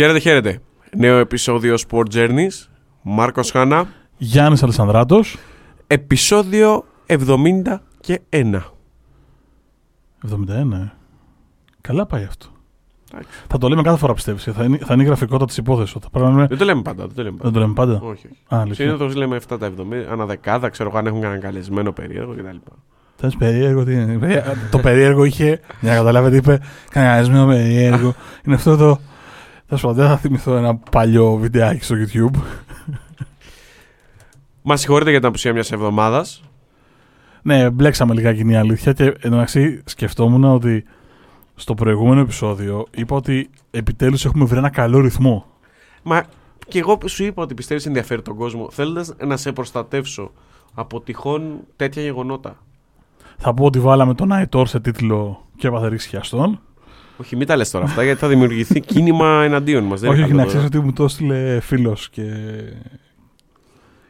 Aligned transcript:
Χαίρετε, 0.00 0.18
χαίρετε. 0.18 0.60
Νέο 0.96 1.18
επεισόδιο 1.18 1.74
Sport 1.88 2.04
Journeys. 2.14 2.66
Μάρκος 3.02 3.50
Χάνα. 3.50 3.86
Γιάννης 4.16 4.62
Αλεσανδράτος. 4.62 5.36
Επεισόδιο 5.86 6.84
71. 7.06 7.80
71, 8.00 8.18
ε. 10.72 10.92
Καλά 11.80 12.06
πάει 12.06 12.24
αυτό. 12.24 12.46
Εντάξει. 13.12 13.28
Θα 13.48 13.58
το 13.58 13.68
λέμε 13.68 13.82
κάθε 13.82 13.98
φορά 13.98 14.14
πιστεύεις. 14.14 14.42
Θα 14.44 14.64
είναι, 14.64 14.78
θα 14.78 14.94
είναι 14.94 15.02
η 15.02 15.06
γραφικότητα 15.06 15.46
της 15.46 15.56
υπόθεσης. 15.56 15.96
Θα 16.00 16.10
πρέπει 16.10 16.26
να 16.26 16.32
είναι... 16.32 16.46
Δεν 16.46 16.58
το 16.58 16.64
λέμε 16.64 16.82
πάντα. 16.82 17.06
Δεν 17.06 17.14
το 17.16 17.22
λέμε 17.22 17.36
Δεν 17.40 17.42
πάντα. 17.42 17.52
το 17.52 17.60
λέμε 17.60 17.72
πάντα; 17.72 17.92
Όχι, 17.94 18.26
όχι. 18.26 18.28
Α, 18.54 18.60
αλήθεια. 18.60 18.84
Συνήθως 18.84 19.14
λέμε 19.14 19.36
7 19.48 19.58
τα 19.58 19.70
70, 19.70 19.72
ανά 20.10 20.26
δεκάδα, 20.26 20.68
ξέρω 20.68 20.88
εγώ 20.88 20.98
αν 20.98 21.06
έχουν 21.06 21.20
κανένα 21.20 21.40
καλεσμένο 21.40 21.92
περίεργο 21.92 22.34
κτλ. 22.34 22.56
Θες 23.16 23.36
περίεργο, 23.36 23.84
τι 23.84 23.92
είναι; 23.92 24.18
Περί- 24.18 24.42
το 24.70 24.78
περίεργο 24.78 25.24
είχε, 25.24 25.60
για 25.80 25.90
να 25.90 25.96
καταλάβετε, 25.96 26.36
είπε 26.36 26.60
κανένα 26.90 27.46
περίεργο. 27.46 28.14
είναι 28.46 28.54
αυτό 28.54 28.76
το. 28.76 28.98
Θα 29.72 29.78
σου 29.78 29.86
πω, 29.86 29.92
δεν 29.92 30.08
θα 30.08 30.16
θυμηθώ 30.16 30.56
ένα 30.56 30.76
παλιό 30.76 31.36
βιντεάκι 31.36 31.84
στο 31.84 31.96
YouTube. 31.98 32.36
Μα 34.62 34.76
συγχωρείτε 34.76 35.10
για 35.10 35.18
την 35.18 35.28
απουσία 35.28 35.52
μιας 35.52 35.72
εβδομάδας. 35.72 36.42
ναι, 37.42 37.70
μπλέξαμε 37.70 38.14
λιγάκι 38.14 38.40
είναι 38.40 38.52
η 38.52 38.56
αλήθεια 38.56 38.92
και 38.92 39.14
εντάξει 39.20 39.82
σκεφτόμουν 39.84 40.44
ότι 40.44 40.84
στο 41.54 41.74
προηγούμενο 41.74 42.20
επεισόδιο 42.20 42.86
είπα 42.90 43.16
ότι 43.16 43.50
επιτέλους 43.70 44.24
έχουμε 44.24 44.44
βρει 44.44 44.58
ένα 44.58 44.70
καλό 44.70 45.00
ρυθμό. 45.00 45.46
Μα 46.02 46.22
και 46.68 46.78
εγώ 46.78 46.98
σου 47.04 47.24
είπα 47.24 47.42
ότι 47.42 47.54
πιστεύεις 47.54 47.86
ενδιαφέρει 47.86 48.22
τον 48.22 48.36
κόσμο, 48.36 48.70
θέλοντας 48.70 49.14
να 49.26 49.36
σε 49.36 49.52
προστατεύσω 49.52 50.32
από 50.74 51.00
τυχόν 51.00 51.60
τέτοια 51.76 52.02
γεγονότα. 52.02 52.56
Θα 53.36 53.54
πω 53.54 53.64
ότι 53.64 53.80
βάλαμε 53.80 54.14
τον 54.14 54.32
Αϊτόρ 54.32 54.66
σε 54.66 54.80
τίτλο 54.80 55.46
και 55.56 55.66
έπαθε 55.66 55.88
ρίξη 55.88 56.08
χιαστών. 56.08 56.60
Όχι, 57.20 57.36
μην 57.36 57.46
τα 57.46 57.56
λες 57.56 57.70
τώρα 57.70 57.84
αυτά, 57.84 58.02
γιατί 58.02 58.20
θα 58.20 58.28
δημιουργηθεί 58.28 58.80
κίνημα 58.92 59.42
εναντίον 59.44 59.84
μας. 59.84 60.02
Όχι, 60.02 60.22
όχι, 60.22 60.32
να 60.32 60.44
ξέρεις 60.44 60.66
ότι 60.66 60.78
μου 60.78 60.92
το 60.92 61.04
έστειλε 61.04 61.60
φίλος 61.60 62.10
και. 62.10 62.24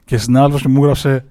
και 0.04 0.16
συνάδελφος 0.16 0.62
και 0.62 0.68
μου 0.68 0.80
έγραψε. 0.80 1.24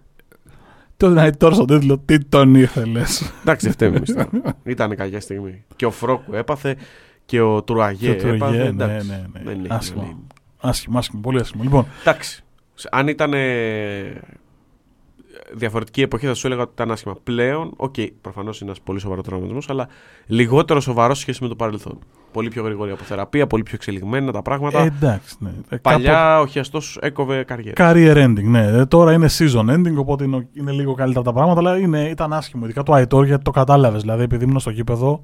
Τον 0.97 1.17
Αϊτόρ 1.17 1.53
στον 1.53 1.67
τίτλο, 1.67 1.97
τι 2.05 2.25
τον 2.25 2.55
ήθελες. 2.55 3.33
Εντάξει, 3.41 3.65
δεν 3.65 3.73
φταίμε 3.73 3.95
εμείς 3.97 4.13
τώρα. 4.13 4.29
Ήταν 4.63 4.95
κακιά 4.95 5.19
στιγμή. 5.19 5.63
Και 5.75 5.85
ο 5.85 5.91
Φρόκου 5.91 6.33
έπαθε 6.35 6.75
και 7.25 7.41
ο 7.41 7.63
Τουραγέ 7.63 8.13
Και 8.13 8.27
ο 8.27 8.33
έπαθε. 8.33 8.51
Τουραγέ, 8.51 8.67
εντάξει, 8.69 9.07
ναι, 9.07 9.15
ναι, 9.15 9.27
ναι. 9.33 9.51
Δεν 9.53 9.59
έχει 9.59 9.73
Άσχημα. 9.73 10.01
να 10.01 10.07
λέει. 10.07 10.17
Άσχημα, 10.57 10.99
άσχημα, 10.99 11.21
πολύ 11.21 11.39
άσχημα. 11.39 11.63
Λοιπόν, 11.63 11.85
Εντάξει. 12.01 12.43
Αν 12.89 13.07
ήταν 13.07 13.33
ε, 13.33 14.21
διαφορετική 15.53 16.01
εποχή 16.01 16.25
θα 16.25 16.33
σου 16.33 16.47
έλεγα 16.47 16.61
ότι 16.61 16.71
ήταν 16.73 16.91
άσχημα. 16.91 17.15
Πλέον, 17.23 17.73
OK, 17.75 17.93
okay, 17.97 18.07
προφανώς 18.21 18.61
είναι 18.61 18.69
ένας 18.69 18.81
πολύ 18.81 18.99
σοβαρός 18.99 19.23
τραυματισμός, 19.23 19.69
αλλά 19.69 19.87
λιγότερο 20.25 20.79
σοβαρός 20.79 21.17
σε 21.17 21.21
σχέση 21.23 21.43
με 21.43 21.49
το 21.49 21.55
παρελθόν. 21.55 21.99
Πολύ 22.31 22.49
πιο 22.49 22.63
γρήγορη 22.63 22.91
αποθεραπεία, 22.91 23.47
πολύ 23.47 23.63
πιο 23.63 23.73
εξελιγμένα 23.75 24.31
τα 24.31 24.41
πράγματα. 24.41 24.79
ε, 24.79 24.85
εντάξει, 24.85 25.35
ναι. 25.39 25.51
Ε, 25.69 25.75
Παλιά 25.75 26.39
ο 26.39 26.45
χιαστό 26.45 26.81
έκοβε 26.99 27.43
καριέρα. 27.43 27.91
Career 27.91 28.25
ending, 28.25 28.43
ναι. 28.43 28.65
Ε, 28.65 28.85
Τώρα 28.85 29.13
είναι 29.13 29.27
season 29.37 29.69
ending, 29.69 29.95
οπότε 29.95 30.23
είναι, 30.23 30.47
είναι 30.53 30.71
λίγο 30.71 30.93
καλύτερα 30.93 31.23
τα 31.23 31.33
πράγματα, 31.33 31.59
αλλά 31.59 31.77
είναι, 31.77 32.09
ήταν 32.09 32.33
άσχημο. 32.33 32.65
Ειδικά 32.65 32.83
το 32.83 32.93
Αϊτόρ 32.93 33.25
γιατί 33.25 33.43
το 33.43 33.51
κατάλαβες. 33.51 34.01
Δηλαδή, 34.01 34.23
επειδή 34.23 34.43
ήμουν 34.43 34.59
στο 34.59 34.69
γήπεδο, 34.69 35.23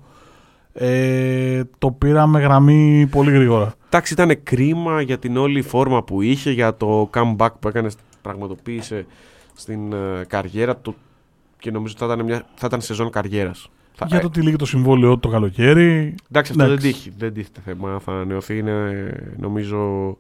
ε, 0.74 1.62
το 1.78 1.92
πήραμε 1.92 2.40
γραμμή 2.40 3.08
πολύ 3.12 3.32
γρήγορα. 3.32 3.74
Εντάξει, 3.86 4.14
ήταν 4.14 4.44
κρίμα 4.44 5.02
για 5.02 5.18
την 5.18 5.38
όλη 5.38 5.62
φόρμα 5.62 6.04
που 6.04 6.22
είχε, 6.22 6.52
για 6.52 6.76
το 6.78 7.10
comeback 7.14 7.50
που 7.60 7.68
έκανες, 7.68 7.96
πραγματοποίησε 8.22 9.06
στην 9.56 9.94
ε, 9.94 10.26
καριέρα 10.28 10.76
του 10.76 10.96
και 11.60 11.72
νομίζω 11.72 11.94
ότι 11.98 12.06
θα 12.06 12.14
ήταν, 12.14 12.26
μια, 12.26 12.46
θα 12.56 12.68
ήταν 12.68 12.82
σεζόν 12.82 13.10
καριέρας. 13.10 13.70
Για 14.06 14.20
το 14.20 14.28
ότι 14.28 14.42
λήγει 14.42 14.56
το 14.56 14.66
συμβόλαιο 14.66 15.14
του 15.14 15.20
το 15.20 15.30
καλοκαίρι. 15.30 16.16
Εντάξει, 16.30 16.52
αυτό 16.52 16.64
δεν 16.64 16.72
εντάξει. 16.74 16.88
τύχει. 16.92 17.14
Δεν 17.18 17.34
τίθεται 17.34 17.60
θέμα. 17.66 18.00
Θα 18.00 18.12
ανανεωθεί, 18.12 18.58
είναι 18.58 19.14
νομίζω 19.38 20.18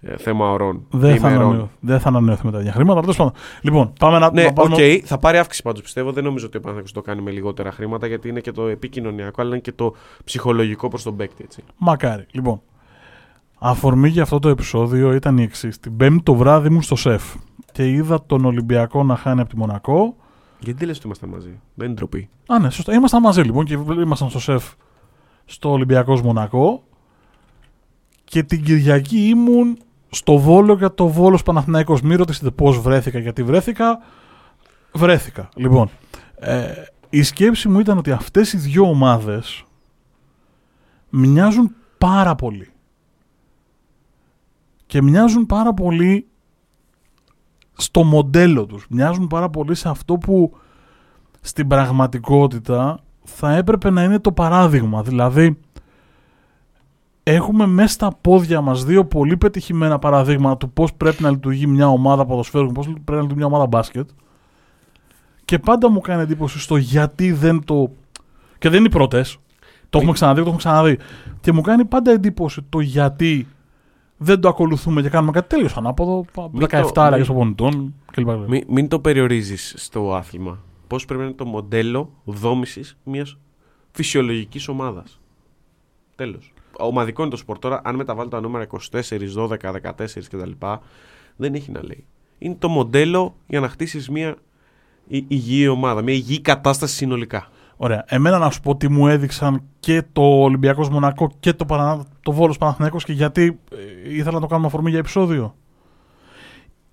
ε, 0.00 0.16
θέμα 0.16 0.50
ωρών. 0.50 0.86
Δεν 0.90 1.18
θα, 1.18 1.28
ημερών. 1.28 1.46
ανανεω, 1.46 1.70
δεν 1.80 2.00
θα 2.00 2.08
ανανεωθεί 2.08 2.46
με 2.46 2.52
τα 2.52 2.58
ίδια 2.58 2.72
χρήματα. 2.72 2.92
αλλά 2.92 3.00
τέλος 3.00 3.16
πάντων. 3.16 3.32
Λοιπόν, 3.60 3.92
πάμε 3.98 4.18
να, 4.18 4.32
Ναι, 4.32 4.42
να 4.42 4.48
οκ, 4.48 4.54
πάμε. 4.54 5.00
θα 5.04 5.18
πάρει 5.18 5.38
αύξηση 5.38 5.62
πάντως 5.62 5.82
πιστεύω. 5.82 6.12
Δεν 6.12 6.24
νομίζω 6.24 6.46
ότι 6.46 6.56
ο 6.56 6.60
Παναθηναϊκός 6.60 6.92
το 6.92 7.00
κάνει 7.00 7.22
με 7.22 7.30
λιγότερα 7.30 7.72
χρήματα 7.72 8.06
γιατί 8.06 8.28
είναι 8.28 8.40
και 8.40 8.52
το 8.52 8.66
επικοινωνιακό 8.66 9.40
αλλά 9.40 9.50
είναι 9.50 9.60
και 9.60 9.72
το 9.72 9.94
ψυχολογικό 10.24 10.88
προς 10.88 11.02
τον 11.02 11.16
παίκτη. 11.16 11.42
Έτσι. 11.44 11.62
Μακάρι. 11.76 12.26
Λοιπόν, 12.30 12.60
αφορμή 13.58 14.08
για 14.08 14.22
αυτό 14.22 14.38
το 14.38 14.48
επεισόδιο 14.48 15.12
ήταν 15.12 15.38
η 15.38 15.42
εξής. 15.42 15.80
Την 15.80 15.96
Πέμπτη 15.96 16.22
το 16.22 16.34
βράδυ 16.34 16.68
ήμουν 16.68 16.82
στο 16.82 16.96
σεφ 16.96 17.22
και 17.74 17.90
είδα 17.90 18.24
τον 18.26 18.44
Ολυμπιακό 18.44 19.02
να 19.02 19.16
χάνει 19.16 19.40
από 19.40 19.50
τη 19.50 19.56
Μονακό. 19.56 20.16
Γιατί 20.58 20.78
δεν 20.78 20.88
λες 20.88 20.96
ότι 20.96 21.06
ήμασταν 21.06 21.28
μαζί; 21.28 21.60
Δεν 21.74 21.86
είναι 21.86 21.94
ντροπή. 21.94 22.28
Α, 22.46 22.58
ναι, 22.58 22.70
σωστά. 22.70 22.94
Ήμασταν 22.94 23.22
μαζί 23.22 23.40
λοιπόν 23.40 23.64
και 23.64 23.74
ήμασταν 23.74 24.30
στο 24.30 24.38
σεφ 24.38 24.72
στο 25.44 25.70
Ολυμπιακός 25.70 26.22
Μονακό. 26.22 26.82
Και 28.24 28.42
την 28.42 28.62
Κυριακή 28.62 29.28
ήμουν 29.28 29.78
στο 30.10 30.38
Βόλο 30.38 30.74
για 30.74 30.94
το 30.94 31.08
Βόλος 31.08 31.42
Παναθηναϊκός. 31.42 32.02
Μην 32.02 32.16
ρωτήσετε 32.16 32.50
πώς 32.50 32.80
βρέθηκα, 32.80 33.18
γιατί 33.18 33.42
βρέθηκα. 33.42 33.98
Βρέθηκα. 34.92 35.48
Λοιπόν, 35.56 35.90
ε, 36.34 36.72
η 37.10 37.22
σκέψη 37.22 37.68
μου 37.68 37.78
ήταν 37.78 37.98
ότι 37.98 38.10
αυτές 38.10 38.52
οι 38.52 38.56
δύο 38.56 38.88
ομάδες 38.88 39.64
μοιάζουν 41.10 41.74
πάρα 41.98 42.34
πολύ. 42.34 42.68
Και 44.86 45.02
μοιάζουν 45.02 45.46
πάρα 45.46 45.74
πολύ 45.74 46.26
στο 47.74 48.02
μοντέλο 48.04 48.66
τους. 48.66 48.86
Μοιάζουν 48.88 49.26
πάρα 49.26 49.50
πολύ 49.50 49.74
σε 49.74 49.88
αυτό 49.88 50.14
που 50.14 50.56
στην 51.40 51.68
πραγματικότητα 51.68 52.98
θα 53.24 53.54
έπρεπε 53.54 53.90
να 53.90 54.02
είναι 54.02 54.18
το 54.18 54.32
παράδειγμα. 54.32 55.02
Δηλαδή, 55.02 55.58
έχουμε 57.22 57.66
μέσα 57.66 57.92
στα 57.92 58.10
πόδια 58.20 58.60
μας 58.60 58.84
δύο 58.84 59.04
πολύ 59.04 59.36
πετυχημένα 59.36 59.98
παραδείγματα 59.98 60.56
του 60.56 60.70
πώς 60.70 60.94
πρέπει 60.94 61.22
να 61.22 61.30
λειτουργεί 61.30 61.66
μια 61.66 61.88
ομάδα 61.88 62.26
ποδοσφαίρου, 62.26 62.72
πώς 62.72 62.86
πρέπει 62.86 63.04
να 63.10 63.20
λειτουργεί 63.20 63.36
μια 63.36 63.46
ομάδα 63.46 63.66
μπάσκετ. 63.66 64.08
Και 65.44 65.58
πάντα 65.58 65.90
μου 65.90 66.00
κάνει 66.00 66.22
εντύπωση 66.22 66.60
στο 66.60 66.76
γιατί 66.76 67.32
δεν 67.32 67.64
το... 67.64 67.90
Και 68.58 68.68
δεν 68.68 68.78
είναι 68.78 68.88
οι 68.88 68.90
πρώτες. 68.90 69.38
Το 69.90 69.98
έχουμε 69.98 70.12
ξαναδεί, 70.12 70.36
το 70.36 70.42
έχουμε 70.42 70.58
ξαναδεί. 70.58 70.98
Και 71.40 71.52
μου 71.52 71.60
κάνει 71.60 71.84
πάντα 71.84 72.10
εντύπωση 72.10 72.62
το 72.68 72.80
γιατί 72.80 73.46
δεν 74.16 74.40
το 74.40 74.48
ακολουθούμε 74.48 75.02
και 75.02 75.08
κάνουμε 75.08 75.32
κάτι 75.32 75.48
τέλειο 75.48 75.68
ανάποδο. 75.76 76.24
Μην 76.52 76.66
17 76.70 76.92
το- 76.94 77.00
αλλαγέ 77.00 77.16
μην- 77.16 77.26
προπονητών 77.26 77.94
κλπ. 78.12 78.28
Μην, 78.48 78.64
μην 78.68 78.88
το 78.88 78.98
περιορίζεις 79.00 79.74
στο 79.76 80.14
άθλημα. 80.14 80.58
Πώς 80.86 81.04
πρέπει 81.04 81.20
να 81.20 81.26
είναι 81.26 81.36
το 81.36 81.44
μοντέλο 81.44 82.10
δόμησης 82.24 82.96
μιας 83.04 83.38
φυσιολογικής 83.92 84.68
ομάδας. 84.68 85.20
Τέλος. 86.14 86.52
Ομαδικό 86.78 87.22
είναι 87.22 87.30
το 87.30 87.36
σπορ. 87.36 87.58
Τώρα, 87.58 87.80
αν 87.84 87.94
μεταβάλει 87.96 88.28
τα 88.30 88.40
νούμερα 88.40 88.66
24, 88.90 89.34
12, 89.34 89.72
14 89.72 90.28
κτλ., 90.28 90.50
δεν 91.36 91.54
έχει 91.54 91.70
να 91.70 91.84
λέει. 91.84 92.04
Είναι 92.38 92.56
το 92.58 92.68
μοντέλο 92.68 93.34
για 93.46 93.60
να 93.60 93.68
χτίσεις 93.68 94.08
μια 94.08 94.36
η- 95.06 95.24
υγιή 95.28 95.66
ομάδα, 95.70 96.02
μια 96.02 96.14
υγιή 96.14 96.40
κατάσταση 96.40 96.94
συνολικά. 96.94 97.48
Ωραία. 97.84 98.04
Εμένα 98.06 98.38
να 98.38 98.50
σου 98.50 98.60
πω 98.60 98.76
τι 98.76 98.88
μου 98.88 99.06
έδειξαν 99.08 99.62
και 99.80 100.02
το 100.12 100.22
Ολυμπιακός 100.22 100.88
Μονακό 100.88 101.30
και 101.40 101.52
το, 101.52 101.64
Παρα... 101.64 102.04
το 102.22 102.32
Βόλος 102.32 102.58
Παναθηναϊκός 102.58 103.04
και 103.04 103.12
γιατί 103.12 103.60
ε, 104.06 104.14
ήθελα 104.14 104.32
να 104.32 104.40
το 104.40 104.46
κάνουμε 104.46 104.66
αφορμή 104.66 104.90
για 104.90 104.98
επεισόδιο. 104.98 105.54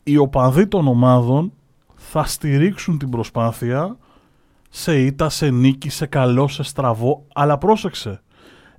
Οι 0.04 0.18
οπαδοί 0.18 0.68
των 0.68 0.88
ομάδων 0.88 1.54
θα 1.96 2.24
στηρίξουν 2.24 2.98
την 2.98 3.10
προσπάθεια 3.10 3.98
σε 4.70 5.02
ήττα, 5.02 5.30
σε 5.30 5.50
νίκη, 5.50 5.90
σε 5.90 6.06
καλό, 6.06 6.48
σε 6.48 6.64
στραβό. 6.64 7.26
Αλλά 7.34 7.58
πρόσεξε. 7.58 8.22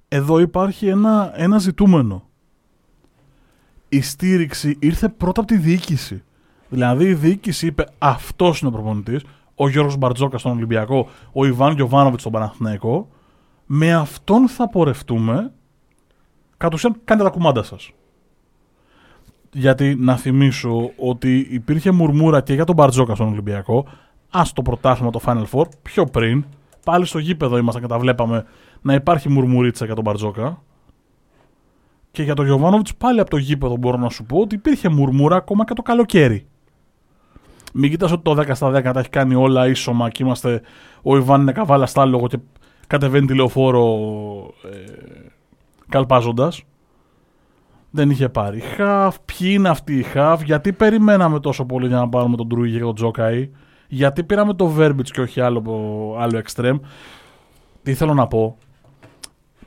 Εδώ 0.08 0.38
υπάρχει 0.38 0.86
ένα, 0.86 1.32
ένα 1.34 1.58
ζητούμενο. 1.58 2.22
Η 3.88 4.00
στήριξη 4.00 4.76
ήρθε 4.81 5.08
πρώτα 5.08 5.40
από 5.40 5.48
τη 5.48 5.56
διοίκηση. 5.56 6.22
Δηλαδή 6.69 7.04
η 7.04 7.14
διοίκηση 7.14 7.66
είπε 7.66 7.87
αυτός 7.98 8.60
είναι 8.60 8.70
ο 8.70 8.72
προπονητής, 8.72 9.22
ο 9.54 9.69
Γιώργος 9.69 9.96
Μπαρτζόκα 9.96 10.38
στον 10.38 10.52
Ολυμπιακό, 10.52 11.08
ο 11.32 11.46
Ιβάν 11.46 11.75
Γιοβάνοβιτ 11.75 12.20
στον 12.20 12.32
Παναθηναϊκό. 12.32 13.08
Με 13.66 13.94
αυτόν 13.94 14.49
θα 14.49 14.69
πορευτούμε. 14.69 15.52
Κατ' 16.56 16.72
ουσίαν 16.75 16.96
κάντε 17.04 17.22
τα 17.22 17.31
κουμάντα 17.31 17.62
σας. 17.62 17.90
Γιατί 19.52 19.94
να 19.94 20.16
θυμίσω 20.16 20.90
ότι 20.96 21.46
υπήρχε 21.50 21.90
μουρμούρα 21.90 22.40
και 22.40 22.54
για 22.54 22.64
τον 22.64 22.75
Μπαρτζόκα 22.75 23.14
στον 23.14 23.28
Ολυμπιακό. 23.28 23.87
Α 24.31 24.43
το 24.54 24.62
πρωτάθλημα 24.62 25.10
το 25.10 25.20
Final 25.25 25.44
Four 25.52 25.64
πιο 25.82 26.04
πριν. 26.04 26.44
Πάλι 26.84 27.06
στο 27.06 27.19
γήπεδο 27.19 27.56
ήμασταν 27.56 27.82
και 27.82 27.88
τα 27.88 27.99
βλέπαμε 27.99 28.44
να 28.82 28.94
υπάρχει 28.94 29.28
μουρμουρίτσα 29.28 29.84
για 29.84 29.94
τον 29.94 30.04
Μπαρτζόκα. 30.04 30.62
Και 32.10 32.22
για 32.22 32.34
τον 32.34 32.44
Γιωβάνοβιτς 32.44 32.94
πάλι 32.94 33.20
από 33.20 33.31
το 33.31 33.37
γήπεδο 33.37 33.76
μπορώ 33.76 33.96
να 33.96 34.08
σου 34.08 34.25
πω 34.25 34.38
ότι 34.38 34.54
υπήρχε 34.54 34.88
μουρμούρα 34.88 35.37
ακόμα 35.37 35.64
και 35.64 35.75
το 35.75 35.82
καλοκαίρι. 35.82 36.46
Μην 37.72 37.90
κοιτάς 37.90 38.12
ότι 38.12 38.22
το 38.22 38.36
10 38.40 38.50
στα 38.54 38.69
10 38.69 38.82
τα 38.92 39.00
έχει 39.00 39.08
κάνει 39.08 39.34
όλα 39.34 39.66
ίσωμα 39.69 40.10
και 40.10 40.22
είμαστε. 40.22 40.62
Ο 41.02 41.16
Ιβάν 41.16 41.40
είναι 41.40 41.52
καβάλα 41.52 41.86
στάλογο 41.86 42.26
και 42.26 42.38
κατεβαίνει 42.86 43.26
τηλεοφόρο 43.26 43.84
ε, 44.64 44.92
καλπάζοντας. 45.88 46.62
Δεν 47.90 48.10
είχε 48.10 48.28
πάρει 48.28 48.60
χαφ. 48.60 49.16
Ποιοι 49.20 49.50
είναι 49.52 49.69
αυτοί 49.69 49.98
οι 49.98 50.02
χαφ, 50.02 50.42
γιατί 50.42 50.72
περιμέναμε 50.72 51.40
τόσο 51.40 51.64
πολύ 51.64 51.86
για 51.86 51.96
να 51.96 52.08
πάρουμε 52.08 52.36
τον 52.36 52.46
Ντρούι 52.46 52.72
και 52.72 52.78
τον 52.78 52.94
Τζόκαη, 52.94 53.50
γιατί 53.88 54.25
πήραμε 54.25 54.54
το 54.54 54.66
Βέρμπιτς 54.66 55.10
και 55.10 55.20
όχι 55.20 55.40
άλλο, 55.40 55.62
άλλο 56.18 56.42
extreme. 56.44 56.80
Τι 57.82 57.94
θέλω 57.94 58.14
να 58.14 58.26
πω; 58.26 58.56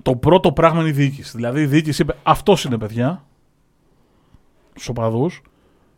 Το 0.02 0.16
πρώτο 0.16 0.52
πράγμα 0.52 0.80
είναι 0.80 0.90
η 0.90 0.92
διοίκηση. 0.92 1.32
Δηλαδή 1.36 1.62
η 1.62 1.66
διοίκηση 1.66 2.02
είπε 2.02 2.16
αυτός 2.24 2.64
είναι 2.64 2.78
παιδιά. 2.78 3.26
Στους 4.74 4.88
οπαδούς. 4.88 5.42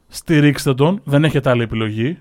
Στηρίξτε 0.08 0.74
τον. 0.74 1.02
Δεν 1.04 1.24
έχετε 1.24 1.50
άλλη 1.50 1.62
επιλογή. 1.62 2.18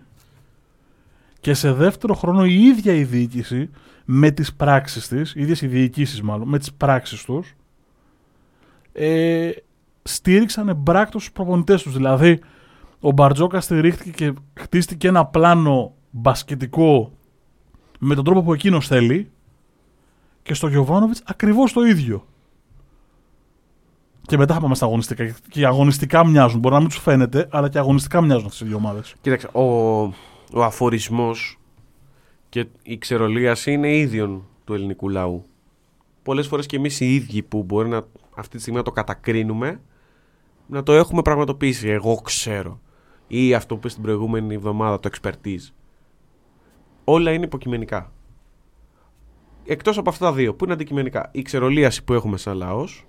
Και 1.40 1.54
σε 1.54 1.72
δεύτερο 1.72 2.14
χρόνο 2.14 2.44
η 2.44 2.62
ίδια 2.62 2.92
η 2.92 3.04
διοίκηση 3.04 3.70
με 4.04 4.30
τις 4.30 4.54
πράξεις 4.54 5.08
της, 5.08 5.34
οι 5.34 5.40
ίδιες 5.40 5.62
οι 5.62 5.66
διοικήσεις 5.66 6.22
μάλλον, 6.22 6.48
με 6.48 6.58
τις 6.58 6.72
πράξεις 6.72 7.24
τους, 7.24 7.54
ε, 8.92 9.50
στήριξαν 10.02 10.68
εμπράκτος 10.68 11.22
στους 11.22 11.34
προπονητές 11.34 11.82
τους. 11.82 11.96
Δηλαδή, 11.96 12.40
ο 13.00 13.10
Μπαρτζόκα 13.10 13.60
στηρίχθηκε 13.60 14.10
και 14.10 14.32
χτίστηκε 14.60 15.08
ένα 15.08 15.26
πλάνο 15.26 15.94
μπασκετικό 16.10 17.12
με 17.98 18.14
τον 18.14 18.24
τρόπο 18.24 18.42
που 18.42 18.52
εκείνος 18.52 18.86
θέλει 18.86 19.30
και 20.42 20.54
στο 20.54 20.68
Γιωβάνοβιτς 20.68 21.22
ακριβώς 21.26 21.72
το 21.72 21.84
ίδιο. 21.84 22.26
Και 24.26 24.36
μετά 24.36 24.54
θα 24.54 24.60
πάμε 24.60 24.74
στα 24.74 24.84
αγωνιστικά. 24.86 25.34
Και 25.48 25.66
αγωνιστικά 25.66 26.26
μοιάζουν. 26.26 26.60
Μπορεί 26.60 26.74
να 26.74 26.80
μην 26.80 26.88
τους 26.88 26.98
φαίνεται, 26.98 27.48
αλλά 27.50 27.68
και 27.68 27.78
αγωνιστικά 27.78 28.20
μοιάζουν 28.20 28.44
αυτές 28.44 28.60
οι 28.60 28.64
δύο 28.64 28.76
ομάδες. 28.76 29.14
Κοίταξε, 29.20 29.48
ο, 29.52 29.62
ο 30.52 30.62
αφορισμός 30.62 31.58
και 32.48 32.66
η 32.82 32.98
ξερολίαση 32.98 33.72
είναι 33.72 33.96
ίδιον 33.96 34.44
του 34.64 34.74
ελληνικού 34.74 35.08
λαού. 35.08 35.46
Πολλές 36.22 36.46
φορές 36.46 36.66
και 36.66 36.76
εμείς 36.76 37.00
οι 37.00 37.14
ίδιοι 37.14 37.42
που 37.42 37.62
μπορεί 37.62 37.88
να, 37.88 38.02
αυτή 38.34 38.56
τη 38.56 38.60
στιγμή 38.60 38.78
να 38.78 38.84
το 38.84 38.90
κατακρίνουμε, 38.92 39.80
να 40.66 40.82
το 40.82 40.92
έχουμε 40.92 41.22
πραγματοποιήσει. 41.22 41.88
Εγώ 41.88 42.14
ξέρω. 42.14 42.80
Ή 43.26 43.54
αυτό 43.54 43.74
που 43.74 43.80
είπες 43.80 43.94
την 43.94 44.02
προηγούμενη 44.02 44.54
εβδομάδα, 44.54 45.00
το 45.00 45.10
expertise. 45.12 45.72
Όλα 47.04 47.32
είναι 47.32 47.44
υποκειμενικά. 47.44 48.12
Εκτός 49.64 49.98
από 49.98 50.10
αυτά 50.10 50.26
τα 50.26 50.32
δύο, 50.32 50.54
που 50.54 50.64
είναι 50.64 50.72
αντικειμενικά; 50.72 51.28
Η 51.32 51.42
ξερολίαση 51.42 52.04
που 52.04 52.12
έχουμε 52.12 52.36
σαν 52.36 52.56
λαός 52.56 53.06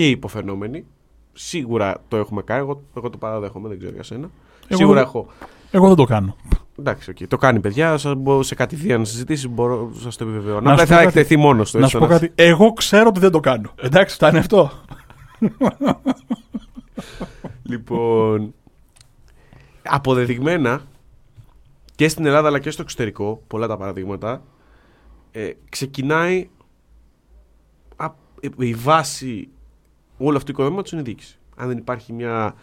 και 0.00 0.06
οι 0.06 0.10
υποφαινόμενοι. 0.10 0.84
Σίγουρα 1.32 2.02
το 2.08 2.16
έχουμε 2.16 2.42
κάνει. 2.42 2.60
Εγώ, 2.60 2.82
εγώ 2.96 3.10
το 3.10 3.18
παραδέχομαι, 3.18 3.68
δεν 3.68 3.78
ξέρω 3.78 3.92
για 3.92 4.02
σένα. 4.02 4.30
Εγώ 4.68 4.76
Σίγουρα 4.78 4.94
δεν- 4.98 5.04
έχω. 5.06 5.26
Εγώ 5.70 5.86
δεν 5.86 5.96
το 5.96 6.04
κάνω. 6.04 6.36
Εντάξει, 6.78 7.12
okay. 7.16 7.24
το 7.28 7.36
κάνει 7.36 7.60
παιδιά. 7.60 7.96
Σας 7.98 8.14
μπω 8.14 8.42
σε 8.42 8.54
κατηδίαν 8.54 9.04
συζητήσει 9.06 9.48
μπορώ 9.48 9.90
να 9.94 10.00
σας 10.00 10.16
το 10.16 10.24
επιβεβαιώνω. 10.24 10.60
Να 10.60 10.72
Απλά 10.72 10.82
σου 10.84 10.88
πω 10.88 10.94
θα 10.96 11.04
κάτι- 11.04 11.18
εκτεθεί 11.18 11.36
μόνος 11.40 11.70
του. 11.70 11.78
να 11.78 11.88
σου 11.88 11.98
πω 11.98 12.06
κάτι. 12.06 12.32
Εγώ 12.34 12.72
ξέρω 12.72 13.08
ότι 13.08 13.20
δεν 13.20 13.30
το 13.30 13.40
κάνω. 13.40 13.70
Εντάξει, 13.76 14.14
φτάνει 14.14 14.38
αυτό. 14.38 14.70
Λοιπόν. 17.62 18.54
Αποδεδειγμένα 19.82 20.80
και 21.94 22.08
στην 22.08 22.26
Ελλάδα 22.26 22.48
αλλά 22.48 22.58
και 22.58 22.70
στο 22.70 22.82
εξωτερικό, 22.82 23.42
πολλά 23.46 23.66
τα 23.66 23.76
παραδείγματα, 23.76 24.42
ε, 25.30 25.50
ξεκινάει 25.68 26.48
α, 27.96 28.06
η 28.58 28.74
βάση 28.74 29.48
όλου 30.26 30.36
αυτού 30.36 30.44
τους 30.44 30.50
οικοδόμηματος 30.50 30.92
είναι 30.92 31.00
η 31.00 31.04
διοίκηση. 31.04 31.38
Αν 31.56 31.68
δεν 31.68 31.78
υπάρχει 31.78 32.12
μια 32.12 32.54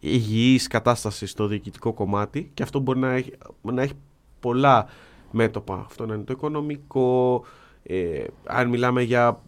υγιής 0.00 0.66
κατάσταση 0.66 1.26
στο 1.26 1.46
διοικητικό 1.46 1.92
κομμάτι 1.92 2.50
και 2.54 2.62
αυτό 2.62 2.78
μπορεί 2.78 2.98
να 2.98 3.12
έχει, 3.12 3.32
να 3.62 3.82
έχει 3.82 3.92
πολλά 4.40 4.86
μέτωπα. 5.30 5.74
Αυτό 5.86 6.06
να 6.06 6.14
είναι 6.14 6.22
το 6.24 6.32
οικονομικό, 6.32 7.44
ε, 7.82 8.24
αν 8.44 8.68
μιλάμε 8.68 9.02
για 9.02 9.40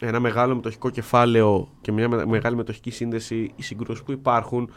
ένα 0.00 0.20
μεγάλο 0.20 0.54
μετοχικό 0.54 0.90
κεφάλαιο 0.90 1.68
και 1.80 1.92
μια 1.92 2.08
με- 2.08 2.26
μεγάλη 2.26 2.56
μετοχική 2.56 2.90
σύνδεση, 2.90 3.52
οι 3.56 3.62
συγκρούσεις 3.62 4.04
που 4.04 4.12
υπάρχουν, 4.12 4.70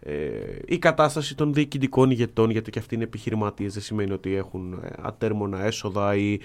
ε, 0.00 0.30
η 0.66 0.78
κατάσταση 0.78 1.36
των 1.36 1.52
διοικητικών 1.54 2.10
ηγετών, 2.10 2.50
γιατί 2.50 2.70
και 2.70 2.78
αυτοί 2.78 2.94
είναι 2.94 3.04
επιχειρηματίες, 3.04 3.72
δεν 3.72 3.82
σημαίνει 3.82 4.12
ότι 4.12 4.34
έχουν 4.34 4.72
ε, 4.82 4.90
ατέρμονα 5.02 5.64
έσοδα 5.64 6.16
ή 6.16 6.38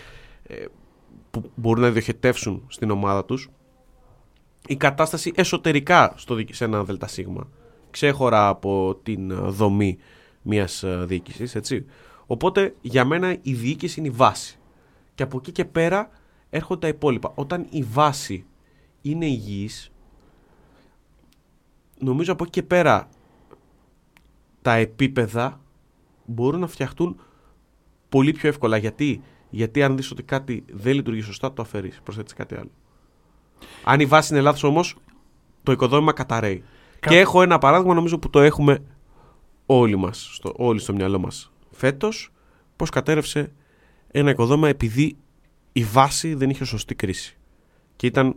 ε, 0.44 0.66
που 1.32 1.52
μπορούν 1.56 1.84
να 1.84 1.90
διοχετεύσουν 1.92 2.64
στην 2.68 2.92
ομάδα 2.92 3.26
τους. 3.26 3.50
Η 4.68 4.76
κατάσταση 4.76 5.32
εσωτερικά 5.36 6.14
στο, 6.16 6.36
δι- 6.36 6.54
σε 6.54 6.64
ένα 6.66 6.84
ΔΣ, 6.84 7.20
ξέχωρα 7.92 8.48
από 8.48 9.00
την 9.04 9.32
ε, 9.32 9.36
δομή 9.36 9.98
μιας 10.42 10.84
ε, 10.84 11.04
διοίκησης, 11.08 11.56
έτσι. 11.56 11.86
Οπότε 12.26 12.76
για 12.82 13.06
μένα 13.06 13.38
η 13.42 13.54
διοίκηση 13.54 14.00
είναι 14.00 14.08
η 14.08 14.12
βάση. 14.12 14.60
Και 15.16 15.24
από 15.24 15.38
εκεί 15.38 15.52
και 15.52 15.66
πέρα 15.66 16.10
έρχονται 16.50 16.80
τα 16.80 16.88
υπόλοιπα. 16.88 17.32
Όταν 17.36 17.68
η 17.70 17.84
βάση 17.84 18.46
είναι 19.02 19.26
υγιής, 19.26 19.92
νομίζω 22.00 22.32
από 22.32 22.44
εκεί 22.44 22.52
και 22.52 22.64
πέρα 22.64 23.10
τα 24.62 24.74
επίπεδα 24.74 25.62
μπορούν 26.26 26.60
να 26.60 26.68
φτιαχτούν 26.68 27.20
πολύ 28.10 28.32
πιο 28.32 28.50
εύκολα. 28.50 28.78
Γιατί, 28.78 29.22
Γιατί 29.50 29.84
αν 29.84 29.96
δεις 29.96 30.12
ότι 30.12 30.24
κάτι 30.24 30.66
δεν 30.72 30.94
λειτουργεί 30.94 31.22
σωστά, 31.22 31.54
το 31.54 31.62
αφαιρείς, 31.62 32.02
προσθέτεις 32.04 32.34
κάτι 32.34 32.56
άλλο. 32.56 32.72
Αν 33.84 34.00
η 34.00 34.06
βάση 34.06 34.34
είναι 34.34 34.42
λάθος 34.42 34.64
όμως, 34.64 34.96
το 35.64 35.72
οικοδόμημα 35.72 36.14
καταραίει. 36.14 36.64
Κα- 37.00 37.10
Και 37.10 37.20
έχω 37.20 37.42
ένα 37.42 37.58
παράδειγμα 37.58 37.94
νομίζω 37.94 38.20
που 38.20 38.30
το 38.30 38.40
έχουμε 38.40 38.80
όλοι 39.66 39.96
μας, 39.98 40.30
στο, 40.34 40.54
όλοι 40.58 40.80
στο 40.80 40.94
μυαλό 40.94 41.20
μας 41.20 41.52
φέτος, 41.72 42.32
πώς 42.76 42.90
κατέρευσε 42.90 43.52
ένα 44.12 44.30
οικοδόμημα 44.30 44.68
επειδή 44.68 45.18
η 45.74 45.84
βάση 45.84 46.34
δεν 46.34 46.50
είχε 46.50 46.64
σωστή 46.66 46.96
κρίση. 46.96 47.38
Και 47.96 48.08
ήταν 48.08 48.36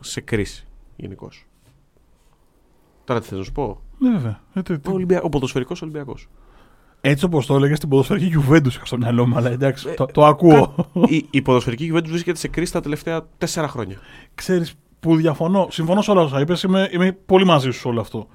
σε 0.00 0.20
κρίση 0.20 0.66
γενικώς. 0.96 1.46
Τώρα 3.04 3.20
τι 3.20 3.26
θες 3.26 3.38
να 3.38 3.44
σου 3.44 3.52
πω; 3.52 3.80
Ναι, 3.98 4.10
βέβαια. 4.10 4.40
Ε, 4.54 4.62
τι- 4.62 4.78
τι- 4.78 4.90
Ο, 4.90 4.92
Ολυμπια... 4.92 5.22
ο 5.22 5.28
ποδοσφαιρικός 5.28 5.82
Ολυμπιακός. 5.82 6.28
Έτσι 7.10 7.24
όπως 7.24 7.46
το 7.46 7.54
έλεγες 7.54 7.76
στην 7.76 7.88
ποδοσφαιρική 7.88 8.36
Juventus 8.38 8.66
είχα 8.66 8.84
στο 8.84 8.96
μυαλό 8.96 9.26
μου, 9.26 9.36
αλλά 9.36 9.50
εντάξει, 9.50 9.88
Ε, 9.88 9.94
το, 9.94 10.06
το 10.06 10.24
ακούω. 10.26 10.74
η, 11.08 11.26
η 11.30 11.42
ποδοσφαιρική 11.42 11.84
κυβέρνηση 11.84 12.12
βρίσκεται 12.12 12.38
σε 12.38 12.48
κρίση 12.48 12.72
τα 12.72 12.80
τελευταία 12.80 13.26
τέσσερα 13.38 13.68
χρόνια. 13.68 13.96
Ξέρεις 14.34 14.74
που 15.00 15.16
διαφωνώ. 15.16 15.66
Συμφωνώ 15.70 16.02
σε 16.02 16.10
όλα 16.10 16.20
όσα 16.22 16.40
είπες. 16.40 16.62
Είμαι, 16.62 16.88
είμαι 16.92 17.12
πολύ 17.26 17.44
μαζί 17.44 17.70
σου 17.70 17.78
σε 17.80 17.88
όλο 17.88 18.00
αυτό. 18.00 18.26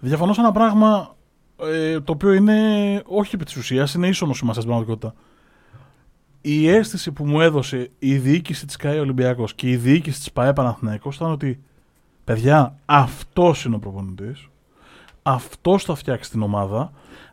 Διαφωνώ 0.00 0.32
σε 0.32 0.40
ένα 0.40 0.52
πράγμα 0.52 1.16
ε, 1.62 2.00
το 2.00 2.12
οποίο 2.12 2.32
είναι 2.32 2.56
όχι 3.06 3.34
επί 3.34 3.44
της 3.44 3.56
ουσίας, 3.56 3.94
είναι 3.94 4.08
ίσονος 4.08 4.36
σημασίας 4.36 4.64
στην 4.64 4.76
πραγματικότητα. 4.76 5.20
Η 6.40 6.68
αίσθηση 6.68 7.12
που 7.12 7.26
μου 7.26 7.40
έδωσε 7.40 7.90
η 7.98 8.16
διοίκηση 8.16 8.66
της 8.66 8.76
ΚΑΕ 8.76 8.98
Ολυμπιακός 8.98 9.54
και 9.54 9.70
η 9.70 9.76
διοίκηση 9.76 10.18
της 10.18 10.32
ΠαΕ 10.32 10.52
Παναθηναϊκός 10.52 11.16
ήταν 11.16 11.30
ότι 11.30 11.60
παιδιά, 12.24 12.78
αυτός 12.86 13.64
είναι 13.64 13.74
ο 13.74 13.78
προπονητής. 13.78 14.48
Αυτός 15.22 15.84
θα 15.84 15.94
φτιάξει 15.94 16.30
την 16.30 16.42
ομάδα. 16.42 16.92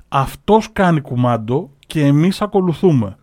Αυτός 0.10 0.72
κάνει 0.74 1.01
κουμάντο 1.01 1.70
και 1.88 2.06
εμείς 2.06 2.42
ακολουθούμε. 2.42 3.18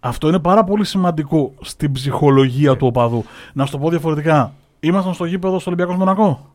Αυτό 0.00 0.28
είναι 0.28 0.38
πάρα 0.38 0.64
πολύ 0.64 0.84
σημαντικό 0.84 1.54
στην 1.60 1.92
ψυχολογία 1.92 2.76
του 2.76 2.86
οπαδού. 2.86 3.24
Να 3.52 3.66
σου 3.66 3.72
το 3.72 3.78
πω 3.78 3.90
διαφορετικά. 3.90 4.52
Ήμασταν 4.80 5.14
στο 5.14 5.24
γήπεδο 5.24 5.58
στο 5.58 5.70
Ολυμπιακός 5.70 5.96
Μονακό. 5.96 6.50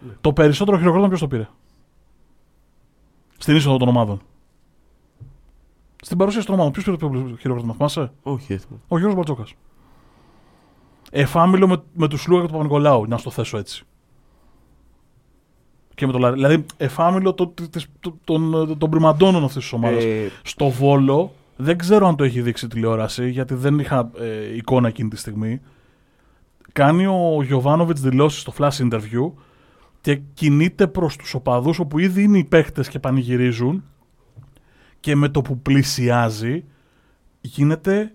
Ναι. 0.00 0.12
Το 0.20 0.32
περισσότερο 0.32 0.76
χειροκρότημα 0.76 1.08
ποιος 1.08 1.20
το 1.20 1.28
πήρε; 1.28 1.48
Στην 3.38 3.56
είσοδο 3.56 3.76
των 3.76 3.88
ομάδων. 3.88 4.20
Στην 6.02 6.18
παρουσίαση 6.18 6.46
των 6.46 6.54
ομάδων. 6.54 6.72
Ποιος 6.72 6.84
πήρε 6.84 6.96
το 6.96 7.08
πιο 7.08 7.36
χειροκρότημα, 7.40 7.72
θυμάσαι; 7.74 8.12
Όχι, 8.22 8.46
δεν 8.48 8.58
θυμάμαι. 8.58 8.82
Ο 8.88 8.98
Γιώργος 8.98 9.14
Μπαρτζόκα. 9.14 9.46
Εφάμιλο 11.10 11.68
με, 11.68 11.82
με 11.92 12.08
τους 12.08 12.26
Λούκα 12.26 12.40
και 12.40 12.46
του 12.46 12.52
Παπα-Νικολάου, 12.52 13.06
να 13.06 13.16
στο 13.16 13.30
θέσω 13.30 13.58
έτσι. 13.58 13.86
Και 15.98 16.06
με 16.06 16.12
το 16.12 16.18
Λαρι. 16.18 16.34
Δηλαδή, 16.34 16.64
εφάμιλο 16.76 17.34
το, 17.34 17.46
της- 17.70 17.86
το- 18.00 18.18
των, 18.24 18.74
των 18.78 18.90
πριμαντώνων 18.90 19.44
αυτής 19.44 19.62
της 19.62 19.72
ομάδας. 19.72 20.04
Ε, 20.04 20.30
Στο 20.42 20.68
Βόλο 20.68 21.32
δεν 21.56 21.78
ξέρω 21.78 22.06
αν 22.06 22.16
το 22.16 22.24
έχει 22.24 22.40
δείξει 22.40 22.64
η 22.64 22.68
τηλεόραση 22.68 23.30
γιατί 23.30 23.54
δεν 23.54 23.78
είχα 23.78 24.10
ε, 24.20 24.56
εικόνα 24.56 24.88
εκείνη 24.88 25.08
τη 25.08 25.16
στιγμή. 25.16 25.60
Κάνει 26.72 27.06
ο 27.06 27.42
Γιωβάνοβιτς 27.42 28.00
δηλώσεις 28.00 28.40
στο 28.40 28.52
flash 28.58 28.88
interview 28.90 29.32
και 30.00 30.20
κινείται 30.34 30.86
προς 30.86 31.16
τους 31.16 31.34
οπαδούς 31.34 31.78
όπου 31.78 31.98
ήδη 31.98 32.22
είναι 32.22 32.38
οι 32.38 32.44
παίχτες 32.44 32.88
και 32.88 32.98
πανηγυρίζουν 32.98 33.84
και 35.00 35.16
με 35.16 35.28
το 35.28 35.42
που 35.42 35.58
πλησιάζει 35.58 36.64
γίνεται 37.40 38.12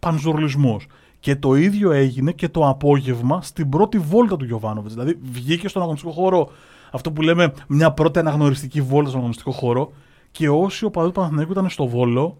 πανζουρλισμός. 0.00 0.86
Και 1.20 1.36
το 1.36 1.54
ίδιο 1.54 1.90
έγινε 1.90 2.32
και 2.32 2.48
το 2.48 2.68
απόγευμα 2.68 3.42
στην 3.42 3.68
πρώτη 3.68 3.98
βόλτα 3.98 4.36
του 4.36 4.44
Γιωβάνοβιτς. 4.44 4.94
Δηλαδή 4.94 5.18
βγήκε 5.22 5.68
στον 5.68 5.82
αγωνιστικό 5.82 6.12
χώρο 6.12 6.50
αυτό 6.94 7.12
που 7.12 7.22
λέμε 7.22 7.54
μια 7.68 7.92
πρώτη 7.92 8.18
αναγνωριστική 8.18 8.80
βόλτα 8.80 9.08
στον 9.08 9.18
αγωνιστικό 9.20 9.50
χώρο 9.50 9.92
και 10.30 10.48
όσοι 10.48 10.84
οπαδοί 10.84 11.06
του 11.06 11.12
Παναθηναϊκού 11.14 11.52
ήταν 11.52 11.68
στο 11.68 11.86
Βόλο 11.86 12.38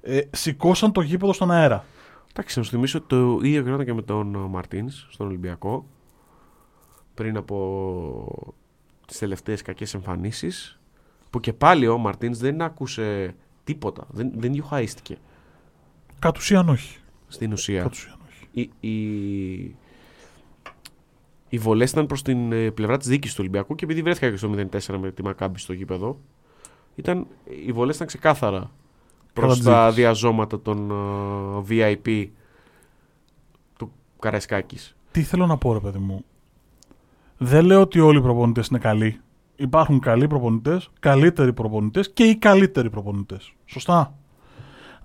ε, 0.00 0.20
σηκώσαν 0.30 0.92
το 0.92 1.00
γήπεδο 1.00 1.32
στον 1.32 1.50
αέρα. 1.50 1.84
εντάξει, 2.30 2.58
να 2.58 2.64
σου 2.64 2.70
θυμίσω 2.70 2.98
ότι 2.98 3.06
το 3.06 3.38
ίδιο 3.42 3.60
γινόταν 3.60 3.84
και 3.86 3.92
με 3.94 4.02
τον 4.02 4.26
Μαρτίνς 4.26 5.06
στον 5.10 5.26
Ολυμπιακό 5.26 5.86
πριν 7.14 7.36
από 7.36 8.54
τις 9.06 9.18
τελευταίες 9.18 9.62
κακές 9.62 9.94
εμφανίσεις 9.94 10.80
που 11.30 11.40
και 11.40 11.52
πάλι 11.52 11.88
ο 11.88 11.98
Μαρτίνς 11.98 12.38
δεν 12.38 12.62
άκουσε 12.62 13.34
τίποτα, 13.64 14.06
δεν, 14.10 14.32
δεν 14.36 14.52
διοχαίστηκε 14.52 15.18
Κατ' 16.18 16.36
ουσίαν 16.36 16.68
όχι. 16.68 16.98
στην 17.28 17.52
ουσία. 17.52 17.82
Κατ' 17.82 17.92
ουσίαν 17.92 18.18
όχι. 18.28 18.70
οι, 18.80 18.88
οι, 18.88 19.76
οι 21.52 21.58
βολές 21.58 21.90
ήταν 21.90 22.06
προς 22.06 22.22
την 22.22 22.52
ε, 22.52 22.70
πλευρά 22.70 22.96
της 22.96 23.06
δίκη 23.08 23.28
του 23.28 23.34
Ολυμπιακού 23.38 23.74
και 23.74 23.84
επειδή 23.84 24.02
βρέθηκα 24.02 24.30
και 24.30 24.36
στο 24.36 24.50
0-4 24.56 24.98
με 25.00 25.10
τη 25.10 25.22
Μακάμπη 25.22 25.58
στο 25.58 25.72
γήπεδο, 25.72 26.18
ήταν, 26.94 27.26
οι 27.66 27.72
βολές 27.72 27.94
ήταν 27.94 28.06
ξεκάθαρα 28.06 28.70
προς 29.32 29.46
Κατά 29.48 29.54
της 29.54 29.64
τα 29.64 29.82
δίκης. 29.84 29.96
διαζώματα 29.96 30.60
των 30.60 30.90
ε, 30.90 31.64
VIP 31.68 32.26
Καραϊσκάκης. 34.18 34.96
Τι 35.10 35.22
θέλω 35.22 35.46
να 35.46 35.56
πω, 35.56 35.72
ρε 35.72 35.80
παιδί 35.80 35.98
μου. 35.98 36.24
Δεν 37.38 37.64
λέω 37.64 37.80
ότι 37.80 38.00
όλοι 38.00 38.18
οι 38.18 38.22
προπονητές 38.22 38.66
είναι 38.66 38.78
καλοί. 38.78 39.20
Υπάρχουν 39.56 40.00
καλοί 40.00 40.26
προπονητές, 40.26 40.90
καλύτεροι 41.00 41.52
προπονητές 41.52 42.12
και 42.12 42.24
οι 42.24 42.36
καλύτεροι 42.36 42.90
προπονητές. 42.90 43.52
Σωστά. 43.64 44.14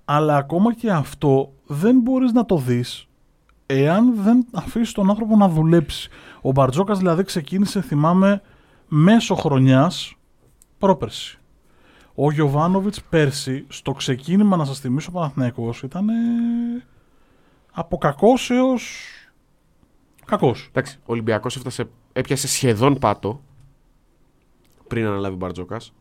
Αλλά 0.04 0.36
ακόμα 0.36 0.74
και 0.74 0.90
αυτό 0.90 1.52
δεν 1.66 2.00
μπορείς 2.00 2.32
να 2.32 2.44
το 2.46 2.56
δεις 2.56 3.08
εάν 3.66 4.14
δεν 4.22 4.46
αφήσεις 4.52 4.92
τον 4.92 5.10
άνθρωπο 5.10 5.36
να 5.36 5.48
δουλέψει. 5.48 6.10
Ο 6.46 6.52
Μπαρτζόκας 6.52 6.98
δηλαδή 6.98 7.22
ξεκίνησε, 7.22 7.80
θυμάμαι, 7.80 8.42
μέσω 8.88 9.34
χρονιάς 9.34 10.14
πρόπερση. 10.78 11.38
Ο 12.14 12.32
Γιωβάνοβιτς 12.32 13.02
πέρσι, 13.02 13.64
στο 13.68 13.92
ξεκίνημα, 13.92 14.56
να 14.56 14.64
σας 14.64 14.80
θυμίσω, 14.80 15.08
ο 15.10 15.14
Παναθηναϊκός 15.14 15.82
ήταν 15.82 16.08
ε, 16.08 16.12
από 17.72 17.98
κακός 17.98 18.50
έως. 18.50 19.08
Κακός. 20.24 20.66
Εντάξει, 20.68 20.98
ο 21.00 21.12
Ολυμπιακός 21.12 21.56
έφτασε, 21.56 21.88
έπιασε 22.12 22.48
σχεδόν 22.48 22.98
πάτο 22.98 23.42
πριν 24.88 25.06
αναλάβει 25.06 25.34
ο 25.34 25.38
Μπαρτζόκας. 25.38 25.92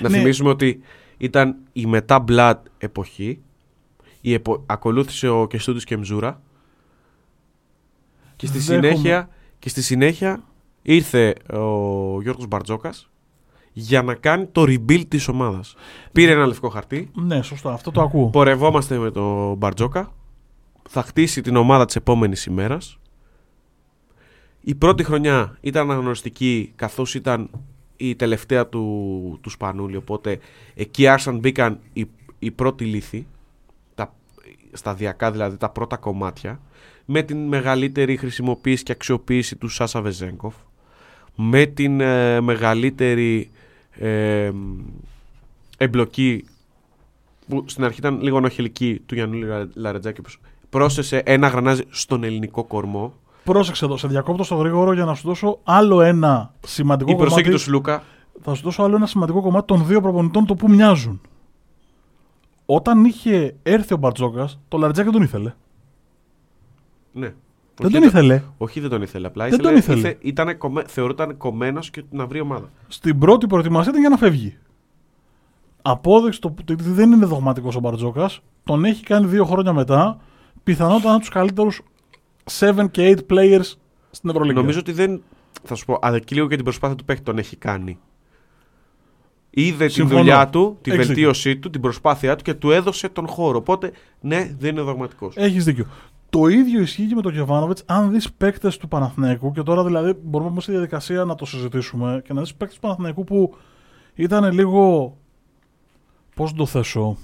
Να 0.00 0.08
Ναι. 0.08 0.16
θυμίσουμε 0.16 0.48
ότι 0.48 0.80
ήταν 1.16 1.56
η 1.72 1.86
μετά 1.86 2.24
Blood 2.28 2.58
εποχή. 2.78 3.42
Η 4.20 4.32
επο... 4.32 4.62
Ακολούθησε 4.66 5.28
ο 5.28 5.46
Κεστούτη 5.46 5.84
και 5.84 5.96
Μζούρα. 5.96 6.42
Και 8.52 8.58
στη, 8.58 8.58
Δέχομαι. 8.58 8.88
συνέχεια, 8.88 9.28
και 9.58 9.68
στη 9.68 9.82
συνέχεια 9.82 10.42
ήρθε 10.82 11.34
ο 11.52 12.22
Γιώργος 12.22 12.46
Μπαρτζόκας 12.46 13.08
για 13.72 14.02
να 14.02 14.14
κάνει 14.14 14.46
το 14.46 14.62
rebuild 14.62 15.04
της 15.08 15.28
ομάδας. 15.28 15.74
Πήρε 16.12 16.32
ένα 16.32 16.46
λευκό 16.46 16.68
χαρτί, 16.68 17.10
Ναι, 17.14 17.42
σωστά, 17.42 17.72
αυτό 17.72 17.90
το 17.90 18.02
ακούω. 18.02 18.28
πορευόμαστε 18.28 18.98
με 18.98 19.10
τον 19.10 19.54
Μπαρτζόκα, 19.56 20.12
θα 20.88 21.02
χτίσει 21.02 21.40
την 21.40 21.56
ομάδα 21.56 21.84
της 21.84 21.96
επόμενης 21.96 22.44
ημέρας. 22.46 22.98
Η 24.60 24.74
πρώτη 24.74 25.04
χρονιά 25.04 25.56
ήταν 25.60 25.90
αναγνωριστική 25.90 26.72
καθώς 26.76 27.14
ήταν 27.14 27.50
η 27.96 28.14
τελευταία 28.16 28.66
του, 28.68 29.38
του 29.42 29.50
Σπανούλη, 29.50 29.96
οπότε 29.96 30.38
εκεί 30.74 31.06
άρχισαν 31.06 31.38
μπήκαν 31.38 31.78
οι, 31.92 32.06
οι 32.38 32.50
πρώτοι 32.50 32.84
λύθοι, 32.84 33.26
τα, 33.94 34.14
σταδιακά 34.72 35.30
δηλαδή 35.30 35.56
τα 35.56 35.70
πρώτα 35.70 35.96
κομμάτια, 35.96 36.60
με 37.04 37.22
την 37.22 37.46
μεγαλύτερη 37.46 38.16
χρησιμοποίηση 38.16 38.82
και 38.82 38.92
αξιοποίηση 38.92 39.56
του 39.56 39.68
Σάσα 39.68 40.00
Βεζέγκοφ, 40.00 40.54
με 41.34 41.66
την 41.66 42.00
ε, 42.00 42.40
μεγαλύτερη 42.40 43.50
ε, 43.90 44.50
εμπλοκή 45.78 46.44
που 47.48 47.64
στην 47.66 47.84
αρχή 47.84 47.98
ήταν 47.98 48.20
λίγο 48.22 48.36
ανοχελική 48.36 49.00
του 49.06 49.14
Γιάννου 49.14 49.68
Λαρετζάκη 49.74 50.22
που 50.22 50.30
πρόσθεσε 50.70 51.22
ένα 51.24 51.48
γρανάζι 51.48 51.82
στον 51.90 52.24
ελληνικό 52.24 52.64
κορμό. 52.64 53.14
Πρόσεξε 53.44 53.84
εδώ, 53.84 53.96
σε 53.96 54.08
διακόπτω 54.08 54.42
στο 54.44 54.54
γρήγορο 54.54 54.92
για 54.92 55.04
να 55.04 55.14
σου 55.14 55.26
δώσω 55.26 55.58
άλλο 55.64 56.00
ένα 56.00 56.54
σημαντικό 56.66 57.10
Η 57.10 57.14
προσοχή 57.14 57.42
κομμάτι. 57.42 57.56
του 57.56 57.62
Σλούκα. 57.62 58.02
Θα 58.42 58.54
σου 58.54 58.62
δώσω 58.62 58.82
άλλο 58.82 58.96
ένα 58.96 59.06
σημαντικό 59.06 59.40
κομμάτι 59.40 59.66
των 59.66 59.86
δύο 59.86 60.00
προπονητών 60.00 60.46
το 60.46 60.54
που 60.54 60.70
μοιάζουν. 60.70 61.20
Όταν 62.66 63.04
είχε 63.04 63.54
έρθει 63.62 63.94
ο 63.94 63.96
Μπαρτζόκα, 63.96 64.48
το 64.68 64.78
Λαριτζάκη 64.78 65.10
δεν 65.10 65.18
τον 65.18 65.26
ήθελε. 65.26 65.52
Ναι. 67.14 67.34
Δεν 67.76 67.86
Όχι, 67.86 67.94
τον 67.94 68.02
ήθελε. 68.02 68.42
Όχι, 68.58 68.80
δεν 68.80 68.90
τον 68.90 69.02
ήθελε. 69.02 69.26
Απλά 69.26 69.48
Δεν 69.48 69.58
τον 69.58 69.76
ήθελε. 69.76 70.14
ήταν, 70.20 70.58
κομμέ, 70.58 70.82
θεωρούταν 70.86 71.36
κομμένος 71.36 71.90
και 71.90 72.04
να 72.10 72.26
βρει 72.26 72.40
ομάδα. 72.40 72.70
Στην 72.88 73.18
πρώτη 73.18 73.46
προετοιμασία 73.46 73.90
ήταν 73.90 74.00
για 74.00 74.10
να 74.10 74.16
φεύγει. 74.16 74.56
Απόδειξη 75.82 76.40
το 76.40 76.54
ότι 76.60 76.74
δεν 76.78 77.12
είναι 77.12 77.26
δογματικός 77.26 77.76
ο 77.76 77.80
Μπαρτζόκας. 77.80 78.40
Τον 78.64 78.84
έχει 78.84 79.02
κάνει 79.02 79.26
δύο 79.26 79.44
χρόνια 79.44 79.72
μετά. 79.72 80.20
Πιθανότατα 80.62 81.02
ένα 81.04 81.12
από 81.12 81.20
τους 81.20 81.28
καλύτερους 81.28 81.82
7 82.60 82.86
και 82.90 83.16
8 83.28 83.32
players 83.32 83.72
στην 84.10 84.30
Ευρωλίγα. 84.30 84.60
Νομίζω 84.60 84.78
ότι 84.78 84.92
δεν. 84.92 85.22
Θα 85.62 85.74
σου 85.74 85.84
πω, 85.84 85.98
αλλά 86.02 86.18
και 86.18 86.34
λίγο 86.34 86.48
και 86.48 86.54
την 86.54 86.64
προσπάθεια 86.64 86.96
του 86.96 87.04
παίχτη 87.04 87.22
τον 87.22 87.38
έχει 87.38 87.56
κάνει. 87.56 87.98
Είδε 89.50 89.86
τη 89.86 89.92
Συμφωνώ. 89.92 90.18
δουλειά 90.18 90.48
του, 90.48 90.78
τη 90.82 90.90
Έχεις 90.90 91.06
βελτίωσή 91.06 91.56
του, 91.56 91.70
την 91.70 91.80
προσπάθειά 91.80 92.36
του 92.36 92.44
και 92.44 92.54
του 92.54 92.70
έδωσε 92.70 93.08
τον 93.08 93.26
χώρο. 93.26 93.58
Οπότε, 93.58 93.92
ναι, 94.20 94.54
δεν 94.58 94.70
είναι 94.70 94.82
δογματικός. 94.82 95.36
Έχεις 95.36 95.64
δίκιο. 95.64 95.86
Το 96.34 96.46
ίδιο 96.46 96.80
ισχύει 96.80 97.06
και 97.06 97.14
με 97.14 97.22
τον 97.22 97.32
Γεβάνοβιτ. 97.32 97.78
Αν 97.86 98.10
δεις 98.10 98.32
παίκτες 98.32 98.76
του 98.76 98.88
Παναθηναϊκού, 98.88 99.52
και 99.52 99.62
τώρα 99.62 99.84
δηλαδή 99.84 100.18
μπορούμε 100.22 100.50
μέσα 100.50 100.60
στη 100.60 100.70
διαδικασία 100.70 101.24
να 101.24 101.34
το 101.34 101.44
συζητήσουμε 101.44 102.22
και 102.24 102.32
να 102.32 102.40
δεις 102.40 102.54
παίκτες 102.54 102.74
του 102.74 102.80
Παναθηναϊκού 102.80 103.24
που 103.24 103.56
ήταν 104.14 104.52
λίγο. 104.52 105.16
Πώς 106.34 106.50
να 106.50 106.56
το 106.56 106.66
θέσω. 106.66 107.16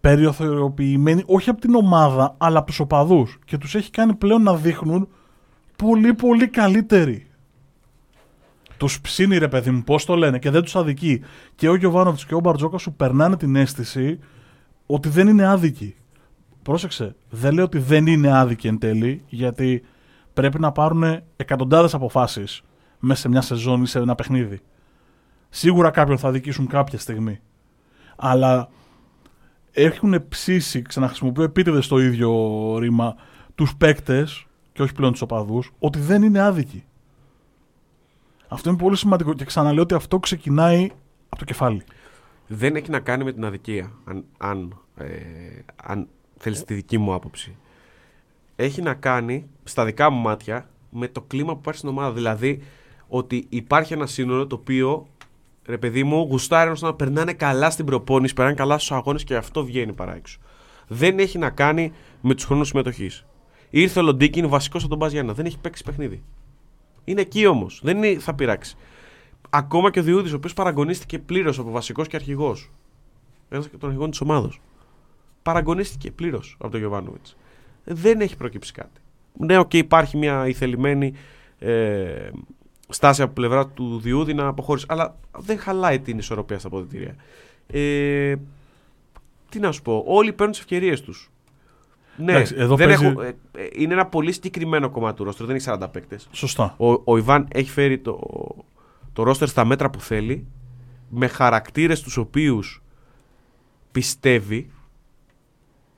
Περιοθεωρημένοι, 0.00 1.22
όχι 1.26 1.50
από 1.50 1.60
την 1.60 1.74
ομάδα, 1.74 2.34
αλλά 2.38 2.58
από 2.58 2.66
τους 2.66 2.80
οπαδούς. 2.80 3.38
Και 3.44 3.58
τους 3.58 3.74
έχει 3.74 3.90
κάνει 3.90 4.14
πλέον 4.14 4.42
να 4.42 4.56
δείχνουν 4.56 5.08
πολύ 5.76 6.14
πολύ 6.14 6.48
καλύτεροι. 6.48 7.26
Τους 8.76 9.00
ψήνει 9.00 9.38
ρε 9.38 9.48
παιδί 9.48 9.70
μου, 9.70 9.82
πώς 9.82 10.04
το 10.04 10.16
λένε, 10.16 10.38
και 10.38 10.50
δεν 10.50 10.62
τους 10.62 10.76
αδικεί. 10.76 11.22
Και 11.54 11.68
ο 11.68 11.74
Γιωβάνοβιτς 11.74 12.26
και 12.26 12.34
ο 12.34 12.40
Μπαρτζόκα 12.40 12.78
σου 12.78 12.92
περνάνε 12.92 13.36
την 13.36 13.56
αίσθηση 13.56 14.18
ότι 14.86 15.08
δεν 15.08 15.28
είναι 15.28 15.46
άδικοι. 15.46 15.96
Πρόσεξε, 16.68 17.16
δεν 17.30 17.54
λέω 17.54 17.64
ότι 17.64 17.78
δεν 17.78 18.06
είναι 18.06 18.38
άδικοι 18.38 18.68
εν 18.68 18.78
τέλει, 18.78 19.22
γιατί 19.28 19.84
πρέπει 20.32 20.60
να 20.60 20.72
πάρουν 20.72 21.22
εκατοντάδες 21.36 21.94
αποφάσεις 21.94 22.62
μέσα 22.98 23.20
σε 23.20 23.28
μια 23.28 23.40
σεζόν 23.40 23.82
ή 23.82 23.86
σε 23.86 23.98
ένα 23.98 24.14
παιχνίδι. 24.14 24.60
Σίγουρα 25.48 25.90
κάποιον 25.90 26.18
θα 26.18 26.30
δικήσουν 26.30 26.66
κάποια 26.66 26.98
στιγμή. 26.98 27.40
Αλλά 28.16 28.68
έχουν 29.72 30.28
ψήσει, 30.28 30.82
ξαναχρησιμοποιώ 30.82 31.42
επίτηδες 31.42 31.86
το 31.86 31.98
ίδιο 31.98 32.32
ρήμα, 32.78 33.16
τους 33.54 33.76
παίκτες 33.76 34.46
και 34.72 34.82
όχι 34.82 34.92
πλέον 34.92 35.12
τους 35.12 35.22
οπαδούς, 35.22 35.72
ότι 35.78 35.98
δεν 35.98 36.22
είναι 36.22 36.40
άδικοι. 36.40 36.84
Αυτό 38.48 38.68
είναι 38.68 38.78
πολύ 38.78 38.96
σημαντικό 38.96 39.34
και 39.34 39.44
ξαναλέω 39.44 39.82
ότι 39.82 39.94
αυτό 39.94 40.18
ξεκινάει 40.18 40.90
από 41.28 41.38
το 41.38 41.44
κεφάλι. 41.44 41.82
δεν 42.46 42.76
έχει 42.76 42.90
να 42.90 43.00
κάνει 43.00 43.24
με 43.24 43.32
την 43.32 43.44
αδικία. 43.44 43.92
Αν, 44.04 44.24
αν, 44.38 44.78
ε, 44.96 45.06
αν 45.82 46.08
θέλεις 46.38 46.64
τη 46.64 46.74
δική 46.74 46.98
μου 46.98 47.14
άποψη. 47.14 47.56
Έχει 48.56 48.82
να 48.82 48.94
κάνει, 48.94 49.46
στα 49.64 49.84
δικά 49.84 50.10
μου 50.10 50.20
μάτια, 50.20 50.68
με 50.90 51.08
το 51.08 51.20
κλίμα 51.20 51.52
που 51.52 51.58
υπάρχει 51.58 51.78
στην 51.78 51.90
ομάδα. 51.90 52.12
Δηλαδή, 52.12 52.62
ότι 53.08 53.46
υπάρχει 53.48 53.92
ένα 53.92 54.06
σύνολο 54.06 54.46
το 54.46 54.54
οποίο, 54.54 55.06
ρε 55.66 55.78
παιδί 55.78 56.04
μου, 56.04 56.26
γουστάρει 56.30 56.72
να 56.80 56.94
περνάνε 56.94 57.32
καλά 57.32 57.70
στην 57.70 57.84
προπόνηση, 57.84 58.34
περνάνε 58.34 58.56
καλά 58.56 58.78
στους 58.78 58.92
αγώνες 58.92 59.24
και 59.24 59.36
αυτό 59.36 59.64
βγαίνει 59.64 59.92
παρά 59.92 60.14
έξω. 60.14 60.38
Δεν 60.88 61.18
έχει 61.18 61.38
να 61.38 61.50
κάνει 61.50 61.92
με 62.20 62.34
τους 62.34 62.44
χρόνους 62.44 62.68
συμμετοχής. 62.68 63.26
Ήρθε 63.70 64.00
ο 64.00 64.02
Λοντίγκιν, 64.02 64.38
είναι 64.38 64.48
βασικός 64.48 64.80
από 64.80 64.90
τον 64.90 64.98
Μπαζιάννα. 64.98 65.32
Δεν 65.32 65.46
έχει 65.46 65.58
παίξει 65.58 65.84
παιχνίδι. 65.84 66.22
Είναι 67.04 67.20
εκεί 67.20 67.46
όμως. 67.46 67.80
Δεν 67.82 68.02
είναι, 68.02 68.18
θα 68.18 68.34
πειράξει. 68.34 68.76
Ακόμα 69.50 69.90
και 69.90 69.98
ο 69.98 70.02
Διούδης, 70.02 70.32
ο 70.32 70.36
οποίος 70.36 70.54
παραγκωνίστηκε 70.54 71.18
πλήρως 71.18 71.58
από 71.58 71.70
βασικός 71.70 72.08
και 72.08 72.16
αρχηγός. 72.16 72.70
Ένας 73.48 73.66
από 73.66 73.78
των 73.78 73.88
αρχηγών 73.88 74.10
της 74.10 74.20
ομάδας. 74.20 74.50
Παραγκωνίστηκε 75.48 76.10
πλήρως 76.10 76.56
από 76.58 76.70
τον 76.70 76.80
Γιοβάνοβιτς. 76.80 77.36
Δεν 77.84 78.20
έχει 78.20 78.36
προκύψει 78.36 78.72
κάτι. 78.72 79.00
Ναι, 79.38 79.58
οκ, 79.58 79.74
υπάρχει 79.74 80.16
μια 80.16 80.46
ηθελημένη 80.48 81.12
ε, 81.58 82.28
στάση 82.88 83.22
από 83.22 83.32
πλευρά 83.32 83.66
του 83.66 83.98
Διούδη 83.98 84.34
να 84.34 84.46
αποχωρήσει. 84.46 84.86
Αλλά 84.88 85.16
δεν 85.38 85.58
χαλάει 85.58 86.00
την 86.00 86.18
ισορροπία 86.18 86.58
στα 86.58 86.66
αποδυτήρια. 86.68 87.14
Ε, 87.66 88.34
τι 89.48 89.58
να 89.58 89.72
σου 89.72 89.82
πω, 89.82 90.04
όλοι 90.06 90.32
παίρνουν 90.32 90.50
τις 90.52 90.60
ευκαιρίες 90.60 91.00
τους. 91.00 91.30
Ναι, 92.16 92.32
Εντάξει, 92.32 92.54
εδώ 92.58 92.76
δεν 92.76 92.86
παίζει- 92.86 93.04
έχω, 93.04 93.20
ε, 93.22 93.36
ε, 93.56 93.66
είναι 93.72 93.92
ένα 93.92 94.06
πολύ 94.06 94.32
συγκεκριμένο 94.32 94.90
κομμάτι 94.90 95.16
του 95.16 95.24
ρόστρου. 95.24 95.46
Δεν 95.46 95.54
έχει 95.56 95.64
40 95.68 95.88
παίκτες. 95.92 96.28
Σωστά. 96.32 96.74
Ο, 96.78 96.92
ο 97.04 97.16
Ιβάν 97.16 97.48
έχει 97.52 97.70
φέρει 97.70 97.98
το, 97.98 98.20
το 99.12 99.22
ρόστερ 99.22 99.48
στα 99.48 99.64
μέτρα 99.64 99.90
που 99.90 100.00
θέλει 100.00 100.46
με 101.08 101.26
χαρακτήρες 101.26 102.00
τους 102.02 102.16
οποίους 102.16 102.82
πιστεύει 103.92 104.70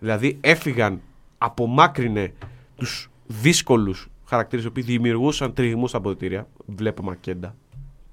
δηλαδή 0.00 0.38
έφυγαν 0.40 1.00
απομάκρυνε 1.38 2.32
τους 2.76 3.10
δύσκολους 3.26 4.08
χαρακτήρες 4.24 4.64
οι 4.64 4.68
οποίοι 4.68 4.82
δημιουργούσαν 4.82 5.54
τριγμούς 5.54 5.88
στα 5.88 5.98
αποδητήρια 5.98 6.48
βλέπω 6.66 7.02
Μακέντα 7.02 7.56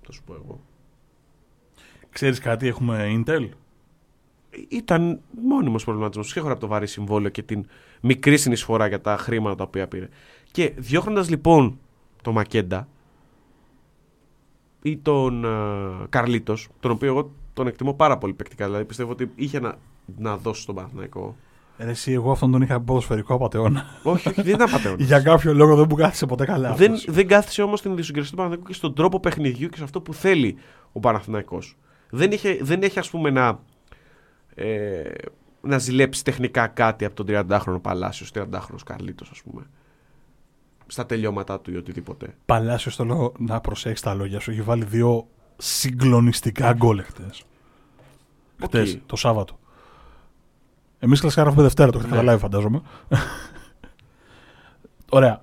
θα 0.07 0.13
σου 0.13 0.23
πω 0.23 0.33
εγώ. 0.33 0.59
Ξέρεις 2.09 2.39
κάτι, 2.39 2.67
έχουμε 2.67 3.23
Intel; 3.25 3.49
ήταν 4.67 5.19
μόνιμος 5.43 5.83
προβληματισμός. 5.83 6.27
Σχέδιο 6.27 6.51
από 6.51 6.59
το 6.59 6.67
βαρύ 6.67 6.87
συμβόλαιο 6.87 7.29
και 7.29 7.43
την 7.43 7.65
μικρή 8.01 8.37
συνεισφορά 8.37 8.87
για 8.87 9.01
τα 9.01 9.17
χρήματα 9.17 9.55
τα 9.55 9.63
οποία 9.63 9.87
πήρε. 9.87 10.09
Και 10.51 10.73
διώχνοντας 10.77 11.29
λοιπόν 11.29 11.79
το 12.21 12.31
Μακέντα 12.31 12.87
ή 14.81 14.97
τον 14.97 15.43
uh, 15.45 16.05
Καρλίτος 16.09 16.67
τον 16.79 16.91
οποίο 16.91 17.07
εγώ 17.07 17.31
τον 17.53 17.67
εκτιμώ 17.67 17.93
πάρα 17.93 18.17
πολύ 18.17 18.33
παικτικά 18.33 18.65
δηλαδή 18.65 18.85
πιστεύω 18.85 19.11
ότι 19.11 19.31
είχε 19.35 19.59
να, 19.59 19.77
να 20.17 20.37
δώσει 20.37 20.61
στον 20.61 20.75
Παναθηναϊκό 20.75 21.35
Ρε, 21.77 21.89
εσύ, 21.89 22.11
εγώ 22.11 22.31
αυτόν 22.31 22.51
τον 22.51 22.61
είχα 22.61 22.81
ποδοσφαιρικό 22.81 23.33
απαταιώνα. 23.33 23.85
όχι, 24.03 24.29
όχι, 24.29 24.41
δεν 24.41 24.53
ήταν 24.53 24.67
απαταιώνας. 24.69 25.05
Για 25.07 25.19
κάποιο 25.21 25.53
λόγο 25.53 25.75
δεν 25.75 25.85
μου 25.89 25.95
κάθισε 25.95 26.25
ποτέ 26.25 26.45
καλά. 26.45 26.73
δεν, 26.73 26.93
αυτός. 26.93 27.13
δεν 27.13 27.27
κάθισε 27.27 27.61
όμως 27.61 27.81
την 27.81 27.91
ιδιοσυγκρισία 27.91 28.29
του 28.31 28.37
Παναθηναϊκού 28.37 28.69
και 28.69 28.77
στον 28.77 28.93
τρόπο 28.93 29.19
παιχνιδιού 29.19 29.69
και 29.69 29.77
σε 29.77 29.83
αυτό 29.83 30.01
που 30.01 30.13
θέλει 30.13 30.57
ο 30.91 30.99
Παναθηναϊκός. 30.99 31.77
Δεν, 32.09 32.31
είχε, 32.31 32.57
δεν 32.61 32.81
έχει 32.81 32.99
ας 32.99 33.09
πούμε 33.09 33.29
να, 33.29 33.59
ε, 34.55 35.01
να 35.61 35.77
ζηλέψει 35.77 36.23
τεχνικά 36.23 36.67
κάτι 36.67 37.05
από 37.05 37.23
τον 37.23 37.25
30χρονο 37.29 37.81
Παλάσιος, 37.81 38.31
30χρονο 38.35 38.79
Καρλίτος, 38.85 39.29
ας 39.29 39.41
πούμε. 39.41 39.61
Στα 40.87 41.05
τελειώματά 41.05 41.59
του 41.59 41.71
ή 41.71 41.75
οτιδήποτε. 41.75 42.35
Παλάσιος 42.45 42.95
θέλω 42.95 43.33
να 43.37 43.61
προσέξεις 43.61 44.01
τα 44.01 44.13
λόγια 44.13 44.39
σου. 44.39 44.51
Έχει 44.51 44.61
βάλει 44.61 44.85
δύο 44.85 45.27
συγκλονιστικά 45.57 46.73
γκολ 46.73 47.03
χτε. 47.03 47.29
Χτε, 48.63 49.01
το 49.05 49.15
Σάββατο. 49.15 49.59
Εμείς 50.99 51.19
κλασικά 51.19 51.41
γράφουμε 51.41 51.63
Δευτέρα, 51.63 51.91
το 51.91 51.97
έχετε 51.97 52.13
ναι. 52.13 52.19
καταλάβει, 52.19 52.41
φαντάζομαι. 52.41 52.81
Ωραία. 55.09 55.39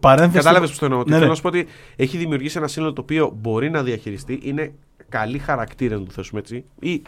Παρένθεση. 0.00 0.36
Κατάλαβες 0.44 0.72
που 0.72 0.78
το 0.78 0.84
εννοώ. 0.84 0.98
Ναι, 0.98 1.04
θέλω 1.04 1.20
ναι. 1.20 1.26
να 1.26 1.34
σου 1.34 1.42
πω 1.42 1.48
ότι 1.48 1.66
έχει 1.96 2.16
δημιουργήσει 2.16 2.58
ένα 2.58 2.68
σύνολο 2.68 2.92
το 2.92 3.00
οποίο 3.00 3.36
μπορεί 3.40 3.70
να 3.70 3.82
διαχειριστεί. 3.82 4.40
Είναι 4.42 4.74
καλοί 5.08 5.38
χαρακτήρες, 5.38 5.98
να 5.98 6.04
το 6.04 6.12
θέσουμε 6.12 6.40
έτσι. 6.40 6.64
Ή 6.78 7.02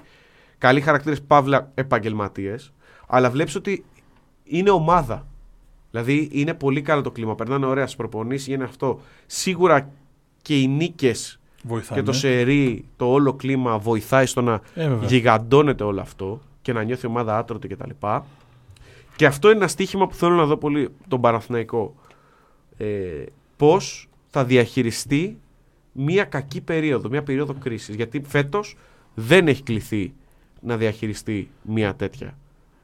καλοί 0.58 0.80
χαρακτήρες 0.80 1.22
παύλα 1.22 1.70
επαγγελματίες. 1.74 2.72
Αλλά 3.06 3.30
βλέπεις 3.30 3.54
ότι 3.54 3.84
είναι 4.44 4.70
ομάδα. 4.70 5.26
Δηλαδή 5.90 6.28
είναι 6.32 6.54
πολύ 6.54 6.82
καλό 6.82 7.02
το 7.02 7.10
κλίμα. 7.10 7.34
Περνάνε 7.34 7.66
ωραία 7.66 7.84
στις 7.84 7.96
προπονήσεις, 7.96 8.46
γίνεται 8.46 8.68
αυτό. 8.68 9.00
Σίγουρα 9.26 9.90
και 10.42 10.60
οι 10.60 10.66
νίκες 10.66 11.38
και 11.92 12.02
το 12.02 12.12
σερί, 12.12 12.84
το 12.96 13.06
όλο 13.06 13.34
κλίμα 13.34 13.78
βοηθάει 13.78 14.26
στο 14.26 14.42
να 14.42 14.60
ε, 14.74 14.90
γιγαντώνεται 15.06 15.84
όλο 15.84 16.00
αυτό 16.00 16.40
και 16.64 16.72
να 16.72 16.82
νιώθει 16.82 17.06
η 17.06 17.08
ομάδα 17.08 17.38
άτρωτη 17.38 17.68
κτλ. 17.68 17.90
Και, 18.00 18.20
και 19.16 19.26
αυτό 19.26 19.48
είναι 19.48 19.56
ένα 19.56 19.68
στίχημα 19.68 20.06
που 20.06 20.14
θέλω 20.14 20.34
να 20.34 20.44
δω 20.44 20.56
πολύ 20.56 20.88
τον 21.08 21.20
Παναθηναϊκό. 21.20 21.94
Ε, 22.76 23.24
Πώς 23.56 24.08
θα 24.30 24.44
διαχειριστεί 24.44 25.38
μια 25.92 26.24
κακή 26.24 26.60
περίοδο, 26.60 27.08
μια 27.08 27.22
περίοδο 27.22 27.54
κρίσης. 27.54 27.94
Γιατί 27.94 28.22
φέτος 28.26 28.76
δεν 29.14 29.48
έχει 29.48 29.62
κληθεί 29.62 30.12
να 30.60 30.76
διαχειριστεί 30.76 31.50
μια 31.62 31.94
τέτοια. 31.94 32.38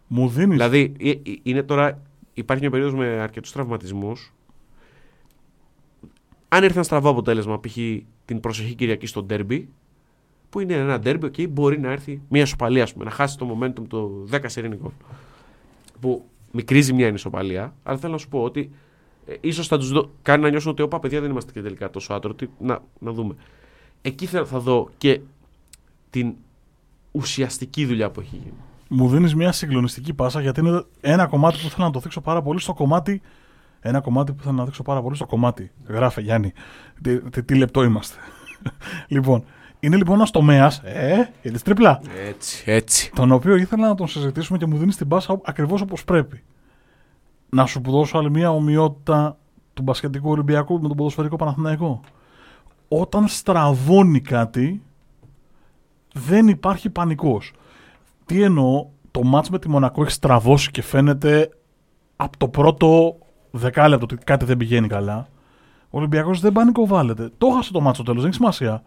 Μου 0.07 0.29
δίνει. 0.29 0.51
Δηλαδή, 0.51 0.93
ε, 0.99 1.11
ε, 1.11 1.17
είναι 1.43 1.63
τώρα, 1.63 2.03
υπάρχει 2.35 2.63
μια 2.63 2.71
περίοδος 2.71 2.99
με 2.99 3.07
αρκετούς 3.07 3.53
τραυματισμούς. 3.53 4.35
Αν 6.49 6.63
έρθει 6.63 6.75
ένα 6.75 6.85
στραβό 6.85 7.11
αποτέλεσμα, 7.11 7.61
π.χ. 7.61 7.77
την 8.25 8.41
προσεχή 8.41 8.75
Κυριακή 8.75 9.07
στο 9.07 9.23
ντέρμπι, 9.23 9.69
που 10.51 10.61
είναι 10.61 10.75
ένα 10.75 10.99
ντέρμπι, 10.99 11.27
okay, 11.27 11.49
μπορεί 11.49 11.81
να 11.81 11.91
έρθει 11.91 12.21
μια 12.29 12.43
ισοπαλία, 12.43 12.89
πούμε, 12.93 13.05
να 13.05 13.11
χάσει 13.11 13.39
το 13.39 13.59
momentum 13.59 13.83
το 13.89 14.27
10 14.31 14.39
σερήνικο. 14.47 14.93
Που 16.01 16.25
μικρίζει 16.53 16.93
μια 16.93 17.09
ισοπαλία, 17.09 17.75
αλλά 17.83 17.99
θέλω 17.99 18.13
να 18.13 18.19
σου 18.19 18.29
πω 18.29 18.43
ότι 18.43 18.71
ε, 19.27 19.35
ίσως 19.41 19.67
θα 19.67 19.79
τους 19.79 19.91
δω, 19.91 20.11
κάνει 20.23 20.43
να 20.43 20.51
νιώσουν 20.51 20.71
ότι 20.71 20.83
όπα 20.83 21.01
παιδιά 21.01 21.21
δεν 21.21 21.31
είμαστε 21.31 21.53
και 21.53 21.63
τελικά 21.63 21.91
τόσο 21.91 22.13
άτρωτοι. 22.15 22.51
Να, 22.59 22.79
να 22.99 23.13
δούμε. 23.13 23.35
Εκεί 24.03 24.27
θα, 24.27 24.45
θα 24.45 24.59
δω 24.59 24.89
και 24.99 25.21
την 26.11 26.35
ουσιαστική 27.11 27.87
δουλειά 27.87 28.11
που 28.11 28.21
έχει 28.21 28.37
γίνει. 28.37 28.55
Μου 28.89 29.09
δίνεις 29.09 29.35
μια 29.35 29.53
συγκλονιστική 29.53 30.15
πάσα 30.15 30.41
γιατί 30.41 30.61
είναι 30.61 30.85
ένα 31.01 31.27
κομμάτι 31.27 31.59
που 31.63 31.69
θέλω 31.69 31.87
να 31.87 31.93
το 31.93 32.01
δείξω 32.01 32.21
πάρα 32.21 32.43
πολύ 32.43 32.61
στο 32.61 32.75
κομμάτι. 32.75 33.21
Ένα 33.81 34.01
κομμάτι 34.01 34.33
που 34.33 34.43
θέλω 34.43 34.55
να 34.55 34.65
δείξω 34.65 34.83
πάρα 34.83 35.03
πολύ 35.03 35.17
στο 35.17 35.27
κομμάτι. 35.27 35.71
Γράφε 35.87 36.21
Γιάννη. 36.21 36.53
Τι, 37.03 37.21
τι, 37.21 37.43
τι 37.43 37.55
λεπτό 37.55 37.83
είμαστε. 37.83 38.19
λοιπόν, 39.09 39.45
είναι 39.81 39.97
λοιπόν 39.97 40.15
ένας 40.15 40.31
τομέας. 40.31 40.79
Ε, 40.79 41.33
είναι 41.43 41.59
τριπλά. 41.59 42.01
Έτσι, 42.29 42.65
έτσι. 42.67 43.13
Τον 43.15 43.33
οποίο 43.33 43.57
ήθελα 43.57 43.89
να 43.89 43.95
τον 43.95 44.09
συζητήσουμε 44.09 44.59
και 44.59 44.67
μου 44.67 44.77
δίνει 44.77 44.93
την 44.93 45.09
πάσα 45.09 45.41
ακριβώς 45.45 45.81
όπως 45.81 46.05
πρέπει. 46.05 46.43
Να 47.49 47.67
σου 47.67 47.81
δώσω 47.85 48.19
άλλη 48.19 48.31
μια 48.31 48.51
ομοιότητα 48.51 49.37
του 49.75 49.83
μπασκετικού 49.83 50.31
Ολυμπιακού 50.31 50.81
με 50.81 50.89
τον 50.89 50.97
ποδοσφαιρικό 50.97 51.37
Παναθηναϊκό. 51.37 52.01
Όταν 52.89 53.29
στραβώνει 53.29 54.21
κάτι, 54.21 54.83
δεν 56.13 56.49
υπάρχει 56.49 56.91
πανικός. 56.91 57.53
Τι 58.27 58.43
εννοώ, 58.43 58.87
το 59.11 59.23
μάτς 59.23 59.51
με 59.51 59.59
τη 59.59 59.69
Μονακό 59.69 60.03
έχει 60.03 60.11
στραβώσει 60.11 60.71
και 60.71 60.83
φαίνεται 60.83 61.51
από 62.17 62.39
το 62.39 62.49
πρώτο 62.49 63.19
δεκάλεπτο 63.51 64.05
ότι 64.05 64.25
κάτι 64.25 64.45
δεν 64.45 64.57
πηγαίνει 64.57 64.89
καλά. 64.89 65.29
Ο 65.91 65.99
Ολυμπιακός 65.99 66.41
δεν 66.41 66.53
πανικοβάλλεται. 66.53 67.31
Το 67.39 67.47
έχασε 67.47 67.73
το 67.73 67.81
μάτς 67.81 67.97
στο 67.97 68.05
τέλος, 68.05 68.21
δεν 68.21 68.29
έχει 68.31 68.39
σημασία 68.39 68.83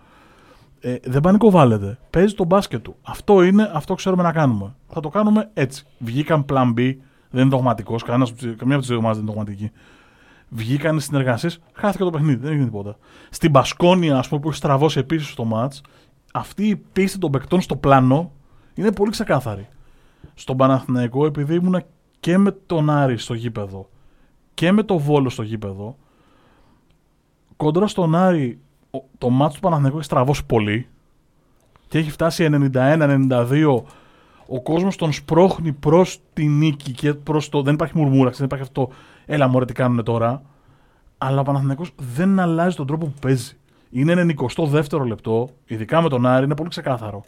ε, 0.86 0.96
δεν 1.04 1.22
πανικοβάλλεται. 1.22 1.98
Παίζει 2.10 2.34
το 2.34 2.46
μπάσκετ 2.46 2.82
του. 2.82 2.96
Αυτό 3.02 3.43
είναι, 3.43 3.72
αυτό 3.74 3.93
ξέρουμε 3.93 4.24
να 4.24 4.32
κάνουμε. 4.32 4.76
Θα 4.88 5.00
το 5.00 5.10
κάνουμε 5.10 5.50
έτσι. 5.54 5.86
Βγήκαν 5.98 6.46
plan 6.50 6.74
B, 6.78 6.96
δεν 7.30 7.41
είναι 7.41 7.50
δογματικός, 7.50 8.04
καμία 8.04 8.26
από 8.26 8.78
τις 8.78 8.88
δύο 8.88 8.98
ομάδες 8.98 9.17
δεν 9.17 9.26
είναι 9.26 9.34
δογματική. 9.34 9.72
Βγήκαν 10.50 10.98
οι 10.98 11.02
συνεργασίες, 11.02 11.60
χάθηκε 11.74 12.04
το 12.04 12.10
παιχνίδι, 12.10 12.36
δεν 12.36 12.52
έγινε 12.52 12.65
τίποτα. 12.65 12.98
Στην 13.30 13.52
Πασκόνια, 13.52 14.17
ας 14.17 14.28
πούμε, 14.28 14.41
που 14.41 14.48
έχει 14.48 14.58
στραβώσει 14.58 15.00
επίσης 15.00 15.28
στο 15.28 15.43
ματ, 15.43 15.74
αυτή 16.34 16.67
η 16.67 16.76
πίστη 16.76 17.17
των 17.17 17.32
παικτών 17.32 17.62
στο 17.62 17.76
πλάνο 17.76 18.32
είναι 18.74 18.91
πολύ 18.91 19.12
ξεκάθαρη. 19.12 19.67
Στον 20.34 20.58
Παναθηναϊκό, 20.58 21.26
επειδή 21.26 21.56
ήμουν 21.56 21.84
και 22.19 22.38
με 22.38 22.52
τον 22.52 22.89
Άρη 22.89 23.17
στο 23.17 23.34
γήπεδο 23.34 23.89
και 24.54 24.72
με 24.72 24.84
τον 24.84 24.98
Βόλο 24.98 25.30
στο 25.30 25.43
γήπεδο, 25.43 25.98
κόντρα 27.58 27.88
στον 27.88 28.15
Άρη 28.15 28.60
το 29.17 29.29
μάτσο 29.29 29.56
του 29.56 29.62
Παναθηναϊκού 29.62 29.97
έχει 29.97 30.06
στραβώσει 30.06 30.45
πολύ 30.45 30.88
και 31.88 31.97
έχει 31.97 32.12
φτάσει 32.12 32.49
91-92. 32.73 33.82
Ο 34.47 34.62
κόσμος 34.62 34.95
τον 34.95 35.12
σπρώχνει 35.12 35.71
προς 35.71 36.19
τη 36.34 36.47
νίκη 36.47 36.91
και 36.91 37.13
προς 37.13 37.49
το. 37.49 37.62
Δεν 37.62 37.73
υπάρχει 37.73 37.97
μουρμούρα, 37.97 38.29
δεν 38.29 38.45
υπάρχει 38.45 38.63
αυτό. 38.65 38.89
Έλα, 39.25 39.47
μωρέ, 39.47 39.65
τι 39.65 39.73
κάνουν 39.73 40.03
τώρα. 40.03 40.41
Αλλά 41.17 41.39
ο 41.39 41.43
Παναθηναϊκός 41.43 41.91
δεν 42.15 42.39
αλλάζει 42.39 42.75
τον 42.75 42.88
τρόπο 42.88 43.06
που 43.06 43.19
παίζει. 43.21 43.58
Είναι 43.89 44.12
ένα 44.12 44.34
22ο 44.56 45.06
λεπτό, 45.06 45.49
ειδικά 45.65 46.01
με 46.01 46.10
τον 46.10 46.25
Άρη, 46.25 46.45
είναι 46.45 46.56
πολύ 46.56 46.69
ξεκάθαρο. 46.69 47.23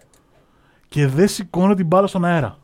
Και 0.87 1.07
δεν 1.07 1.27
σηκώνει 1.27 1.75
την 1.75 1.85
μπάλα 1.85 2.07
στον 2.07 2.25
αέρα. 2.25 2.57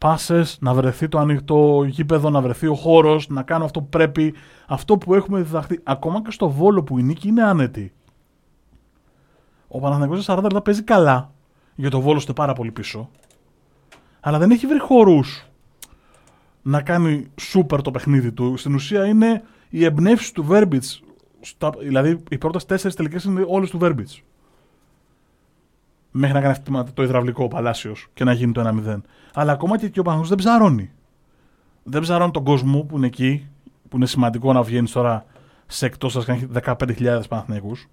Πάσες, 0.00 0.58
να 0.60 0.74
βρεθεί 0.74 1.08
το 1.08 1.18
ανοιχτό 1.18 1.84
γήπεδο, 1.86 2.30
να 2.30 2.40
βρεθεί 2.40 2.66
ο 2.66 2.74
χώρος, 2.74 3.28
να 3.28 3.42
κάνω 3.42 3.64
αυτό 3.64 3.80
που 3.80 3.88
πρέπει, 3.88 4.34
αυτό 4.66 4.98
που 4.98 5.14
έχουμε 5.14 5.42
διδαχθεί. 5.42 5.80
Ακόμα 5.82 6.22
και 6.22 6.30
στο 6.30 6.50
βόλο 6.50 6.82
που 6.82 6.98
η 6.98 7.02
νίκη 7.02 7.28
είναι 7.28 7.42
άνετη. 7.42 7.92
Ο 9.68 9.80
Παναθηναϊκός 9.80 10.26
40 10.28 10.42
λεπτά 10.42 10.62
παίζει 10.62 10.82
καλά. 10.82 11.32
Για 11.74 11.90
το 11.90 12.00
βόλος 12.00 12.20
είστε 12.20 12.32
πάρα 12.32 12.52
πολύ 12.52 12.70
πίσω. 12.70 13.10
Αλλά 14.20 14.38
δεν 14.38 14.50
έχει 14.50 14.66
βρει 14.66 14.78
χώρου 14.78 15.18
να 16.62 16.82
κάνει 16.82 17.30
σούπερ 17.40 17.82
το 17.82 17.90
παιχνίδι 17.90 18.32
του. 18.32 18.56
Στην 18.56 18.74
ουσία 18.74 19.06
είναι 19.06 19.42
η 19.68 19.84
εμπνεύση 19.84 20.34
του 20.34 20.44
Βέρμπιτς. 20.44 21.02
Δηλαδή 21.78 22.22
οι 22.30 22.38
πρώτες 22.38 22.64
τέσσερις 22.64 22.96
τελικές 22.96 23.24
είναι 23.24 23.44
όλες 23.48 23.70
του 23.70 23.78
Βέρμπιτς. 23.78 24.22
Μέχρι 26.10 26.34
να 26.34 26.40
κάνει 26.40 26.84
το 26.94 27.02
υδραυλικό 27.02 27.44
ο 27.44 27.48
Παλάσιος 27.48 28.08
και 28.14 28.24
να 28.24 28.32
γίνει 28.32 28.52
το 28.52 28.82
1-0. 28.86 29.00
Αλλά 29.34 29.52
ακόμα 29.52 29.78
και, 29.78 29.88
και 29.88 30.00
ο 30.00 30.02
Παναθηναϊκός 30.02 30.28
δεν 30.28 30.38
ψαρώνει. 30.38 30.90
Δεν 31.82 32.00
ψαρώνει 32.00 32.30
τον 32.30 32.44
κόσμο 32.44 32.82
που 32.82 32.96
είναι 32.96 33.06
εκεί 33.06 33.48
που 33.88 33.96
είναι 33.96 34.06
σημαντικό 34.06 34.52
να 34.52 34.62
βγαίνεις 34.62 34.92
τώρα 34.92 35.24
σε 35.66 35.86
εκτός 35.86 36.12
σα 36.12 36.22
κάνεις 36.22 36.46
15.000 36.64 37.20
Παναθηναϊκούς. 37.28 37.88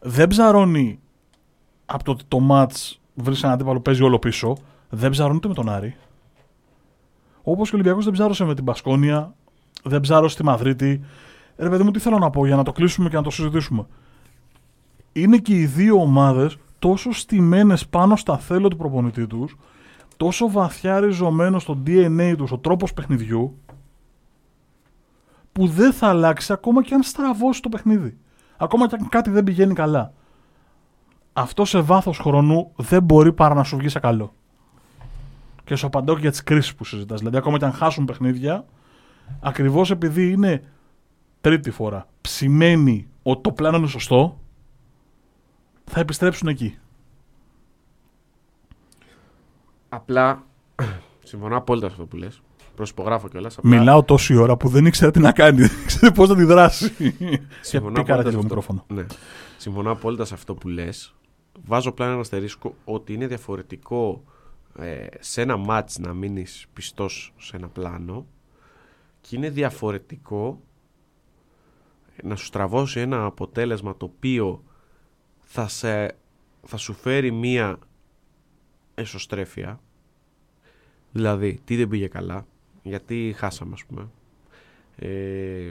Δεν 0.00 0.28
ψαρώνει 0.28 1.00
από 1.86 2.04
το 2.04 2.10
ότι 2.10 2.24
το 2.28 2.40
ματ 2.40 2.72
βρίσκει 3.14 3.44
έναν 3.44 3.56
αντίπαλο 3.56 3.80
παίζει 3.80 4.02
όλο 4.02 4.18
πίσω. 4.18 4.56
Δεν 4.88 5.10
ψαρώνει 5.10 5.36
ούτε 5.36 5.48
με 5.48 5.54
τον 5.54 5.68
Άρη. 5.68 5.96
Όπως 7.42 7.68
και 7.68 7.74
ο 7.74 7.78
Ολυμπιακός 7.78 8.04
δεν 8.04 8.12
ψάρωσε 8.12 8.44
με 8.44 8.54
την 8.54 8.64
Πασκόνια, 8.64 9.34
δεν 9.82 10.00
ψάρωσε 10.00 10.34
στη 10.34 10.44
Μαδρίτη. 10.44 11.00
Ρε 11.56 11.68
παιδί 11.68 11.82
μου, 11.82 11.90
τι 11.90 11.98
θέλω 11.98 12.18
να 12.18 12.30
πω 12.30 12.46
για 12.46 12.56
να 12.56 12.62
το 12.62 12.72
κλείσουμε 12.72 13.08
και 13.08 13.16
να 13.16 13.22
το 13.22 13.30
συζητήσουμε. 13.30 13.86
Είναι 15.12 15.36
και 15.36 15.54
οι 15.54 15.66
δύο 15.66 16.00
ομάδες 16.00 16.56
τόσο 16.78 17.12
στημένες 17.12 17.88
πάνω 17.88 18.16
στα 18.16 18.38
θέλω 18.38 18.68
του 18.68 18.76
προπονητή 18.76 19.26
τους, 19.26 19.56
τόσο 20.16 20.50
βαθιά 20.50 21.00
ριζωμένος 21.00 21.62
στο 21.62 21.82
DNA 21.86 22.34
τους, 22.36 22.52
ο 22.52 22.58
τρόπος 22.58 22.94
παιχνιδιού, 22.94 23.58
που 25.52 25.66
δεν 25.66 25.92
θα 25.92 26.08
αλλάξει 26.08 26.52
ακόμα 26.52 26.82
και 26.82 26.94
αν 26.94 27.02
στραβώσει 27.02 27.62
το 27.62 27.68
παιχνίδι. 27.68 28.16
Ακόμα 28.56 28.88
και 28.88 28.96
αν 29.00 29.08
κάτι 29.08 29.30
δεν 29.30 29.44
πηγαίνει 29.44 29.74
καλά. 29.74 30.12
Αυτό 31.32 31.64
σε 31.64 31.80
βάθος 31.80 32.18
χρονού 32.18 32.72
δεν 32.76 33.02
μπορεί 33.02 33.32
παρά 33.32 33.54
να 33.54 33.62
σου 33.62 33.76
βγει 33.76 33.88
σε 33.88 33.98
καλό. 33.98 34.34
Και 35.64 35.76
σου 35.76 35.86
απαντώ 35.86 36.14
και 36.14 36.20
για 36.20 36.30
τις 36.30 36.42
κρίσεις 36.42 36.74
που 36.74 36.84
συζητάς. 36.84 37.18
Δηλαδή, 37.18 37.36
ακόμα 37.36 37.58
και 37.58 37.64
αν 37.64 37.72
χάσουν 37.72 38.04
παιχνίδια, 38.04 38.64
ακριβώς 39.40 39.90
επειδή 39.90 40.30
είναι 40.30 40.62
τρίτη 41.40 41.70
φορά 41.70 42.06
ψημένοι 42.20 43.08
ότι 43.22 43.40
το 43.40 43.52
πλάνο 43.52 43.76
είναι 43.76 43.86
σωστό, 43.86 44.40
θα 45.88 46.00
επιστρέψουν 46.00 46.48
εκεί. 46.48 46.78
Απλά 49.88 50.46
συμφωνώ 51.24 51.56
απόλυτα 51.56 51.86
σε 51.86 51.92
αυτό 51.92 52.06
που 52.06 52.16
λες 52.16 52.42
Προσυπογράφω 52.78 53.28
κιόλας. 53.28 53.58
Απλά... 53.58 53.70
Μιλάω 53.70 54.02
τόση 54.02 54.36
ώρα 54.36 54.56
που 54.56 54.68
δεν 54.68 54.86
ήξερα 54.86 55.10
τι 55.10 55.18
να 55.18 55.32
κάνει. 55.32 55.60
Δεν 55.60 55.82
ήξερα 55.82 56.12
πώς 56.12 56.28
να 56.28 56.34
αντιδράσει. 56.34 56.92
Συμφωνώ 57.60 58.00
απόλυτα, 58.00 58.30
το 58.30 58.42
μικρόφωνο. 58.42 58.84
Ναι. 58.88 59.06
Συμφωνώ 59.56 59.90
απόλυτα 59.90 60.24
σε 60.24 60.34
αυτό 60.34 60.54
που 60.54 60.68
λες. 60.68 61.14
Βάζω 61.64 61.92
πλέον 61.92 62.10
ένα 62.10 62.20
αστερίσκο 62.20 62.74
ότι 62.84 63.12
είναι 63.12 63.26
διαφορετικό 63.26 64.24
ε, 64.78 65.06
σε 65.18 65.42
ένα 65.42 65.56
μάτς 65.56 65.98
να 65.98 66.12
μείνεις 66.12 66.66
πιστός 66.72 67.34
σε 67.36 67.56
ένα 67.56 67.68
πλάνο 67.68 68.26
και 69.20 69.36
είναι 69.36 69.50
διαφορετικό 69.50 70.60
να 72.22 72.36
σου 72.36 72.44
στραβώσει 72.44 73.00
ένα 73.00 73.24
αποτέλεσμα 73.24 73.96
το 73.96 74.04
οποίο 74.04 74.62
θα, 75.50 75.68
σε, 75.68 76.16
θα 76.66 76.76
σου 76.76 76.92
φέρει 76.94 77.30
μία 77.30 77.78
εσωστρέφεια 78.94 79.80
Δηλαδή, 81.12 81.60
τι 81.64 81.76
δεν 81.76 81.88
πήγε 81.88 82.06
καλά, 82.06 82.46
γιατί 82.82 83.34
χάσαμε, 83.36 83.72
ας 83.72 83.84
πούμε. 83.84 84.08
Ε, 84.96 85.70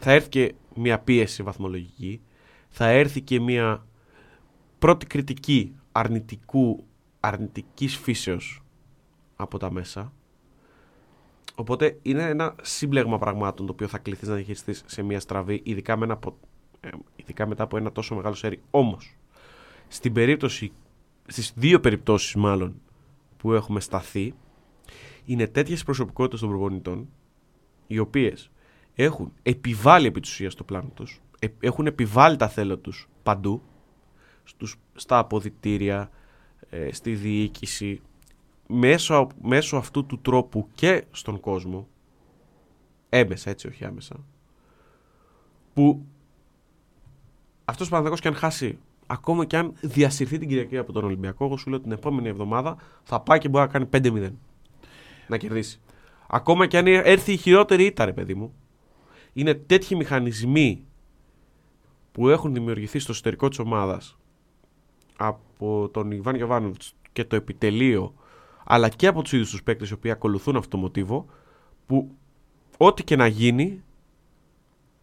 θα 0.00 0.12
έρθει 0.12 0.28
και 0.28 0.54
μια 0.74 0.98
πίεση 0.98 1.42
βαθμολογική, 1.42 2.20
θα 2.68 2.88
έρθει 2.88 3.20
και 3.20 3.40
μια 3.40 3.86
πρώτη 4.78 5.06
κριτική 5.06 5.74
αρνητικού, 5.92 6.84
αρνητικής 7.20 7.96
φύσεως 7.96 8.62
από 9.36 9.58
τα 9.58 9.72
μέσα. 9.72 10.12
Οπότε 11.54 11.98
είναι 12.02 12.22
ένα 12.22 12.54
σύμπλεγμα 12.62 13.18
πραγμάτων 13.18 13.66
το 13.66 13.72
οποίο 13.72 13.88
θα 13.88 13.98
κληθείς 13.98 14.28
να 14.28 14.34
διαχειριστείς 14.34 14.82
σε 14.86 15.02
μια 15.02 15.20
στραβή, 15.20 15.60
ειδικά, 15.64 15.96
με 15.96 16.04
ένα, 16.04 16.18
ε, 16.24 16.28
ειδικά 17.16 17.46
μετά 17.46 17.62
από 17.62 17.76
ένα 17.76 17.92
τόσο 17.92 18.14
μεγάλο 18.14 18.34
σέρι. 18.34 18.60
Όμως, 18.70 19.16
στην 19.88 20.12
περίπτωση, 20.12 20.72
στις 21.26 21.52
δύο 21.56 21.80
περιπτώσεις 21.80 22.34
μάλλον 22.34 22.80
που 23.36 23.52
έχουμε 23.52 23.80
σταθεί, 23.80 24.34
είναι 25.24 25.46
τέτοιες 25.46 25.84
προσωπικότητες 25.84 26.40
των 26.40 26.48
προπονητών, 26.48 27.08
οι 27.86 27.98
οποίες 27.98 28.50
έχουν 28.94 29.32
επιβάλει 29.42 30.06
επί 30.06 30.20
της 30.20 30.30
ουσίας 30.30 30.54
το 30.54 30.64
πλάνο 30.64 30.90
τους, 30.94 31.20
ε, 31.38 31.46
έχουν 31.60 31.86
επιβάλει 31.86 32.36
τα 32.36 32.48
θέλω 32.48 32.78
τους 32.78 33.08
παντού, 33.22 33.62
στους, 34.44 34.76
στα 34.94 35.18
αποδητήρια, 35.18 36.10
ε, 36.70 36.92
στη 36.92 37.14
διοίκηση, 37.14 38.00
μέσω, 38.66 39.26
μέσω 39.42 39.76
αυτού 39.76 40.06
του 40.06 40.20
τρόπου 40.20 40.68
και 40.74 41.04
στον 41.10 41.40
κόσμο, 41.40 41.88
έμεσα 43.08 43.50
έτσι 43.50 43.66
όχι 43.66 43.84
άμεσα, 43.84 44.24
που 45.74 46.06
αυτός 47.70 47.86
ο 47.86 47.90
Παναθηναϊκός 47.90 48.20
και 48.20 48.28
αν 48.28 48.34
χάσει 48.34 48.78
ακόμα 49.06 49.44
και 49.44 49.56
αν 49.56 49.72
διασυρθεί 49.80 50.38
την 50.38 50.48
Κυριακή 50.48 50.76
από 50.76 50.92
τον 50.92 51.04
Ολυμπιακό, 51.04 51.44
εγώ 51.44 51.56
σου 51.56 51.70
λέω 51.70 51.80
την 51.80 51.92
επόμενη 51.92 52.28
εβδομάδα 52.28 52.76
θα 53.02 53.20
πάει 53.20 53.38
και 53.38 53.48
μπορεί 53.48 53.64
να 53.64 53.70
κάνει 53.70 53.88
5-0. 53.92 54.30
Να 55.28 55.36
κερδίσει. 55.36 55.80
Ακόμα 56.28 56.66
και 56.66 56.78
αν 56.78 56.86
έρθει 56.86 57.32
η 57.32 57.36
χειρότερη 57.36 57.84
ήττα, 57.84 58.04
ρε 58.04 58.12
παιδί 58.12 58.34
μου. 58.34 58.54
Είναι 59.32 59.54
τέτοιοι 59.54 59.96
μηχανισμοί 59.96 60.84
που 62.12 62.28
έχουν 62.28 62.54
δημιουργηθεί 62.54 62.98
στο 62.98 63.12
εσωτερικό 63.12 63.48
της 63.48 63.58
ομάδας 63.58 64.18
από 65.16 65.88
τον 65.92 66.10
Ιβάν 66.10 66.34
Γιωβάνοβιτς 66.34 66.94
και 67.12 67.24
το 67.24 67.36
επιτελείο, 67.36 68.14
αλλά 68.64 68.88
και 68.88 69.06
από 69.06 69.22
τους 69.22 69.32
ίδιους 69.32 69.50
τους 69.50 69.62
παίκτες 69.62 69.90
οι 69.90 69.92
οποίοι 69.92 70.10
ακολουθούν 70.10 70.56
αυτό 70.56 70.68
το 70.68 70.76
μοτίβο, 70.76 71.26
που 71.86 72.14
ό,τι 72.76 73.04
και 73.04 73.16
να 73.16 73.26
γίνει 73.26 73.82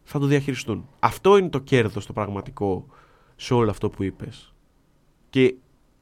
θα 0.10 0.20
το 0.20 0.26
διαχειριστούν. 0.26 0.88
Αυτό 1.00 1.38
είναι 1.38 1.50
το 1.50 1.60
κέρδος 1.60 2.06
το 2.06 2.13
πραγματικό 2.13 2.86
σε 3.36 3.54
όλο 3.54 3.70
αυτό 3.70 3.89
που 3.89 4.04
είπες. 4.04 4.54
Και 5.30 5.56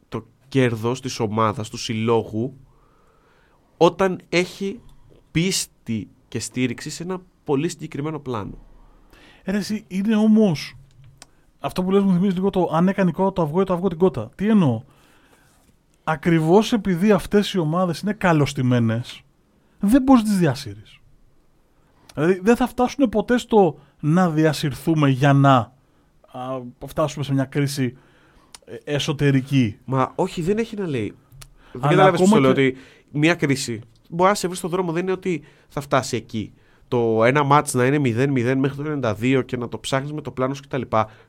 το 0.09 0.25
κέρδος 0.47 1.01
της 1.01 1.19
ομάδας, 1.19 1.69
του 1.69 1.77
συλλόγου, 1.77 2.57
όταν 3.77 4.19
έχει 4.29 4.81
πίστη 5.31 6.09
και 6.27 6.39
στήριξη 6.39 6.89
σε 6.89 7.03
ένα 7.03 7.21
πολύ 7.43 7.69
συγκεκριμένο 7.69 8.19
πλάνο. 8.19 8.57
Έρεση, 9.43 9.85
είναι 9.87 10.15
όμως 10.15 10.77
αυτό 11.59 11.83
που 11.83 11.91
λες 11.91 12.03
μου 12.03 12.13
θυμίζει 12.13 12.35
λίγο 12.35 12.49
το 12.49 12.69
αν 12.71 12.87
έκανε 12.87 13.11
κότα 13.11 13.33
το 13.33 13.41
αυγό 13.41 13.61
ή 13.61 13.63
το 13.63 13.73
αυγό 13.73 13.87
την 13.87 13.97
κότα. 13.97 14.31
Τι 14.35 14.47
εννοώ; 14.47 14.83
Ακριβώς 16.03 16.73
επειδή 16.73 17.11
αυτές 17.11 17.53
οι 17.53 17.57
ομάδες 17.59 17.99
είναι 17.99 18.13
καλωστημένες, 18.13 19.21
δεν 19.79 20.01
μπορείς 20.01 20.23
να 20.23 20.29
τις 20.29 20.37
διασύρεις. 20.37 20.99
Δηλαδή 22.15 22.39
δεν 22.43 22.55
θα 22.55 22.67
φτάσουν 22.67 23.09
ποτέ 23.09 23.37
στο 23.37 23.79
να 23.99 24.29
διασυρθούμε 24.29 25.09
για 25.09 25.33
να 25.33 25.73
φτάσουμε 26.85 27.23
σε 27.23 27.33
μια 27.33 27.45
κρίση 27.45 27.97
ε, 28.65 28.93
εσωτερική. 28.95 29.77
Μα 29.85 30.11
όχι, 30.15 30.41
δεν 30.41 30.57
έχει 30.57 30.75
να 30.75 30.87
λέει. 30.87 31.15
Δεν 31.71 31.81
καταλαβαίνεις 31.81 32.29
τι 32.29 32.39
λέω, 32.39 32.49
ότι 32.49 32.75
μια 33.11 33.35
κρίση 33.35 33.81
μπορεί 34.09 34.29
να 34.29 34.35
σε 34.35 34.47
βρει 34.47 34.57
στον 34.57 34.69
δρόμο, 34.69 34.91
δεν 34.91 35.03
είναι 35.03 35.11
ότι 35.11 35.43
θα 35.67 35.81
φτάσει 35.81 36.15
εκεί. 36.15 36.53
Το 36.87 37.23
ένα 37.23 37.43
μάτς 37.43 37.73
να 37.73 37.85
είναι 37.85 37.97
0-0 37.97 38.55
μέχρι 38.57 38.83
το 38.83 38.99
92 39.03 39.43
και 39.45 39.57
να 39.57 39.67
το 39.67 39.79
ψάχνεις 39.79 40.13
με 40.13 40.21
το 40.21 40.31
πλάνο 40.31 40.53
σου 40.53 40.61
κτλ. 40.61 40.81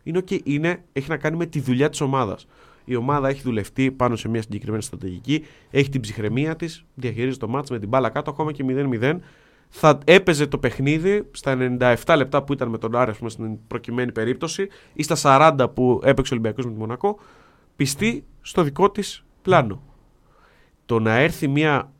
Είναι 0.02 0.18
ότι 0.18 0.40
είναι, 0.44 0.82
έχει 0.92 1.08
να 1.08 1.16
κάνει 1.16 1.36
με 1.36 1.46
τη 1.46 1.60
δουλειά 1.60 1.88
της 1.88 2.00
ομάδας. 2.00 2.46
Η 2.84 2.96
ομάδα 2.96 3.28
έχει 3.28 3.42
δουλευτεί 3.42 3.90
πάνω 3.90 4.16
σε 4.16 4.28
μια 4.28 4.42
συγκεκριμένη 4.42 4.82
στρατηγική, 4.82 5.44
έχει 5.70 5.88
την 5.88 6.00
ψυχραιμία 6.00 6.56
της, 6.56 6.84
διαχειρίζει 6.94 7.38
το 7.38 7.48
μάτς 7.48 7.70
με 7.70 7.78
την 7.78 7.88
μπάλα 7.88 8.08
κάτω, 8.08 8.30
ακόμα 8.30 8.52
και 8.52 8.64
0-0 8.68 9.18
θα 9.68 9.98
έπαιζε 10.04 10.46
το 10.46 10.58
παιχνίδι 10.58 11.30
στα 11.30 11.56
97 12.04 12.14
λεπτά 12.16 12.42
που 12.42 12.52
ήταν 12.52 12.68
με 12.68 12.78
τον 12.78 12.96
Άρη, 12.96 13.12
στην 13.26 13.66
προκειμένη 13.66 14.12
περίπτωση, 14.12 14.68
ή 14.92 15.02
στα 15.02 15.16
40 15.58 15.66
που 15.74 16.00
έπαιξε 16.04 16.34
ο 16.34 16.36
Ολυμπιακός 16.36 16.64
με 16.64 16.72
τη 16.72 16.78
Μονακό, 16.78 17.18
πιστή 17.76 18.24
στο 18.40 18.62
δικό 18.62 18.90
της 18.90 19.24
πλάνο. 19.42 19.82
Το 20.86 20.98
να 20.98 21.14
έρθει 21.14 21.48
μια 21.48 21.92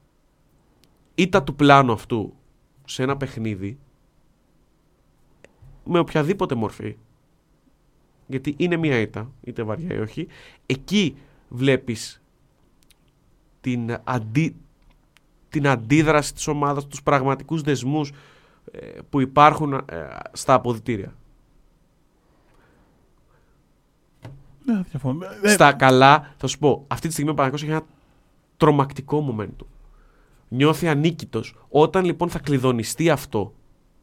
ήττα 1.14 1.42
του 1.42 1.54
πλάνου 1.54 1.92
αυτού 1.92 2.34
σε 2.84 3.02
ένα 3.02 3.16
παιχνίδι 3.16 3.78
με 5.84 5.98
οποιαδήποτε 5.98 6.54
μορφή 6.54 6.96
γιατί 8.26 8.54
είναι 8.56 8.76
μια 8.76 9.00
ήττα, 9.00 9.32
είτε 9.40 9.62
βαριά 9.62 9.94
ή 9.94 9.98
όχι, 9.98 10.26
εκεί 10.66 11.16
βλέπεις 11.48 12.22
την, 13.60 13.96
αντί, 14.04 14.56
την 15.56 15.68
αντίδραση 15.68 16.34
της 16.34 16.46
ομάδας, 16.46 16.86
τους 16.86 17.02
πραγματικούς 17.02 17.62
δεσμούς 17.62 18.12
ε, 18.70 18.86
που 19.10 19.20
υπάρχουν 19.20 19.72
ε, 19.72 19.82
στα 20.32 20.54
αποδητήρια. 20.54 21.14
Ναι, 24.64 24.82
ε, 25.42 25.48
στα 25.48 25.72
καλά, 25.72 26.34
θα 26.36 26.46
σου 26.46 26.58
πω, 26.58 26.84
αυτή 26.88 27.06
τη 27.06 27.12
στιγμή 27.12 27.30
ο 27.30 27.34
Παναγιώτης 27.34 27.66
έχει 27.66 27.76
ένα 27.76 27.86
τρομακτικό 28.56 29.36
momentum. 29.38 29.66
Νιώθει 30.48 30.88
ανίκητος. 30.88 31.54
Όταν 31.68 32.04
λοιπόν 32.04 32.28
θα 32.28 32.38
κλειδονιστεί 32.38 33.10
αυτό 33.10 33.54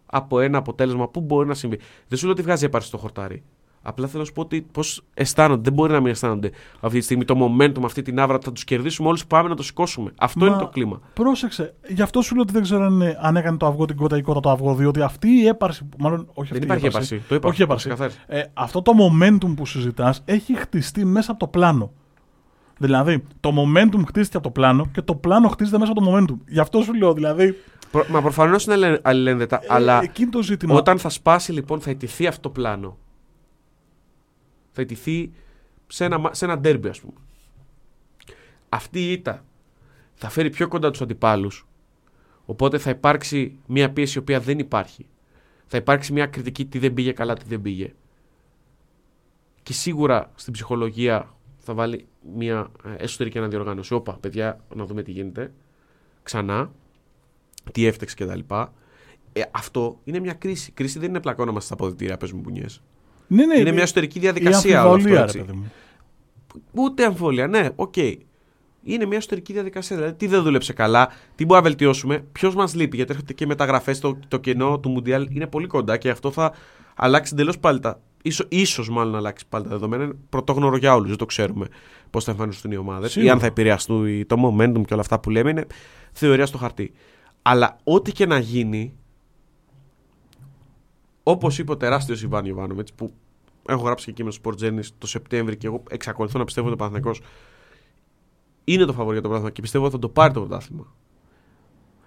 από 0.06 0.40
ένα 0.40 0.58
αποτέλεσμα 0.58 1.10
που 1.10 1.22
μπορεί 1.22 1.48
να 1.48 1.54
συμβεί. 1.54 1.80
Δεν 2.08 2.18
σου 2.18 2.24
λέω 2.26 2.34
ότι 2.34 2.42
βγάζει 2.42 2.66
έπαρση 2.66 2.88
στο 2.88 2.98
χορτάρι. 2.98 3.44
Απλά 3.86 4.08
θέλω 4.08 4.20
να 4.20 4.26
σου 4.26 4.34
πω 4.34 4.42
ότι 4.42 4.62
πώς 4.72 5.02
αισθάνονται. 5.14 5.62
Δεν 5.62 5.74
μπορεί 5.74 5.92
να 5.92 6.00
μην 6.00 6.12
αισθάνονται 6.12 6.52
αυτή 6.80 6.98
τη 6.98 7.04
στιγμή 7.04 7.26
το 7.26 7.36
momentum, 7.38 7.84
αυτή 7.84 8.02
την 8.02 8.20
άβρα. 8.20 8.38
Θα 8.42 8.52
τους 8.52 8.64
κερδίσουμε 8.64 9.08
όλους 9.08 9.22
που 9.22 9.28
πάμε 9.28 9.50
να 9.50 9.56
το 9.56 9.64
σηκώσουμε. 9.64 10.12
Αυτό 10.18 10.46
είναι 10.46 10.58
το 10.58 10.68
κλίμα. 10.68 11.02
Πρόσεξε. 11.14 11.74
Γι' 11.88 12.02
αυτό 12.02 12.22
σου 12.22 12.34
λέω 12.34 12.44
ότι 12.44 12.54
δεν 12.54 12.62
ξέρω 12.62 12.86
αν, 12.86 13.02
αν 13.22 13.36
έκανε 13.36 13.58
το 13.58 13.66
αυγό 13.66 13.86
την 13.86 13.96
κότα 13.96 14.18
ή 14.18 14.22
κότα 14.22 14.40
το 14.40 14.50
αυγό. 14.50 14.76
Διότι 14.76 15.02
αυτή 15.02 15.28
η 15.28 15.48
έπαρση. 15.48 15.90
Μάλλον 15.98 16.28
όχι 16.34 16.54
αυτή 16.54 16.54
δεν 16.54 16.64
υπάρχει 16.64 16.84
η 16.84 16.88
έπαρση. 16.88 17.22
Το 17.28 17.36
είπα. 17.36 17.50
Όχι 17.50 17.62
έπαρση. 17.62 17.92
Ε, 18.28 18.44
αυτό 18.54 18.82
το 18.82 18.92
momentum 19.00 19.54
που 19.56 19.66
συζητάς 19.66 20.22
έχει 20.26 20.58
χτιστεί 20.58 21.06
μέσα 21.06 21.32
από 21.32 21.40
το 21.40 21.48
πλάνο. 21.48 21.92
Δηλαδή, 22.78 23.24
το 23.40 23.50
momentum 23.50 24.02
χτίστηκε 24.08 24.38
από 24.38 24.46
το 24.46 24.52
πλάνο 24.52 24.86
και 24.94 25.02
το 25.02 25.16
πλάνο 25.16 25.48
χτίζεται 25.48 25.78
μέσα 25.78 25.92
από 25.92 26.02
το 26.02 26.16
momentum. 26.16 26.38
Γι' 26.48 26.60
αυτό 26.60 26.82
σου 26.82 26.94
λέω, 26.94 27.14
δηλαδή. 27.14 27.56
Μα 28.10 28.22
προφανώς 28.22 28.66
είναι 28.66 29.00
αλληλένδετα. 29.02 29.60
Ε, 29.62 29.66
αλλά 29.70 30.04
όταν 30.68 31.00
θα 31.00 31.10
σπάσει 31.10 31.52
λοιπόν, 31.52 31.80
θα 31.80 31.92
ιτηθεί 31.92 32.28
αυτό 32.28 32.42
το 32.42 32.50
πλάνο 32.50 32.98
θα 34.74 34.82
ιτηθεί 34.82 35.32
σε 35.88 36.06
ένα, 36.06 36.30
σε 36.34 36.46
ένα 36.46 36.58
ντέρμπι, 36.58 36.88
ας 36.88 37.00
πούμε. 37.00 37.20
Αυτή 38.70 39.00
η 39.00 39.12
ήττα 39.12 39.46
θα 40.14 40.30
φέρει 40.30 40.50
πιο 40.50 40.68
κοντά 40.68 40.92
τους 40.92 41.02
αντιπάλους. 41.02 41.68
Οπότε 42.46 42.78
θα 42.78 42.90
υπάρξει 42.90 43.60
μια 43.68 43.92
πίεση 43.92 44.18
η 44.18 44.22
οποία 44.22 44.40
δεν 44.40 44.60
υπάρχει. 44.60 45.06
Θα 45.68 45.78
υπάρξει 45.78 46.14
μια 46.14 46.26
κριτική 46.26 46.66
τι 46.66 46.80
δεν 46.80 46.94
πήγε 46.94 47.12
καλά, 47.12 47.34
τι 47.34 47.46
δεν 47.48 47.62
πήγε. 47.62 47.94
Και 49.64 49.74
σίγουρα 49.74 50.32
στην 50.36 50.54
ψυχολογία 50.54 51.36
θα 51.58 51.74
βάλει 51.74 52.08
μια 52.36 52.72
ε, 52.86 53.04
εσωτερική 53.04 53.38
αναδιοργάνωση. 53.38 53.94
Όπα, 53.94 54.18
παιδιά, 54.18 54.64
να 54.76 54.86
δούμε 54.86 55.04
τι 55.04 55.12
γίνεται. 55.12 55.54
Ξανά. 56.24 56.72
Τι 57.72 57.86
έφταιξε 57.86 58.16
κτλ. 58.16 58.40
Ε, 59.34 59.42
αυτό 59.52 60.00
είναι 60.04 60.20
μια 60.20 60.34
κρίση. 60.34 60.72
Κρίση 60.72 61.00
δεν 61.00 61.10
είναι 61.10 61.20
πλακώνα 61.20 61.60
στα 61.60 61.74
αποδυτήρια, 61.74 62.18
παίζουμε 62.18 62.42
μπουνιές. 62.42 62.82
Ναι, 63.28 63.46
ναι, 63.46 63.60
είναι 63.60 63.72
μια 63.72 63.82
εσωτερική 63.82 64.20
διαδικασία. 64.20 64.88
όλο 64.88 65.20
αυτό, 65.20 65.46
Ούτε 66.72 67.06
αμφιβολία, 67.06 67.48
ναι, 67.48 67.70
OK. 67.76 67.94
Okay. 67.98 68.16
Είναι 68.84 69.06
μια 69.06 69.18
εσωτερική 69.18 69.54
διαδικασία. 69.54 69.96
Δηλαδή, 69.96 70.14
τι 70.14 70.28
δεν 70.28 70.44
δούλεψε 70.44 70.74
καλά, 70.74 71.08
τι 71.36 71.46
μπορούμε 71.46 71.58
να 71.58 71.62
βελτιώσουμε, 71.62 72.26
ποιος 72.32 72.56
μας 72.56 72.76
λείπει. 72.76 72.96
Γιατί 72.96 73.12
έρχονται 73.12 73.34
και 73.34 73.46
μεταγραφές, 73.46 74.00
το, 74.00 74.18
το 74.28 74.38
κενό 74.38 74.80
του 74.80 74.90
Μουντιάλ 74.90 75.28
είναι 75.32 75.48
πολύ 75.48 75.68
κοντά 75.68 75.98
και 75.98 76.10
αυτό 76.10 76.32
θα 76.32 76.54
αλλάξει 76.96 77.34
εντελώς 77.34 77.60
πάλι 77.60 77.80
τα. 77.80 78.02
Ίσως, 78.22 78.48
ίσως 78.50 78.90
μάλλον 78.90 79.16
αλλάξει 79.16 79.46
πάλι 79.50 79.64
τα 79.64 79.70
δεδομένα. 79.70 80.04
Είναι 80.04 80.14
πρωτόγνωρο 80.30 80.78
για 80.78 80.96
όλους. 80.96 81.08
Δεν 81.08 81.18
το 81.18 81.26
ξέρουμε 81.26 81.68
πώς 82.10 82.24
θα 82.24 82.32
εμφανιστούν 82.32 82.72
οι 82.72 82.78
ομάδες 82.78 83.16
ή 83.16 83.30
αν 83.30 83.40
θα 83.40 83.46
επηρεαστούν 83.46 84.28
το 84.28 84.36
momentum 84.46 84.82
και 84.86 84.94
όλα 84.94 85.02
αυτά 85.02 85.20
που 85.20 85.30
λέμε. 85.30 85.50
Είναι 85.50 85.66
θεωρία 86.12 86.46
στο 86.46 86.58
χαρτί. 86.58 86.94
Αλλά 87.42 87.78
ό,τι 87.84 88.12
και 88.12 88.26
να 88.26 88.38
γίνει, 88.40 88.94
όπως 91.24 91.60
είπε 91.60 91.72
ο 91.72 91.78
τεράστιος 91.78 92.24
Ιβάν 92.24 92.46
Ιωβάνοβιτ, 92.46 92.88
που 92.96 93.14
έχω 93.68 93.84
γράψει 93.84 94.06
και 94.06 94.12
εκεί 94.12 94.24
με 94.24 94.32
στο 94.32 94.42
Sport 94.44 94.64
Journey 94.64 94.86
το 94.98 95.08
Σεπτέμβρη 95.08 95.58
και 95.58 95.68
εγώ 95.68 95.84
εξακολουθώ 95.90 96.38
να 96.40 96.46
πιστεύω 96.46 96.68
ότι 96.68 96.76
ο 96.76 96.78
Παναθηναϊκός 96.78 97.22
είναι 98.64 98.86
το 98.86 98.94
φαβορή 98.94 99.14
για 99.14 99.22
το 99.22 99.28
πρωτάθλημα 99.28 99.52
και 99.52 99.62
πιστεύω 99.62 99.84
ότι 99.86 99.94
θα 99.94 100.00
το 100.00 100.10
πάρει 100.10 100.34
το 100.34 100.40
πρωτάθλημα. 100.40 100.96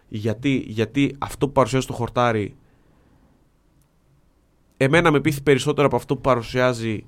Γιατί, 0.09 0.65
γιατί 0.67 1.17
αυτό 1.19 1.47
που 1.47 1.53
παρουσιάζει 1.53 1.85
στο 1.85 1.95
χορτάρι 1.95 2.57
εμένα 4.77 5.11
με 5.11 5.21
πείθει 5.21 5.43
περισσότερο 5.43 5.87
από 5.87 5.97
αυτό 5.97 6.15
που 6.15 6.21
παρουσιάζει 6.21 7.05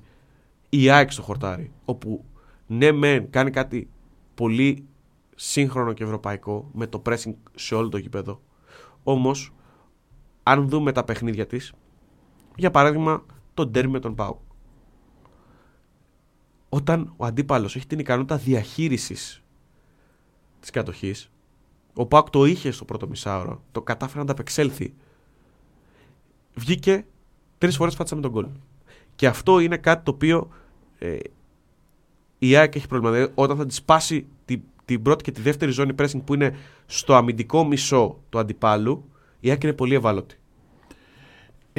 η 0.69 0.89
ΑΕΚ 0.89 1.11
στο 1.11 1.21
χορτάρι. 1.21 1.71
Όπου 1.85 2.25
ναι, 2.67 2.91
μεν 2.91 3.29
κάνει 3.29 3.51
κάτι 3.51 3.89
πολύ 4.35 4.87
σύγχρονο 5.35 5.93
και 5.93 6.03
ευρωπαϊκό 6.03 6.69
με 6.73 6.87
το 6.87 7.01
pressing 7.05 7.33
σε 7.55 7.75
όλο 7.75 7.89
το 7.89 7.97
γήπεδο. 7.97 8.41
Όμως, 9.03 9.53
αν 10.43 10.69
δούμε 10.69 10.91
τα 10.91 11.03
παιχνίδια 11.03 11.45
της, 11.45 11.73
για 12.55 12.71
παράδειγμα 12.71 13.25
το 13.53 13.65
ντέρμι 13.65 13.91
με 13.91 13.99
τον 13.99 14.15
Πάου. 14.15 14.39
Όταν 16.69 17.13
ο 17.17 17.25
αντίπαλος 17.25 17.75
έχει 17.75 17.87
την 17.87 17.99
ικανότητα 17.99 18.37
διαχείρισης 18.37 19.43
της 20.59 20.69
κατοχής, 20.69 21.31
ο 21.93 22.05
Πάουκ 22.05 22.29
το 22.29 22.45
είχε 22.45 22.71
στο 22.71 22.85
πρώτο 22.85 23.07
μισάωρο, 23.07 23.63
το 23.71 23.81
κατάφερε 23.81 24.17
να 24.17 24.23
ανταπεξέλθει. 24.23 24.93
Βγήκε 26.53 27.05
τρεις 27.57 27.75
φορές 27.75 27.95
φάτσα 27.95 28.15
με 28.15 28.21
τον 28.21 28.31
γκολ. 28.31 28.47
Και 29.15 29.27
αυτό 29.27 29.59
είναι 29.59 29.77
κάτι 29.77 30.03
το 30.03 30.11
οποίο 30.11 30.49
ε, 30.99 31.17
η 32.39 32.55
ΑΕΚ 32.55 32.75
έχει 32.75 32.87
πρόβλημα. 32.87 33.13
Δηλαδή, 33.13 33.31
όταν 33.35 33.57
θα 33.57 33.65
της 33.65 33.75
σπάσει 33.75 34.27
την, 34.45 34.61
την 34.85 35.01
πρώτη 35.01 35.23
και 35.23 35.31
τη 35.31 35.41
δεύτερη 35.41 35.71
ζώνη 35.71 35.93
pressing 35.97 36.21
που 36.25 36.33
είναι 36.33 36.55
στο 36.85 37.15
αμυντικό 37.15 37.65
μισό 37.65 38.19
του 38.29 38.39
αντιπάλου, 38.39 39.09
η 39.39 39.49
ΑΕΚ 39.49 39.63
είναι 39.63 39.73
πολύ 39.73 39.95
ευάλωτη. 39.95 40.38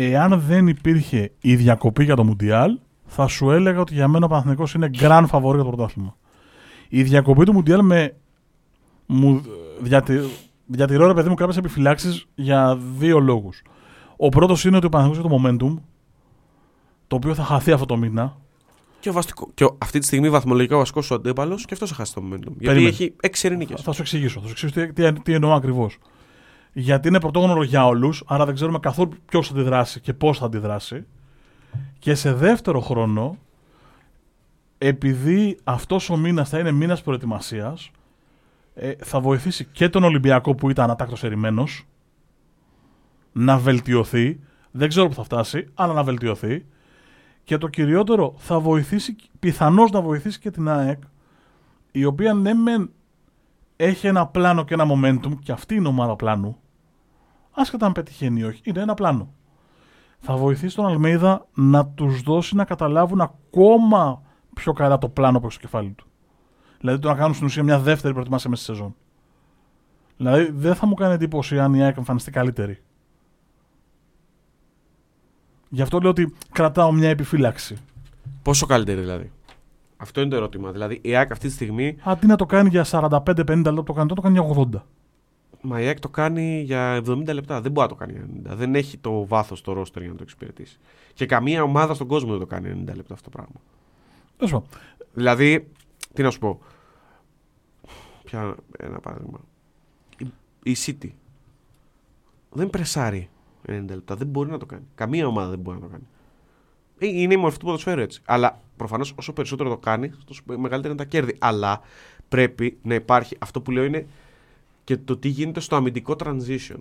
Εάν 0.02 0.40
δεν 0.40 0.66
υπήρχε 0.66 1.32
η 1.40 1.56
διακοπή 1.56 2.04
για 2.04 2.16
το 2.16 2.24
Μουντιάλ, 2.24 2.78
θα 3.06 3.26
σου 3.26 3.50
έλεγα 3.50 3.80
ότι 3.80 3.94
για 3.94 4.08
μένα 4.08 4.24
ο 4.24 4.28
Παναθηναϊκός 4.28 4.74
είναι 4.74 4.90
grand 4.98 5.24
favori 5.30 5.54
για 5.54 5.62
το 5.62 5.64
πρωτάθλημα. 5.64 6.16
Η 6.88 7.02
διακοπή 7.02 7.44
του 7.44 7.52
Μουντιάλ 7.52 7.82
με. 7.82 8.16
Μου, 9.06 9.42
διατη, 9.80 10.20
διατηρώ 10.66 11.06
ρε 11.06 11.14
παιδί 11.14 11.28
μου 11.28 11.34
κάποιες 11.34 11.56
επιφυλάξεις 11.56 12.26
για 12.34 12.78
δύο 12.98 13.18
λόγους. 13.18 13.62
Ο 14.16 14.28
πρώτος 14.28 14.64
είναι 14.64 14.76
ότι 14.76 14.86
ο 14.86 14.88
Παναθηναϊκός 14.88 15.32
έχει 15.32 15.42
το 15.42 15.48
momentum, 15.48 15.82
το 17.06 17.16
οποίο 17.16 17.34
θα 17.34 17.44
χαθεί 17.44 17.72
αυτό 17.72 17.86
το 17.86 17.96
μήνα. 17.96 18.36
Και, 19.00 19.08
ο 19.08 19.12
βαστικό, 19.12 19.50
και 19.54 19.64
ο, 19.64 19.76
αυτή 19.78 19.98
τη 19.98 20.06
στιγμή 20.06 20.30
βαθμολογικά 20.30 20.74
ο 20.74 20.78
βασικό 20.78 21.02
σου 21.02 21.14
αντίπαλος 21.14 21.64
και 21.64 21.74
αυτός 21.74 21.88
θα 21.90 21.94
χάσει 21.94 22.14
το 22.14 22.22
momentum. 22.24 22.38
Γιατί 22.40 22.64
Περίμενε. 22.64 22.88
έχει 22.88 23.14
έξι 23.20 23.46
ειρηνικέ. 23.46 23.74
Θα, 23.76 23.82
θα 23.82 23.92
σου 23.92 24.00
εξηγήσω. 24.00 24.40
Θα 24.40 24.46
σου 24.46 24.52
εξηγήσω 24.52 24.92
τι, 24.92 25.12
τι, 25.12 25.20
τι 25.20 25.32
εννοώ 25.32 25.52
ακριβώς. 25.52 25.98
Γιατί 26.72 27.08
είναι 27.08 27.20
πρωτόγνωρο 27.20 27.62
για 27.62 27.86
όλους, 27.86 28.24
άρα 28.26 28.44
δεν 28.44 28.54
ξέρουμε 28.54 28.78
καθόλου 28.78 29.10
ποιος 29.26 29.48
θα 29.48 29.54
αντιδράσει 29.54 30.00
και 30.00 30.14
πώς 30.14 30.38
θα 30.38 30.46
αντιδράσει. 30.46 31.06
Και 31.98 32.14
σε 32.14 32.32
δεύτερο 32.32 32.80
χρόνο, 32.80 33.36
επειδή 34.78 35.58
αυτός 35.64 36.10
ο 36.10 36.16
μήνας 36.16 36.48
θα 36.48 36.58
είναι 36.58 36.72
μήνας 36.72 37.02
προετοιμασίας, 37.02 37.90
ε, 38.74 38.92
θα 39.04 39.20
βοηθήσει 39.20 39.64
και 39.64 39.88
τον 39.88 40.04
Ολυμπιακό 40.04 40.54
που 40.54 40.70
ήταν 40.70 40.90
ατάκτος 40.90 41.24
ερημένος 41.24 41.86
να 43.32 43.58
βελτιωθεί. 43.58 44.40
Δεν 44.70 44.88
ξέρω 44.88 45.08
που 45.08 45.14
θα 45.14 45.22
φτάσει, 45.22 45.68
αλλά 45.74 45.92
να 45.92 46.02
βελτιωθεί. 46.02 46.66
Και 47.44 47.58
το 47.58 47.68
κυριότερο, 47.68 48.34
θα 48.36 48.60
βοηθήσει, 48.60 49.16
πιθανώς 49.38 49.90
να 49.90 50.00
βοηθήσει 50.00 50.38
και 50.38 50.50
την 50.50 50.68
ΑΕΚ, 50.68 51.02
η 51.90 52.04
οποία 52.04 52.34
ναι 52.34 52.54
μεν 52.54 52.90
έχει 53.84 54.06
ένα 54.06 54.26
πλάνο 54.26 54.64
και 54.64 54.74
ένα 54.74 54.84
momentum, 54.88 55.32
και 55.42 55.52
αυτή 55.52 55.74
είναι 55.74 55.88
ομάδα 55.88 56.16
πλάνου, 56.16 56.56
άσχετα 57.50 57.86
αν 57.86 57.92
πετυχαίνει 57.92 58.40
ή 58.40 58.44
όχι, 58.44 58.60
είναι 58.64 58.80
ένα 58.80 58.94
πλάνο. 58.94 59.32
Θα 60.18 60.36
βοηθήσει 60.36 60.76
τον 60.76 60.86
Αλμέιδα 60.86 61.46
να 61.54 61.86
τους 61.86 62.22
δώσει 62.22 62.56
να 62.56 62.64
καταλάβουν 62.64 63.20
ακόμα 63.20 64.22
πιο 64.54 64.72
καλά 64.72 64.98
το 64.98 65.08
πλάνο 65.08 65.38
που 65.38 65.46
έχει 65.46 65.54
στο 65.54 65.62
κεφάλι 65.62 65.90
του. 65.90 66.06
Δηλαδή 66.80 66.98
το 66.98 67.08
να 67.08 67.14
κάνουν 67.14 67.34
στην 67.34 67.46
ουσία 67.46 67.62
μια 67.62 67.78
δεύτερη 67.78 68.12
προετοιμασία 68.12 68.50
μέσα 68.50 68.62
στη 68.62 68.72
σεζόν. 68.72 68.94
Δηλαδή 70.16 70.50
δεν 70.50 70.74
θα 70.74 70.86
μου 70.86 70.94
κάνει 70.94 71.14
εντύπωση 71.14 71.58
αν 71.58 71.74
η 71.74 71.82
ΑΕΚ 71.82 71.96
εμφανιστεί 71.96 72.30
καλύτερη. 72.30 72.82
Γι' 75.68 75.82
αυτό 75.82 75.98
λέω 75.98 76.10
ότι 76.10 76.34
κρατάω 76.52 76.92
μια 76.92 77.08
επιφύλαξη. 77.08 77.76
Πόσο 78.42 78.66
καλύτερη 78.66 79.00
δηλαδή; 79.00 79.32
Αυτό 80.00 80.20
είναι 80.20 80.30
το 80.30 80.36
ερώτημα. 80.36 80.72
Δηλαδή 80.72 80.98
η 81.02 81.16
ΑΕΚ 81.16 81.30
αυτή 81.30 81.46
τη 81.46 81.52
στιγμή. 81.52 81.96
Αντί 82.02 82.26
να 82.26 82.36
το 82.36 82.46
κάνει 82.46 82.68
για 82.68 82.84
45-50 82.90 83.36
λεπτά 83.36 83.74
που 83.74 83.82
το 83.82 83.92
κάνει, 83.92 84.08
τότε 84.08 84.14
το 84.14 84.20
κάνει 84.20 84.38
για 84.38 84.68
80. 84.72 84.82
Μα 85.60 85.80
η 85.80 85.86
ΑΕΚ 85.86 85.98
το 85.98 86.08
κάνει 86.08 86.60
για 86.60 87.02
70 87.06 87.32
λεπτά. 87.32 87.60
Δεν 87.60 87.72
μπορεί 87.72 87.88
να 87.88 87.94
το 87.96 88.04
κάνει 88.04 88.12
για 88.12 88.52
90. 88.52 88.56
Δεν 88.56 88.74
έχει 88.74 88.98
το 88.98 89.26
βάθος 89.26 89.60
το 89.60 89.72
ρόστερ 89.72 90.02
για 90.02 90.10
να 90.10 90.16
το 90.16 90.22
εξυπηρετήσει. 90.22 90.78
Και 91.14 91.26
καμία 91.26 91.62
ομάδα 91.62 91.94
στον 91.94 92.06
κόσμο 92.06 92.30
δεν 92.30 92.38
το 92.38 92.46
κάνει 92.46 92.84
90 92.86 92.94
λεπτά 92.94 93.14
αυτό 93.14 93.30
το 93.30 93.36
πράγμα. 93.36 93.60
Τέλος 94.36 94.52
πάντων. 94.52 94.68
Δηλαδή, 95.12 95.68
τι 96.14 96.22
να 96.22 96.30
σου 96.30 96.38
πω; 96.38 96.60
Ποια 98.24 98.54
ένα 98.78 99.00
παράδειγμα. 99.00 99.40
Η, 100.18 100.26
η 100.62 100.76
City 100.86 101.10
δεν 102.52 102.70
πρεσάρει 102.70 103.28
90 103.66 103.84
λεπτά. 103.88 104.16
Δεν 104.16 104.26
μπορεί 104.26 104.50
να 104.50 104.58
το 104.58 104.66
κάνει. 104.66 104.84
Καμία 104.94 105.26
ομάδα 105.26 105.50
δεν 105.50 105.58
μπορεί 105.58 105.76
να 105.76 105.84
το 105.84 105.90
κάνει. 105.90 106.06
Ε, 107.02 107.06
Είναι 107.06 107.34
η 107.34 107.36
μορφή 107.36 107.58
του 107.58 107.64
ποδοσφαίρου 107.64 108.00
έτσι. 108.00 108.20
Αλλά 108.24 108.60
προφανώς 108.76 109.14
όσο 109.16 109.32
περισσότερο 109.32 109.68
το 109.68 109.76
κάνει, 109.76 110.10
τόσο 110.26 110.42
μεγαλύτερα 110.46 110.94
είναι 110.94 111.02
τα 111.02 111.04
κέρδη. 111.04 111.36
Αλλά 111.38 111.80
πρέπει 112.28 112.78
να 112.82 112.94
υπάρχει 112.94 113.36
αυτό 113.38 113.60
που 113.60 113.70
λέω 113.70 113.84
είναι 113.84 114.06
και 114.84 114.96
το 114.96 115.16
τι 115.16 115.28
γίνεται 115.28 115.60
στο 115.60 115.76
αμυντικό 115.76 116.16
transition. 116.24 116.76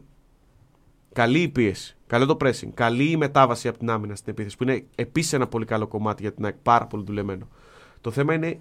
Καλή 1.14 1.42
η 1.42 1.48
πίεση, 1.48 1.98
καλό 2.08 2.26
το 2.26 2.38
pressing, 2.42 2.70
καλή 2.74 3.10
η 3.10 3.18
μετάβαση 3.18 3.68
από 3.68 3.78
την 3.78 3.90
άμυνα 3.90 4.16
στην 4.16 4.32
επίθεση, 4.32 4.58
που 4.58 4.64
είναι 4.64 4.86
επίσης 4.96 5.34
ένα 5.34 5.48
πολύ 5.48 5.66
καλό 5.66 5.88
κομμάτι 5.88 6.22
για 6.22 6.34
την 6.34 6.46
ΑΕΚ, 6.46 6.56
πάρα 6.64 6.86
πολύ 6.86 7.04
δουλεμένο. 7.04 7.48
Το 8.02 8.12
θέμα 8.12 8.34
είναι 8.34 8.60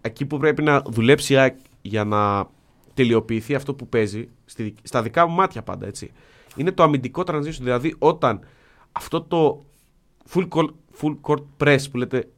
εκεί 0.00 0.26
που 0.26 0.38
πρέπει 0.38 0.62
να 0.62 0.82
δουλέψει 0.86 1.32
η 1.32 1.36
ΑΕΚ 1.36 1.56
για 1.82 2.04
να 2.04 2.48
τελειοποιηθεί 2.94 3.54
αυτό 3.54 3.74
που 3.74 3.88
παίζει, 3.88 4.28
στη, 4.44 4.74
στα 4.82 5.02
δικά 5.02 5.26
μου 5.26 5.34
μάτια 5.34 5.62
πάντα 5.62 5.86
έτσι. 5.86 6.12
Είναι 6.56 6.72
το 6.72 6.82
αμυντικό 6.82 7.22
transition, 7.26 7.58
δηλαδή 7.60 7.94
όταν 7.98 8.40
αυτό 8.92 9.22
το 9.22 9.64
full 10.34 10.48
court, 10.48 10.68
full 11.00 11.16
court 11.22 11.44
press 11.58 11.78
που 11.90 11.96
λέτε 11.96 12.28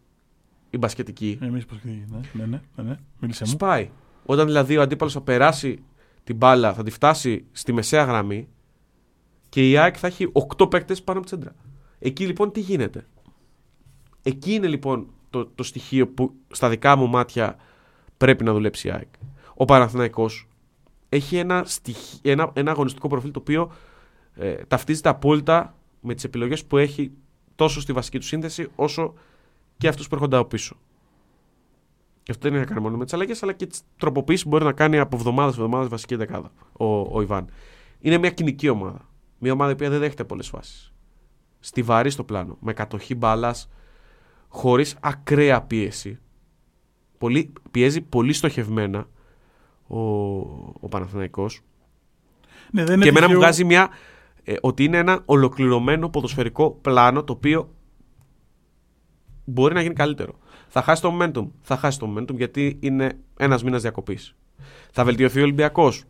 η 0.70 0.78
μπασκετική, 0.78 1.38
Εμείς 1.42 1.66
πώς 1.66 1.78
ναι, 1.82 1.92
ναι, 2.32 2.44
ναι, 2.46 2.60
ναι, 2.76 2.82
ναι. 2.82 2.96
Μίλησέ 3.20 3.44
μου. 3.44 3.50
Σπάει. 3.50 3.90
Όταν 4.26 4.46
δηλαδή 4.46 4.76
ο 4.76 4.82
αντίπαλος 4.82 5.12
θα 5.12 5.20
περάσει 5.20 5.82
την 6.24 6.36
μπάλα, 6.36 6.74
θα 6.74 6.82
τη 6.82 6.90
φτάσει 6.90 7.44
στη 7.52 7.72
μεσαία 7.72 8.04
γραμμή 8.04 8.48
και 9.48 9.70
η 9.70 9.76
ΑΕΚ 9.78 9.96
θα 9.98 10.06
έχει 10.06 10.32
8 10.56 10.70
παίκτες 10.70 11.02
πάνω 11.02 11.18
από 11.18 11.28
τη 11.28 11.34
τσέντρα. 11.36 11.54
Εκεί 11.98 12.26
λοιπόν 12.26 12.52
τι 12.52 12.60
γίνεται; 12.60 13.06
Εκεί 14.22 14.52
είναι 14.52 14.66
λοιπόν 14.66 15.06
το, 15.30 15.46
το 15.46 15.62
στοιχείο 15.62 16.08
που 16.08 16.34
στα 16.52 16.68
δικά 16.68 16.96
μου 16.96 17.08
μάτια 17.08 17.56
πρέπει 18.16 18.44
να 18.44 18.52
δουλέψει 18.52 18.88
η 18.88 18.90
ΑΕΚ. 18.90 19.08
Ο 19.54 19.64
Παναθηναϊκός 19.64 20.48
έχει 21.08 21.36
ένα, 21.36 21.62
στοιχ- 21.66 22.26
ένα, 22.26 22.50
ένα 22.54 22.70
αγωνιστικό 22.70 23.08
προφίλ 23.08 23.30
το 23.30 23.38
οποίο 23.38 23.72
ε, 24.34 24.54
ταυτίζεται 24.54 25.08
απόλυτα 25.08 25.76
με 26.00 26.14
τις 26.14 26.24
επιλογές 26.24 26.64
που 26.64 26.76
έχει 26.76 27.12
τόσο 27.58 27.80
στη 27.80 27.92
βασική 27.92 28.18
του 28.18 28.24
σύνθεση 28.24 28.68
όσο 28.74 29.14
και 29.76 29.88
αυτούς 29.88 30.08
που 30.08 30.14
έρχονται 30.14 30.36
από 30.36 30.48
πίσω. 30.48 30.76
Και 32.22 32.30
αυτό 32.30 32.42
δεν 32.42 32.52
είναι 32.52 32.60
να 32.60 32.66
κάνει 32.66 32.80
μόνο 32.80 32.96
με 32.96 33.04
τις 33.04 33.14
αλλαγές, 33.14 33.42
αλλά 33.42 33.52
και 33.52 33.66
τις 33.66 33.80
τροποποιήσεις 33.96 34.42
που 34.42 34.48
μπορεί 34.48 34.64
να 34.64 34.72
κάνει 34.72 34.98
από 34.98 35.16
εβδομάδα 35.16 35.52
σε 35.52 35.60
εβδομάδα 35.60 35.88
βασική 35.88 36.14
δεκάδα 36.14 36.50
ο, 36.72 36.86
ο 37.00 37.20
Ιβάν. 37.22 37.50
Είναι 38.00 38.18
μια 38.18 38.30
κοινική 38.30 38.68
ομάδα. 38.68 39.08
Μια 39.38 39.52
ομάδα 39.52 39.70
η 39.70 39.72
οποία 39.72 39.90
δεν 39.90 39.98
δέχεται 39.98 40.24
πολλές 40.24 40.48
φάσεις. 40.48 40.92
Στιβαρή 41.60 42.10
στο 42.10 42.24
πλάνο. 42.24 42.56
Με 42.60 42.72
κατοχή 42.72 43.14
μπάλας, 43.14 43.70
χωρίς 44.48 44.96
ακραία 45.00 45.62
πίεση. 45.62 46.18
Πολύ, 47.18 47.52
πιέζει 47.70 48.00
πολύ 48.00 48.32
στοχευμένα 48.32 49.08
ο, 49.86 49.98
ο 50.80 50.88
Παναθηναϊκός 50.90 51.60
Ναι, 52.72 52.84
δεν 52.84 52.94
είναι 52.94 53.02
και 53.02 53.08
εμένα 53.08 53.26
μου 53.26 53.32
τυχαίο- 53.32 53.40
βγάζει 53.46 53.64
μια. 53.64 53.88
Ε, 54.48 54.56
ότι 54.60 54.84
είναι 54.84 54.98
ένα 54.98 55.22
ολοκληρωμένο 55.24 56.08
ποδοσφαιρικό 56.08 56.70
πλάνο 56.70 57.24
το 57.24 57.32
οποίο 57.32 57.74
μπορεί 59.44 59.74
να 59.74 59.82
γίνει 59.82 59.94
καλύτερο. 59.94 60.38
Θα 60.68 60.82
χάσει 60.82 61.02
το 61.02 61.18
momentum. 61.18 61.46
Θα 61.60 61.76
χάσει 61.76 61.98
το 61.98 62.14
momentum 62.14 62.34
γιατί 62.36 62.76
είναι 62.80 63.18
ένας 63.36 63.62
μήνας 63.62 63.82
διακοπής. 63.82 64.34
Θα 64.92 65.04
βελτιωθεί 65.04 65.38
ο 65.38 65.42
Ολυμπιακός. 65.42 66.04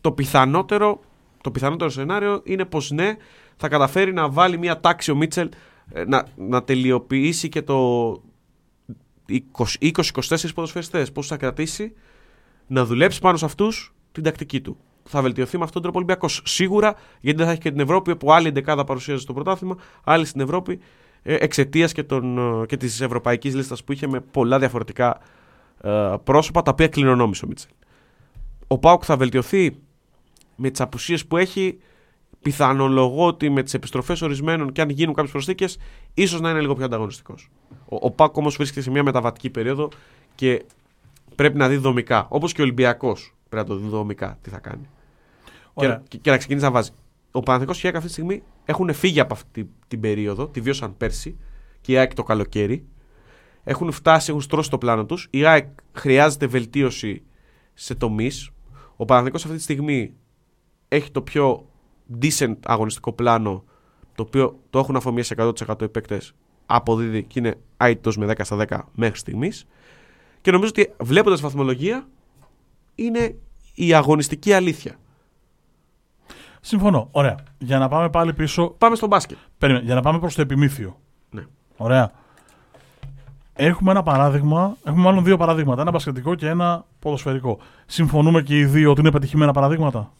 Το 0.00 0.12
πιθανότερο, 0.12 1.00
το 1.40 1.50
πιθανότερο 1.50 1.90
σενάριο 1.90 2.40
είναι 2.44 2.64
πως 2.64 2.90
ναι, 2.90 3.16
θα 3.56 3.68
καταφέρει 3.68 4.12
να 4.12 4.30
βάλει 4.30 4.58
μια 4.58 4.80
τάξη 4.80 5.10
ο 5.10 5.14
Μίτσελ 5.14 5.48
ε, 5.92 6.04
να, 6.04 6.26
να 6.36 6.62
τελειοποιήσει 6.64 7.48
και 7.48 7.62
το 7.62 8.10
20-24 9.28 10.48
ποδοσφαιριστές. 10.54 11.12
Πώς 11.12 11.26
θα 11.26 11.36
κρατήσει; 11.36 11.92
Να 12.66 12.84
δουλέψει 12.84 13.20
πάνω 13.20 13.36
σε 13.36 13.44
αυτούς 13.44 13.94
την 14.12 14.22
τακτική 14.22 14.60
του. 14.60 14.76
Θα 15.10 15.22
βελτιωθεί 15.22 15.58
με 15.58 15.64
αυτόν 15.64 15.82
τον 15.82 15.92
τρόπο 15.92 15.98
ο 15.98 16.00
Ολυμπιακός. 16.04 16.42
Σίγουρα 16.44 16.94
γιατί 17.20 17.38
δεν 17.38 17.46
θα 17.46 17.52
έχει 17.52 17.60
και 17.60 17.70
την 17.70 17.80
Ευρώπη 17.80 18.16
που 18.16 18.32
άλλη 18.32 18.50
δεκάδα 18.50 18.84
παρουσίαζε 18.84 19.20
στο 19.20 19.32
πρωτάθλημα, 19.32 19.76
άλλη 20.04 20.24
στην 20.24 20.40
Ευρώπη 20.40 20.80
εξαιτίας 21.22 21.92
και, 21.92 22.02
των, 22.02 22.38
ε, 22.62 22.66
και 22.66 22.76
της 22.76 23.00
ευρωπαϊκής 23.00 23.54
λίστας 23.54 23.84
που 23.84 23.92
είχε 23.92 24.06
με 24.06 24.20
πολλά 24.20 24.58
διαφορετικά 24.58 25.20
ε, 25.80 26.14
πρόσωπα 26.24 26.62
τα 26.62 26.70
οποία 26.70 26.88
κληρονόμησε 26.88 27.44
ο 27.44 27.48
Μίτσελ. 27.48 27.70
Ο 28.66 28.78
Πάουκ 28.78 29.02
θα 29.06 29.16
βελτιωθεί 29.16 29.76
με 30.56 30.70
τις 30.70 30.80
απουσίες 30.80 31.26
που 31.26 31.36
έχει 31.36 31.78
πιθανολογώ 32.42 33.26
ότι 33.26 33.50
με 33.50 33.62
τις 33.62 33.74
επιστροφές 33.74 34.22
ορισμένων 34.22 34.72
και 34.72 34.80
αν 34.80 34.88
γίνουν 34.88 35.14
κάποιες 35.14 35.32
προσθήκες 35.32 35.78
ίσως 36.14 36.40
να 36.40 36.50
είναι 36.50 36.60
λίγο 36.60 36.74
πιο 36.74 36.84
ανταγωνιστικός. 36.84 37.50
Ο, 37.88 37.96
ο 38.00 38.10
Πάουκ 38.10 38.36
όμως 38.36 38.56
βρίσκεται 38.56 38.80
σε 38.80 38.90
μια 38.90 39.02
μεταβατική 39.02 39.50
περίοδο 39.50 39.88
και 40.34 40.64
πρέπει 41.34 41.56
να 41.56 41.68
δει 41.68 41.76
δομικά. 41.76 42.26
Όπως 42.30 42.52
και 42.52 42.60
ο 42.60 42.64
Ολυμπιακός 42.64 43.34
πρέπει 43.48 43.68
να 43.68 43.74
το 43.74 43.80
δει 43.80 43.88
δομικά 43.88 44.38
τι 44.42 44.50
θα 44.50 44.58
κάνει. 44.58 44.88
Και, 45.74 45.86
Ωραία. 45.86 46.02
και, 46.08 46.18
και 46.18 46.30
να 46.30 46.36
ξεκινήσει 46.36 46.64
να 46.64 46.70
βάζει. 46.70 46.90
Ο 47.30 47.40
Παναθηναϊκός 47.40 47.80
και 47.80 47.86
η 47.86 47.88
ΑΕΚ 47.88 47.96
αυτή 47.96 48.08
τη 48.08 48.14
στιγμή 48.14 48.42
έχουν 48.64 48.92
φύγει 48.92 49.20
από 49.20 49.34
αυτή 49.34 49.70
την 49.88 50.00
περίοδο, 50.00 50.48
τη 50.48 50.60
βίωσαν 50.60 50.96
πέρσι 50.96 51.36
και 51.80 51.92
η 51.92 51.96
ΑΕΚ 51.96 52.14
το 52.14 52.22
καλοκαίρι. 52.22 52.86
Έχουν 53.64 53.92
φτάσει, 53.92 54.30
έχουν 54.30 54.42
στρώσει 54.42 54.70
το 54.70 54.78
πλάνο 54.78 55.04
τους. 55.04 55.28
Η 55.30 55.44
ΑΕΚ 55.44 55.66
χρειάζεται 55.92 56.46
βελτίωση 56.46 57.22
σε 57.74 57.94
τομείς. 57.94 58.50
Ο 58.96 59.04
Παναθηναϊκός 59.04 59.44
αυτή 59.44 59.56
τη 59.56 59.62
στιγμή 59.62 60.14
έχει 60.88 61.10
το 61.10 61.22
πιο 61.22 61.66
decent 62.22 62.56
αγωνιστικό 62.64 63.12
πλάνο, 63.12 63.64
το 64.14 64.22
οποίο 64.22 64.58
το 64.70 64.78
έχουν 64.78 64.96
αφομοιώσει 64.96 65.34
100% 65.38 65.82
οι 65.82 65.88
παίκτες, 65.88 66.32
αποδίδει 66.66 67.24
και 67.24 67.38
είναι 67.38 67.54
άιτο 67.76 68.12
με 68.16 68.26
10 68.26 68.40
στα 68.42 68.66
10 68.68 68.78
μέχρι 68.94 69.18
στιγμής. 69.18 69.66
Και 70.40 70.50
νομίζω 70.50 70.70
ότι 70.70 70.92
βλέποντας 71.00 71.40
βαθμολογία 71.40 72.08
είναι 72.94 73.36
η 73.74 73.94
αγωνιστική 73.94 74.52
αλήθεια. 74.52 74.98
Συμφωνώ. 76.60 77.08
Ωραία. 77.10 77.34
Για 77.58 77.78
να 77.78 77.88
πάμε 77.88 78.08
πάλι 78.08 78.32
πίσω. 78.32 78.68
Πάμε 78.78 78.96
στο 78.96 79.06
μπάσκετ. 79.06 79.38
Περίμενε. 79.58 79.84
Για 79.84 79.94
να 79.94 80.00
πάμε 80.00 80.18
προς 80.18 80.34
το 80.34 80.40
επιμήθειο. 80.40 80.96
Ναι. 81.30 81.42
Ωραία. 81.76 82.10
Έχουμε 83.52 83.90
ένα 83.90 84.02
παράδειγμα. 84.02 84.76
Έχουμε 84.84 85.02
μάλλον 85.02 85.24
δύο 85.24 85.36
παραδείγματα. 85.36 85.80
Ένα 85.80 85.90
μπασκετικό 85.90 86.34
και 86.34 86.48
ένα 86.48 86.84
ποδοσφαιρικό. 86.98 87.58
Συμφωνούμε 87.86 88.42
και 88.42 88.58
οι 88.58 88.64
δύο 88.64 88.90
ότι 88.90 89.00
είναι 89.00 89.10
πετυχημένα 89.10 89.52
παραδείγματα; 89.52 90.12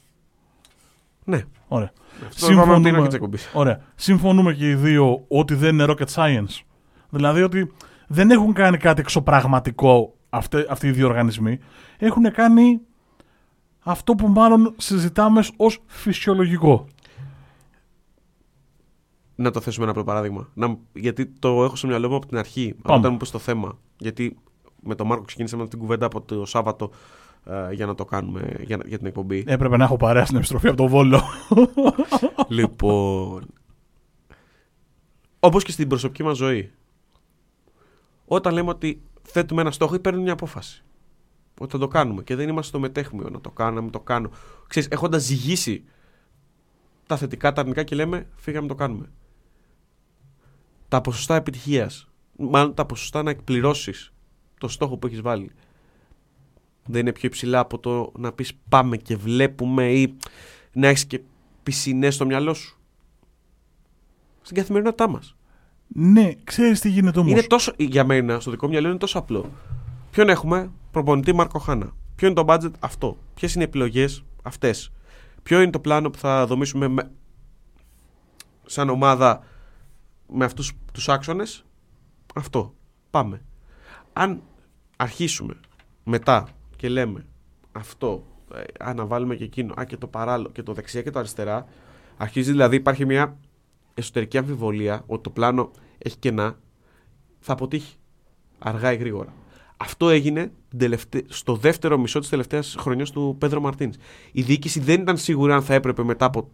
Ναι. 1.25 1.43
Ωραία. 1.69 1.93
Αυτό 2.29 2.47
το 2.47 2.53
είπαμε 2.53 2.75
από 2.75 2.83
την 2.83 2.95
αρχή 2.95 3.07
της 3.07 3.15
εκπομπής. 3.15 3.51
Ωραία. 3.53 3.81
Συμφωνούμε 3.95 4.53
και 4.53 4.69
οι 4.69 4.75
δύο 4.75 5.25
ότι 5.29 5.55
δεν 5.55 5.75
είναι 5.75 5.85
rocket 5.89 6.15
science. 6.15 6.61
Δηλαδή 7.11 7.43
ότι 7.43 7.73
δεν 8.07 8.31
έχουν 8.31 8.53
κάνει 8.53 8.77
κάτι 8.77 9.01
εξωπραγματικό 9.01 10.15
αυτοί, 10.31 10.65
αυτοί 10.69 10.87
οι 10.87 10.91
δύο 10.91 11.07
οργανισμοί. 11.07 11.59
Έχουν 11.99 12.33
κάνει 12.33 12.81
αυτό 13.83 14.15
που 14.15 14.29
μάλλον 14.29 14.75
συζητάμε 14.77 15.45
ως 15.57 15.83
φυσιολογικό. 15.87 16.87
Να 19.35 19.51
το 19.51 19.61
θέσουμε 19.61 19.83
ένα 19.83 19.93
απλό 19.93 20.05
παράδειγμα. 20.05 20.49
Να, 20.55 20.79
γιατί 20.93 21.27
το 21.27 21.65
έχω 21.65 21.77
στο 21.77 21.87
μυαλό 21.87 22.09
μου 22.09 22.17
από 22.17 22.27
την 22.27 22.39
αρχή, 22.39 22.75
Πάμε. 22.83 22.99
όταν 22.99 23.13
μου 23.13 23.17
πει 23.17 23.27
το 23.31 23.39
θέμα. 23.39 23.79
Γιατί 23.99 24.37
με 24.83 24.95
τον 24.95 25.07
Μάρκο 25.07 25.25
ξεκίνησαμε 25.25 25.69
την 25.69 25.79
κουβέντα 25.79 26.07
από 26.07 26.21
το 26.21 26.45
Σάββατο 26.45 26.91
ε, 27.45 27.73
για 27.73 27.87
να 27.87 27.95
το 27.95 28.05
κάνουμε 28.05 28.57
για, 28.61 28.81
για 28.87 28.99
την 28.99 29.07
εκπομπή. 29.07 29.45
Έπρεπε 29.47 29.77
να 29.77 29.85
έχω 29.85 29.97
παρέα 29.97 30.25
στην 30.25 30.37
επιστροφή 30.37 30.69
από 30.69 30.77
τον 30.77 30.87
Βόλο. 30.87 31.23
λοιπόν. 32.49 33.47
Όπως 35.41 35.65
και 35.65 35.73
στην 35.73 35.89
προσωπική 35.89 36.23
μας 36.23 36.37
ζωή. 36.37 36.73
Όταν 38.27 38.53
λέμε 38.53 38.71
ότι 38.71 39.03
θέτουμε 39.23 39.61
ένα 39.61 39.71
στόχο 39.71 39.95
ή 39.95 39.99
παίρνουμε 39.99 40.25
μια 40.25 40.33
απόφαση. 40.33 40.85
Ότι 41.63 41.73
θα 41.73 41.79
το 41.79 41.89
κάνουμε 41.89 42.23
και 42.23 42.35
δεν 42.35 42.49
είμαστε 42.49 42.69
στο 42.69 42.79
μετέχμιο 42.79 43.29
να 43.31 43.41
το 43.41 43.51
κάνω, 43.51 43.71
να 43.75 43.81
μην 43.81 43.91
το 43.91 44.01
κάνω. 44.01 44.31
Ξέρεις, 44.67 44.89
έχοντας 44.89 45.23
ζυγίσει 45.23 45.85
τα 47.07 47.17
θετικά, 47.17 47.53
τα 47.53 47.61
αρνητικά 47.61 47.85
και 47.85 47.95
λέμε 47.95 48.27
φύγαμε 48.35 48.69
το 48.69 48.75
κάνουμε. 48.75 49.11
Τα 50.89 51.01
ποσοστά 51.01 51.35
επιτυχίας, 51.35 52.11
μάλλον 52.37 52.75
τα 52.75 52.87
ποσοστά 52.87 53.23
να 53.23 53.31
εκπληρώσεις 53.31 54.13
το 54.59 54.69
στόχο 54.69 54.97
που 54.97 55.07
έχεις 55.07 55.21
βάλει, 55.21 55.51
δεν 56.87 57.01
είναι 57.01 57.13
πιο 57.13 57.29
υψηλά 57.29 57.59
από 57.59 57.79
το 57.79 58.13
να 58.19 58.33
πεις 58.33 58.53
πάμε 58.69 58.97
και 58.97 59.17
βλέπουμε 59.17 59.93
ή 59.93 60.17
να 60.73 60.89
έχεις 60.89 61.07
και 61.07 61.21
πισινές 61.63 62.15
στο 62.15 62.27
μυαλό 62.27 62.55
σου. 62.55 62.79
Στην 64.43 64.57
καθημερινότητά 64.57 65.09
μας. 65.09 65.37
ναι, 65.87 66.33
ξέρεις 66.45 66.81
τι 66.81 66.89
γίνεται 66.89 67.19
όμως. 67.19 67.33
Είναι 67.33 67.43
τόσο, 67.43 67.73
για 67.77 68.05
μένα, 68.05 68.41
στο 68.41 68.51
δικό 68.51 68.67
μου 68.67 68.73
μυαλό 68.73 68.89
είναι 68.89 68.99
τόσο 68.99 69.19
απλό. 69.19 69.51
Ποιον 70.11 70.29
έχουμε, 70.29 70.71
προπονητή 70.91 71.35
Μάρκο 71.35 71.59
Χάνα. 71.59 71.93
Ποιο 72.15 72.29
είναι 72.29 72.45
το 72.45 72.45
budget, 72.49 72.71
αυτό. 72.81 73.19
Ποιες 73.35 73.55
είναι 73.55 73.63
οι 73.63 73.67
επιλογές, 73.67 74.25
αυτές. 74.43 74.93
Ποιο 75.43 75.61
είναι 75.61 75.71
το 75.71 75.81
πλάνο 75.81 76.11
που 76.11 76.19
θα 76.19 76.47
δομήσουμε 76.47 76.89
με... 76.89 77.11
σαν 78.67 78.89
ομάδα 78.89 79.45
με 80.33 80.45
αυτούς 80.45 80.73
τους 80.93 81.09
άξονες, 81.09 81.65
αυτό. 82.35 82.75
Πάμε. 83.11 83.43
Αν 84.13 84.43
αρχίσουμε 84.97 85.61
μετά 86.05 86.49
και 86.77 86.89
λέμε 86.89 87.27
αυτό, 87.73 88.27
ε, 88.55 88.89
α, 88.89 88.95
να 88.95 89.07
βάλουμε 89.07 89.37
και 89.37 89.45
εκείνο, 89.45 89.75
α, 89.81 89.85
και 89.85 89.97
το 89.97 90.07
παράλληλο, 90.07 90.51
και 90.51 90.63
το 90.63 90.73
δεξιά 90.73 91.03
και 91.03 91.11
το 91.11 91.19
αριστερά, 91.19 91.67
αρχίζει 92.17 92.51
δηλαδή 92.51 92.77
υπάρχει 92.77 93.05
μια 93.07 93.39
εσωτερική 93.95 94.39
αμφιβολία 94.39 95.03
ότι 95.07 95.23
το 95.23 95.31
πλάνο 95.31 95.71
έχει 95.99 96.17
κενά, 96.17 96.59
θα 97.41 97.53
αποτύχει. 97.53 97.97
Αργά 98.59 98.93
ή 98.93 98.97
γρήγορα. 98.97 99.33
Αυτό 99.83 100.09
έγινε 100.09 100.53
την 100.69 100.79
τελευτε- 100.79 101.33
στο 101.33 101.55
δεύτερο 101.57 101.99
μισό 101.99 102.19
της 102.19 102.29
τελευταίας 102.29 102.77
χρονιάς 102.79 103.11
του 103.11 103.37
Πέδρο 103.39 103.61
Μαρτίνς. 103.61 103.97
Η 104.33 104.43
διοίκηση 104.43 104.81
δεν 104.81 105.01
ήταν 105.01 105.17
σίγουρη 105.17 105.53
αν 105.53 105.63
θα 105.63 105.75
έπρεπε 105.75 106.03
μετά 106.03 106.25
από 106.25 106.51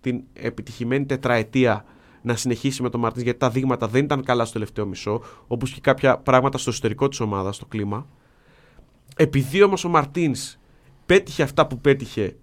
την 0.00 0.22
επιτυχημένη 0.32 1.06
τετραετία 1.06 1.84
να 2.22 2.36
συνεχίσει 2.36 2.82
με 2.82 2.90
τον 2.90 3.00
Μαρτίνς, 3.00 3.24
γιατί 3.24 3.38
τα 3.38 3.50
δείγματα 3.50 3.88
δεν 3.88 4.04
ήταν 4.04 4.24
καλά 4.24 4.44
στο 4.44 4.52
τελευταίο 4.52 4.86
μισό, 4.86 5.22
όπως 5.46 5.70
και 5.70 5.80
κάποια 5.80 6.18
πράγματα 6.18 6.58
στο 6.58 6.70
εσωτερικό 6.70 7.08
της 7.08 7.20
ομάδας, 7.20 7.56
στο 7.56 7.66
κλίμα. 7.66 8.06
Επειδή 9.16 9.62
όμως 9.62 9.84
ο 9.84 9.88
Μαρτίνς 9.88 10.56
πέτυχε 11.06 11.42
αυτά 11.42 11.66
που 11.66 11.80
πέτυχε, 11.80 12.36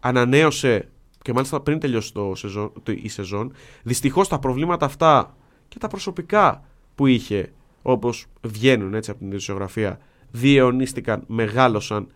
ανανέωσε 0.00 0.88
και 1.22 1.32
μάλιστα 1.32 1.60
πριν 1.60 1.78
τελειώσει 1.78 2.12
το 2.12 2.34
σεζόν, 2.34 2.72
το, 2.82 2.92
η 2.92 3.08
σεζόν, 3.08 3.52
δυστυχώς 3.82 4.28
τα 4.28 4.38
προβλήματα 4.38 4.86
αυτά 4.86 5.36
και 5.68 5.78
τα 5.78 5.88
προσωπικά 5.88 6.64
που 6.94 7.06
είχε, 7.06 7.52
όπως 7.82 8.26
βγαίνουν 8.42 8.94
έτσι 8.94 9.10
από 9.10 9.18
την 9.18 9.28
ειδησιογραφία, 9.30 9.98
διαιωνίστηκαν, 10.30 11.24
μεγάλωσαν. 11.26 12.06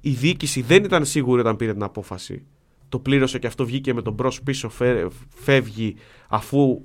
Η 0.00 0.10
διοίκηση 0.10 0.62
δεν 0.62 0.84
ήταν 0.84 1.04
σίγουρη 1.04 1.40
όταν 1.40 1.56
πήρε 1.56 1.72
την 1.72 1.82
απόφαση. 1.82 2.44
Το 2.88 2.98
πλήρωσε 2.98 3.38
και 3.38 3.46
αυτό 3.46 3.64
βγήκε 3.66 3.94
με 3.94 4.02
τον 4.02 4.12
μπρος 4.12 4.42
πίσω, 4.42 4.68
φε- 4.68 5.06
φεύγει 5.34 5.96
αφού 6.28 6.82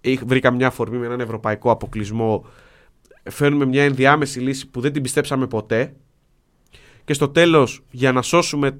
είχ- 0.00 0.24
βρήκα 0.26 0.50
μια 0.50 0.66
αφορμή 0.66 0.96
με 0.98 1.06
έναν 1.06 1.20
ευρωπαϊκό 1.20 1.70
αποκλεισμό. 1.70 2.46
Φέρνουμε 3.30 3.64
μια 3.64 3.84
ενδιάμεση 3.84 4.40
λύση 4.40 4.68
που 4.68 4.80
δεν 4.80 4.92
την 4.92 5.02
πιστέψαμε 5.02 5.46
ποτέ. 5.46 5.94
Και 7.04 7.12
στο 7.12 7.28
τέλος, 7.28 7.84
για 7.90 8.12
να 8.12 8.22
σώσουμε 8.22 8.78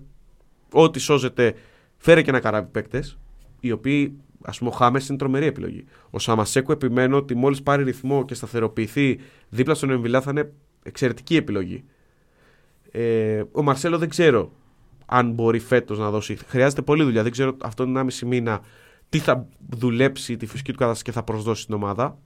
ό,τι 0.73 0.99
σώζεται, 0.99 1.55
φέρε 1.97 2.23
και 2.23 2.31
ένα 2.31 2.41
καράβι 2.41 2.69
παίκτες, 2.71 3.19
οι 3.61 3.71
οποίοι, 3.73 4.17
ας 4.45 4.59
πούμε, 4.59 4.71
ο 4.71 4.73
Χάμες 4.73 5.09
είναι 5.09 5.19
τρομερή 5.19 5.47
επιλογή. 5.47 5.85
Ο 6.11 6.19
Σαμασέκου 6.19 6.73
επιμένω 6.73 7.17
ότι 7.17 7.35
μόλις 7.35 7.63
πάρει 7.63 7.83
ρυθμό 7.83 8.25
και 8.25 8.35
σταθεροποιηθεί 8.35 9.19
δίπλα 9.49 9.75
στον 9.75 9.91
Εμβιλά 9.91 10.21
θα 10.21 10.31
είναι 10.31 10.53
εξαιρετική 10.83 11.37
επιλογή. 11.37 11.85
Ε, 12.91 13.43
ο 13.53 13.63
Μαρσέλο 13.63 13.99
δεν 13.99 14.09
ξέρω 14.09 14.53
αν 15.07 15.31
μπορεί 15.31 15.59
φέτος 15.59 15.99
να 15.99 16.11
δώσει. 16.11 16.37
Χρειάζεται 16.37 16.83
πολλή 16.83 17.03
δουλειά. 17.03 17.23
Δεν 17.23 17.33
ξέρω 17.33 17.57
αυτόν 17.63 17.95
τον 17.95 18.09
1,5 18.09 18.27
μήνα 18.27 18.61
τι 19.09 19.19
θα 19.19 19.49
δουλέψει 19.69 20.37
τη 20.37 20.47
φυσική 20.47 20.73
του 20.73 20.79
κατάσταση 20.79 21.05
και 21.05 21.13
θα 21.13 21.23
προσδώσει 21.23 21.63
στην 21.63 21.75
ομάδα. 21.75 22.19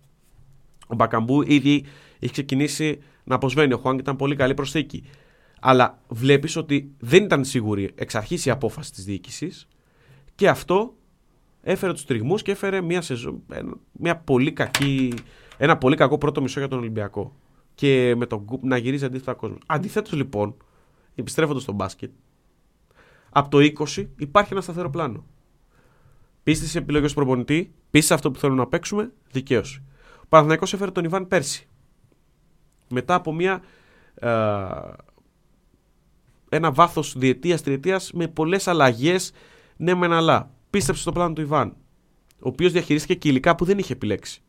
Ο 0.86 0.94
Μπακαμπού 0.94 1.42
ήδη 1.42 1.84
έχει 2.18 2.32
ξεκινήσει 2.32 2.98
να 3.24 3.34
αποσβαίνει. 3.34 3.72
Ο 3.72 3.76
Χουάνγκ 3.76 3.98
ήταν 3.98 4.16
πολύ 4.16 4.36
καλή 4.36 4.54
προσθήκη. 4.54 5.04
Αλλά 5.60 5.98
βλέπεις 6.08 6.56
ότι 6.56 6.90
δεν 6.98 7.24
ήταν 7.24 7.44
σίγουρη 7.44 7.90
εξ 7.94 8.14
αρχής 8.14 8.46
η 8.46 8.50
απόφαση 8.50 8.92
της 8.92 9.04
διοίκησης 9.04 9.68
και 10.34 10.48
αυτό 10.48 10.94
έφερε 11.68 11.92
τους 11.92 12.04
τριγμούς 12.04 12.42
και 12.42 12.50
έφερε 12.50 12.80
μια, 12.80 13.00
σεζόν, 13.00 13.42
ένα- 13.52 13.76
μια 13.92 14.16
πολύ 14.16 14.52
κακή, 14.52 15.12
ένα 15.56 15.78
πολύ 15.78 15.96
κακό 15.96 16.18
πρώτο 16.18 16.42
μισό 16.42 16.58
για 16.58 16.68
τον 16.68 16.78
Ολυμπιακό. 16.78 17.36
Και 17.74 18.14
με 18.16 18.26
τον 18.26 18.38
Γκουπ 18.44 18.64
να 18.64 18.76
γυρίζει 18.76 19.04
αντίθετα 19.04 19.34
κόσμος. 19.34 19.58
Αντιθέτως 19.66 20.12
λοιπόν, 20.12 20.56
επιστρέφοντας 21.14 21.62
στο 21.62 21.72
μπάσκετ, 21.72 22.10
από 23.30 23.48
το 23.48 23.58
20 23.58 24.08
υπάρχει 24.16 24.52
ένα 24.52 24.60
σταθερό 24.60 24.90
πλάνο. 24.90 25.24
Πίστη 26.42 26.66
σε 26.66 26.78
επιλογές 26.78 27.08
του 27.08 27.16
προπονητή, 27.16 27.74
πίστη 27.90 28.06
σε 28.06 28.14
αυτό 28.14 28.30
που 28.30 28.38
θέλουμε 28.38 28.58
να 28.58 28.66
παίξουμε, 28.66 29.12
δικαίωση. 29.32 29.82
Ο 30.22 30.26
Παναθηναϊκός 30.28 30.72
έφερε 30.72 30.90
τον 30.90 31.04
Ιβάν 31.04 31.28
πέρσι. 31.28 31.68
Μετά 32.88 33.14
από 33.14 33.32
μια. 33.32 33.62
ε, 34.14 34.28
ένα 36.48 36.72
βάθος 36.72 37.18
διετία, 37.18 37.58
τριετία 37.58 38.00
με 38.12 38.28
πολλές 38.28 38.68
αλλαγές. 38.68 39.32
Ναι, 39.76 39.94
μεν 39.94 40.12
αλλά. 40.12 40.50
Πίστεψε 40.76 41.00
στο 41.00 41.12
πλάνο 41.12 41.32
του 41.32 41.40
Ιβάν. 41.40 41.76
Ο 42.34 42.48
οποίος 42.48 42.72
διαχειρίστηκε 42.72 43.14
και 43.14 43.28
υλικά 43.28 43.54
που 43.54 43.64
δεν 43.64 43.78
είχε 43.78 43.92
επιλέξει. 43.92 44.42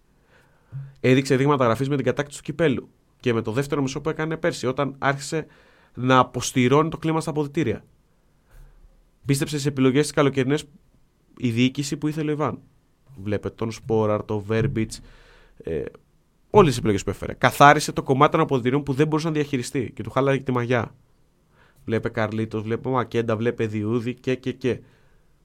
Έδειξε 0.99 1.35
δείγματα 1.35 1.65
γραφής 1.65 1.89
με 1.89 1.95
την 1.95 2.05
κατάκτηση 2.05 2.37
του 2.37 2.43
κυπέλου. 2.43 2.89
Και 3.19 3.33
με 3.33 3.41
το 3.41 3.51
δεύτερο 3.51 3.81
μισό 3.81 4.01
που 4.01 4.09
έκανε 4.09 4.37
πέρσι, 4.37 4.67
όταν 4.67 4.95
άρχισε 4.97 5.45
να 5.93 6.19
αποστηρώνει 6.19 6.89
το 6.89 6.97
κλίμα 6.97 7.21
στα 7.21 7.29
αποδητήρια. 7.29 7.85
Πίστεψε 9.25 9.59
σε 9.59 9.67
επιλογές 9.67 10.01
της 10.01 10.11
καλοκαιρινέ 10.11 10.57
η 11.37 11.49
διοίκηση 11.49 11.97
που 11.97 12.07
ήθελε 12.07 12.29
ο 12.29 12.33
Ιβάν. 12.33 12.59
Βλέπετε 13.23 13.55
τον 13.55 13.71
Σπόραρ, 13.71 14.23
το 14.23 14.39
Βέρμπιτς, 14.39 15.01
ε, 15.63 15.83
όλες 16.49 16.69
τις 16.69 16.77
επιλογές 16.77 17.03
που 17.03 17.09
έφερε. 17.09 17.33
Καθάρισε 17.33 17.91
το 17.91 18.03
κομμάτι 18.03 18.31
των 18.31 18.41
αποδητηρίων 18.41 18.83
που 18.83 18.93
δεν 18.93 19.07
μπορούσε 19.07 19.27
να 19.27 19.33
διαχειριστεί 19.33 19.91
και 19.95 20.03
του 20.03 20.09
χάλαγε 20.09 20.43
τη 20.43 20.51
μαγιά. 20.51 20.95
Βλέπε 21.85 22.09
Καρλίτος, 22.09 22.61
βλέπε 22.61 22.89
Μακέντα, 22.89 23.35
βλέπε 23.35 23.65
Διούδη 23.65 24.13
και 24.13 24.35
και 24.35 24.51
και. 24.51 24.79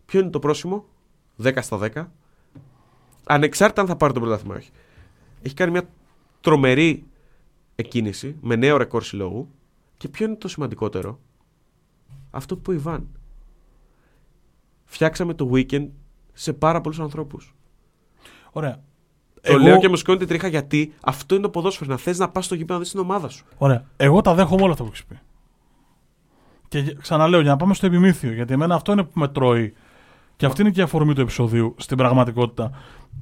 Ποιο 0.06 0.20
είναι 0.20 0.30
το 0.30 0.38
πρόσημο, 0.38 0.84
10 1.42 1.58
στα 1.60 1.78
10. 1.94 2.06
Ανεξάρτητα 3.26 3.80
αν 3.80 3.86
θα 3.86 3.96
πάρει 3.96 4.12
το 4.12 4.20
πρωτάθλημα 4.20 4.54
ή 4.54 4.58
όχι. 4.58 4.70
Έχει 5.42 5.54
κάνει 5.54 5.70
μια 5.70 5.88
τρομερή 6.40 7.06
εκκίνηση 7.74 8.36
με 8.40 8.56
νέο 8.56 8.76
ρεκόρ 8.76 9.02
συλλόγου. 9.02 9.48
Και 9.96 10.08
ποιο 10.08 10.26
είναι 10.26 10.36
το 10.36 10.48
σημαντικότερο, 10.48 11.18
αυτό 12.30 12.56
που 12.56 12.60
είπε 12.60 12.70
ο 12.70 12.74
Ιβάν. 12.74 13.08
Φτιάξαμε 14.84 15.34
το 15.34 15.50
weekend 15.52 15.88
σε 16.32 16.52
πάρα 16.52 16.80
πολλούς 16.80 17.00
ανθρώπους. 17.00 17.54
Ωραία. 18.50 18.82
Το 19.40 19.58
λέω 19.58 19.78
και 19.78 19.88
μου 19.88 19.96
σηκώνει 19.96 20.18
την 20.18 20.28
τρίχα 20.28 20.48
γιατί 20.48 20.92
αυτό 21.00 21.34
είναι 21.34 21.44
το 21.44 21.50
ποδόσφαιρο. 21.50 21.90
Να 21.90 21.96
θες 21.96 22.18
να 22.18 22.28
πας 22.28 22.44
στο 22.44 22.54
γήπεδο 22.54 22.72
να 22.74 22.78
δεις 22.78 22.90
την 22.90 23.00
ομάδα 23.00 23.28
σου. 23.28 23.44
Ωραία. 23.58 23.84
Εγώ 23.96 24.20
τα 24.20 24.34
δέχομαι 24.34 24.62
όλα 24.62 24.72
αυτά 24.72 24.84
που 24.84 24.90
έχεις 24.90 25.04
πει. 25.04 25.18
Και 26.68 26.94
ξαναλέω, 26.94 27.40
για 27.40 27.50
να 27.50 27.56
πάμε 27.56 27.74
στο 27.74 27.86
επιμήθειο, 27.86 28.32
γιατί 28.32 28.52
εμένα 28.52 28.74
αυτό 28.74 28.92
είναι 28.92 29.02
που 29.02 29.18
με 29.18 29.28
τρώει. 29.28 29.74
Και 30.42 30.48
αυτή 30.48 30.60
είναι 30.60 30.70
και 30.70 30.80
η 30.80 30.82
αφορμή 30.82 31.14
του 31.14 31.20
επεισοδίου 31.20 31.74
στην 31.78 31.96
πραγματικότητα. 31.96 32.70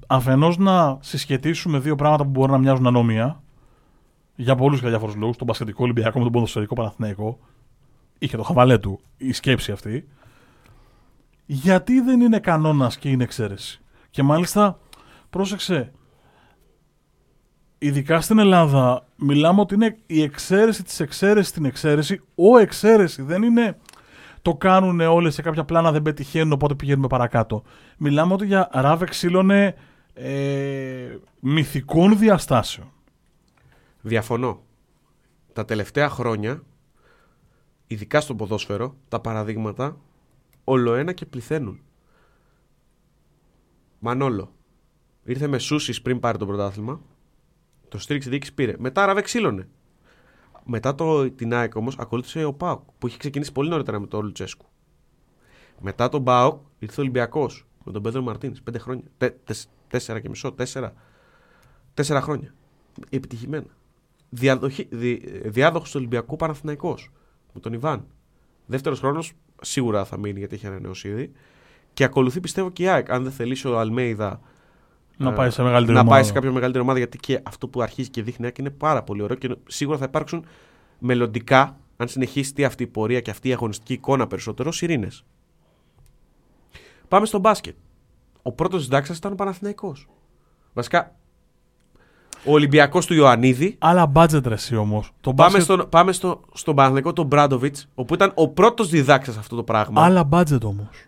Αφενός 0.06 0.58
να 0.58 0.98
συσχετίσουμε 1.00 1.78
δύο 1.78 1.94
πράγματα 1.94 2.24
που 2.24 2.30
μπορεί 2.30 2.52
να 2.52 2.58
μοιάζουν 2.58 2.86
ανώμια, 2.86 3.42
για 4.36 4.54
πολλούς 4.54 4.80
και 4.80 4.88
διάφορους 4.88 5.14
λόγους, 5.14 5.36
τον 5.36 5.46
Πασχετικό 5.46 5.84
Ολυμπιακό 5.84 6.18
με 6.18 6.24
τον 6.24 6.32
Ποδοσφαιρικό 6.32 6.74
Παναθηναϊκό, 6.74 7.38
είχε 8.18 8.36
το 8.36 8.42
χαβαλέ 8.42 8.78
του 8.78 9.00
η 9.16 9.32
σκέψη 9.32 9.72
αυτή. 9.72 10.08
Γιατί 11.46 12.00
δεν 12.00 12.20
είναι 12.20 12.38
κανόνας 12.38 12.98
και 12.98 13.08
είναι 13.08 13.22
εξαίρεση. 13.22 13.80
Και 14.10 14.22
μάλιστα, 14.22 14.78
πρόσεξε, 15.30 15.92
ειδικά 17.78 18.20
στην 18.20 18.38
Ελλάδα, 18.38 19.06
μιλάμε 19.16 19.60
ότι 19.60 19.74
είναι 19.74 19.96
η 20.06 20.22
εξαίρεση 20.22 20.82
της 20.82 21.00
εξαίρεσης 21.00 21.48
στην 21.48 21.64
εξαίρεση. 21.64 22.20
Ο 22.34 22.58
εξαίρεση 22.58 23.22
δεν 23.22 23.42
είναι 23.42 23.76
το 24.42 24.54
κάνουν 24.54 25.00
όλε 25.00 25.30
σε 25.30 25.42
κάποια 25.42 25.64
πλάνα, 25.64 25.92
δεν 25.92 26.02
πετυχαίνουν, 26.02 26.52
οπότε 26.52 26.74
πηγαίνουμε 26.74 27.06
παρακάτω. 27.06 27.62
Μιλάμε 27.98 28.32
ότι 28.32 28.46
για 28.46 28.68
ράβε 28.72 29.04
ξύλωνε 29.04 29.74
ε, 30.14 31.16
μυθικών 31.40 32.18
διαστάσεων. 32.18 32.92
Διαφωνώ. 34.00 34.62
Τα 35.52 35.64
τελευταία 35.64 36.08
χρόνια, 36.08 36.62
ειδικά 37.86 38.20
στο 38.20 38.34
ποδόσφαιρο, 38.34 38.96
τα 39.08 39.20
παραδείγματα 39.20 39.96
ολοένα 40.64 41.12
και 41.12 41.26
πληθαίνουν. 41.26 41.80
Μανόλο. 43.98 44.52
Ήρθε 45.24 45.46
με 45.46 45.58
Σούση 45.58 46.02
πριν 46.02 46.20
πάρει 46.20 46.38
το 46.38 46.46
πρωτάθλημα. 46.46 47.00
Το 47.88 47.98
στήριξε 47.98 48.30
διοίκηση 48.30 48.54
πήρε. 48.54 48.74
Μετά 48.78 49.06
ραβε 49.06 49.20
ξύλωνε. 49.20 49.68
Μετά 50.72 50.94
το, 50.94 51.30
την 51.30 51.54
ΑΕΚ 51.54 51.76
όμως 51.76 51.96
ακολούθησε 51.98 52.44
ο 52.44 52.52
Πάοκ 52.52 52.80
που 52.98 53.06
είχε 53.06 53.16
ξεκινήσει 53.16 53.52
πολύ 53.52 53.68
νωρίτερα 53.68 54.00
με 54.00 54.06
τον 54.06 54.24
Λουτσέσκου. 54.24 54.66
Μετά 55.80 56.08
τον 56.08 56.24
Πάοκ 56.24 56.60
ήρθε 56.78 57.00
ο 57.00 57.02
Ολυμπιακός 57.02 57.66
με 57.84 57.92
τον 57.92 58.02
Πέδρο 58.02 58.22
Μαρτίν. 58.22 58.56
Πέντε 58.64 58.78
χρόνια. 58.78 59.04
Τε, 59.16 59.30
τέσσερα 59.88 60.20
και 60.20 60.28
μισό, 60.28 60.52
τέσσερα. 60.52 60.92
Τέσσερα 61.94 62.20
χρόνια. 62.20 62.54
Επιτυχημένα. 63.10 63.66
Διαδοχή, 64.28 64.88
δι, 64.90 65.14
διάδοχος 65.44 65.90
του 65.90 65.96
Ολυμπιακού 65.98 66.36
Παναθηναϊκός 66.36 67.10
με 67.52 67.60
τον 67.60 67.72
Ιβάν. 67.72 68.06
Δεύτερος 68.66 68.98
χρόνος 68.98 69.32
σίγουρα 69.60 70.04
θα 70.04 70.18
μείνει 70.18 70.38
γιατί 70.38 70.54
έχει 70.54 70.66
ανανεώσει 70.66 71.08
ήδη. 71.08 71.32
Και 71.92 72.04
ακολουθεί 72.04 72.40
πιστεύω 72.40 72.70
και 72.70 72.82
η 72.82 72.88
ΑΕΚ. 72.88 73.10
Αν 73.10 73.22
δεν 73.22 73.32
θελήσει 73.32 73.68
ο 73.68 73.78
Αλμέιδα 73.78 74.40
να 75.24 75.32
πάει 75.32 75.50
σε 75.50 75.62
μεγαλύτερη 75.62 75.94
να 75.94 76.00
ομάδα. 76.00 76.14
πάει 76.16 76.24
σε 76.24 76.32
κάποια 76.32 76.52
μεγαλύτερη 76.52 76.84
ομάδα 76.84 76.98
γιατί 76.98 77.18
και 77.18 77.40
αυτό 77.42 77.68
που 77.68 77.82
αρχίζει 77.82 78.08
και 78.10 78.22
δείχνει 78.22 78.50
είναι 78.58 78.70
πάρα 78.70 79.02
πολύ 79.02 79.22
ωραίο 79.22 79.36
και 79.36 79.56
σίγουρα 79.66 79.98
θα 79.98 80.04
υπάρξουν 80.04 80.44
μελλοντικά, 80.98 81.76
αν 81.96 82.08
συνεχίσει 82.08 82.64
αυτή 82.64 82.82
η 82.82 82.86
πορεία 82.86 83.20
και 83.20 83.30
αυτή 83.30 83.48
η 83.48 83.52
αγωνιστική 83.52 83.92
εικόνα 83.92 84.26
περισσότερο, 84.26 84.70
ειρήνε. 84.80 85.08
Πάμε 87.08 87.26
στο 87.26 87.38
μπάσκετ. 87.38 87.74
Ο 88.42 88.52
πρώτος 88.52 88.82
συντάξα 88.82 89.14
ήταν 89.16 89.32
ο 89.32 89.34
Παναθηναϊκός. 89.34 90.08
Βασικά, 90.72 91.14
ο 92.44 92.52
Ολυμπιακός 92.52 93.06
του 93.06 93.14
Ιωαννίδη. 93.14 93.76
Άλλα 93.78 94.12
budget 94.14 94.42
ρε 94.44 94.76
όμως. 94.76 95.12
Πάμε, 95.20 95.34
μπάσκετ... 95.34 95.62
στον, 95.62 95.88
πάμε 95.88 96.12
στο, 96.12 96.40
στον 96.52 96.74
Παναθηναϊκό 96.74 97.12
τον 97.12 97.26
Μπράντοβιτς, 97.26 97.88
όπου 97.94 98.14
ήταν 98.14 98.32
ο 98.34 98.48
πρώτος 98.48 98.88
διδάξας 98.88 99.36
αυτό 99.36 99.56
το 99.56 99.62
πράγμα. 99.62 100.04
Άλλα 100.04 100.28
budget 100.32 100.62
όμως. 100.62 101.06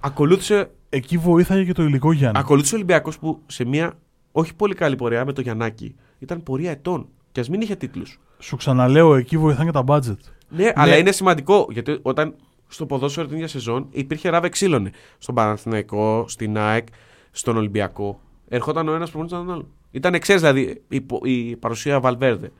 Ακολούθησε 0.00 0.70
εκεί 0.96 1.18
βοήθαγε 1.18 1.64
και 1.64 1.72
το 1.72 1.82
υλικό 1.82 2.12
Γιάννη. 2.12 2.38
Ακολούθησε 2.38 2.74
ο 2.74 2.76
Ολυμπιακός 2.76 3.18
που 3.18 3.42
σε 3.46 3.64
μια 3.64 3.98
όχι 4.32 4.54
πολύ 4.54 4.74
καλή 4.74 4.96
πορεία 4.96 5.24
με 5.24 5.32
το 5.32 5.40
Γιαννάκη 5.40 5.94
ήταν 6.18 6.42
πορεία 6.42 6.70
ετών. 6.70 7.08
Και 7.32 7.40
ας 7.40 7.48
μην 7.48 7.60
είχε 7.60 7.76
τίτλους. 7.76 8.20
Σου 8.38 8.56
ξαναλέω, 8.56 9.14
εκεί 9.14 9.38
βοηθάνε 9.38 9.64
και 9.64 9.72
τα 9.72 9.84
budget. 9.86 10.16
Ναι, 10.48 10.64
ναι, 10.64 10.72
αλλά 10.74 10.96
είναι 10.96 11.12
σημαντικό 11.12 11.66
γιατί 11.70 11.98
όταν 12.02 12.34
στο 12.68 12.86
ποδόσφαιρο 12.86 13.26
την 13.26 13.36
ίδια 13.36 13.48
σεζόν 13.48 13.86
υπήρχε 13.90 14.28
ράβε 14.28 14.48
ξύλωνε. 14.48 14.90
Στον 15.18 15.34
Παναθηναϊκό, 15.34 16.24
στην 16.28 16.58
ΑΕΚ, 16.58 16.86
στον 17.30 17.56
Ολυμπιακό. 17.56 18.20
Ερχόταν 18.48 18.88
ο 18.88 18.94
ένας 18.94 19.10
προπονητή 19.10 19.36
τον 19.36 19.52
άλλο. 19.52 19.68
Ήταν 19.90 20.14
εξαίρεση 20.14 20.46
δηλαδή 20.46 20.82
η, 20.88 21.06
η 21.22 21.56
παρουσία 21.56 22.00
Βαλβέρδε. 22.00 22.52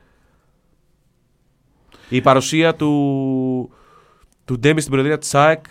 Η 2.09 2.21
παρουσία 2.21 2.75
του, 2.75 3.71
του 4.45 4.59
Ντέμι 4.59 4.81
στην 4.81 4.93
προεδρία 4.93 5.19
της 5.19 5.35
ΑΕΚ 5.35 5.65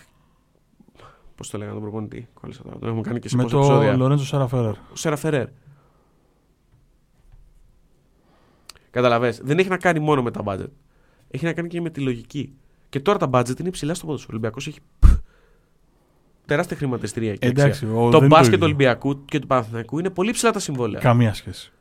Πώς 1.36 1.50
το 1.50 1.58
λέγανε 1.58 1.74
τον 1.74 1.82
προπονητή. 1.82 2.28
Κόλλησα 2.34 2.62
τώρα. 2.62 2.78
Το 2.78 2.86
έχουμε 2.86 3.02
κάνει 3.02 3.18
και 3.18 3.28
σε 3.28 3.36
Με 3.36 3.44
το 3.44 3.58
επεισόδια. 3.58 3.96
Λορέντζο 3.96 4.24
Σεραφέρερ. 4.24 4.74
Σεραφέρερ. 4.92 5.46
Καταλαβες. 8.90 9.40
Δεν 9.44 9.58
έχει 9.58 9.68
να 9.68 9.76
κάνει 9.76 10.00
μόνο 10.00 10.22
με 10.22 10.30
τα 10.30 10.42
budget. 10.44 10.70
Έχει 11.30 11.44
να 11.44 11.52
κάνει 11.52 11.68
και 11.68 11.80
με 11.80 11.90
τη 11.90 12.00
λογική. 12.00 12.54
Και 12.88 13.00
τώρα 13.00 13.18
τα 13.18 13.28
budget 13.32 13.58
είναι 13.58 13.68
υψηλά 13.68 13.94
στο 13.94 14.06
ποδόσφαιρο. 14.06 14.32
Ο 14.32 14.36
Ολυμπιακός 14.36 14.66
έχει 14.66 14.78
τεράστια 16.46 16.76
χρηματιστηρία 16.76 17.32
εκεί. 17.32 17.46
Εντάξει, 17.46 17.86
ο, 17.94 18.10
το 18.10 18.26
μπάσκετ 18.26 18.54
του 18.58 18.64
Ολυμπιακού 18.64 19.24
και 19.24 19.38
του 19.38 19.46
Παναθηναϊκού 19.46 19.98
είναι 19.98 20.10
πολύ 20.10 20.30
ψηλά 20.30 20.50
τα 20.50 20.58
συμβόλαια. 20.58 21.00
Καμία 21.00 21.34
σχέση. 21.34 21.72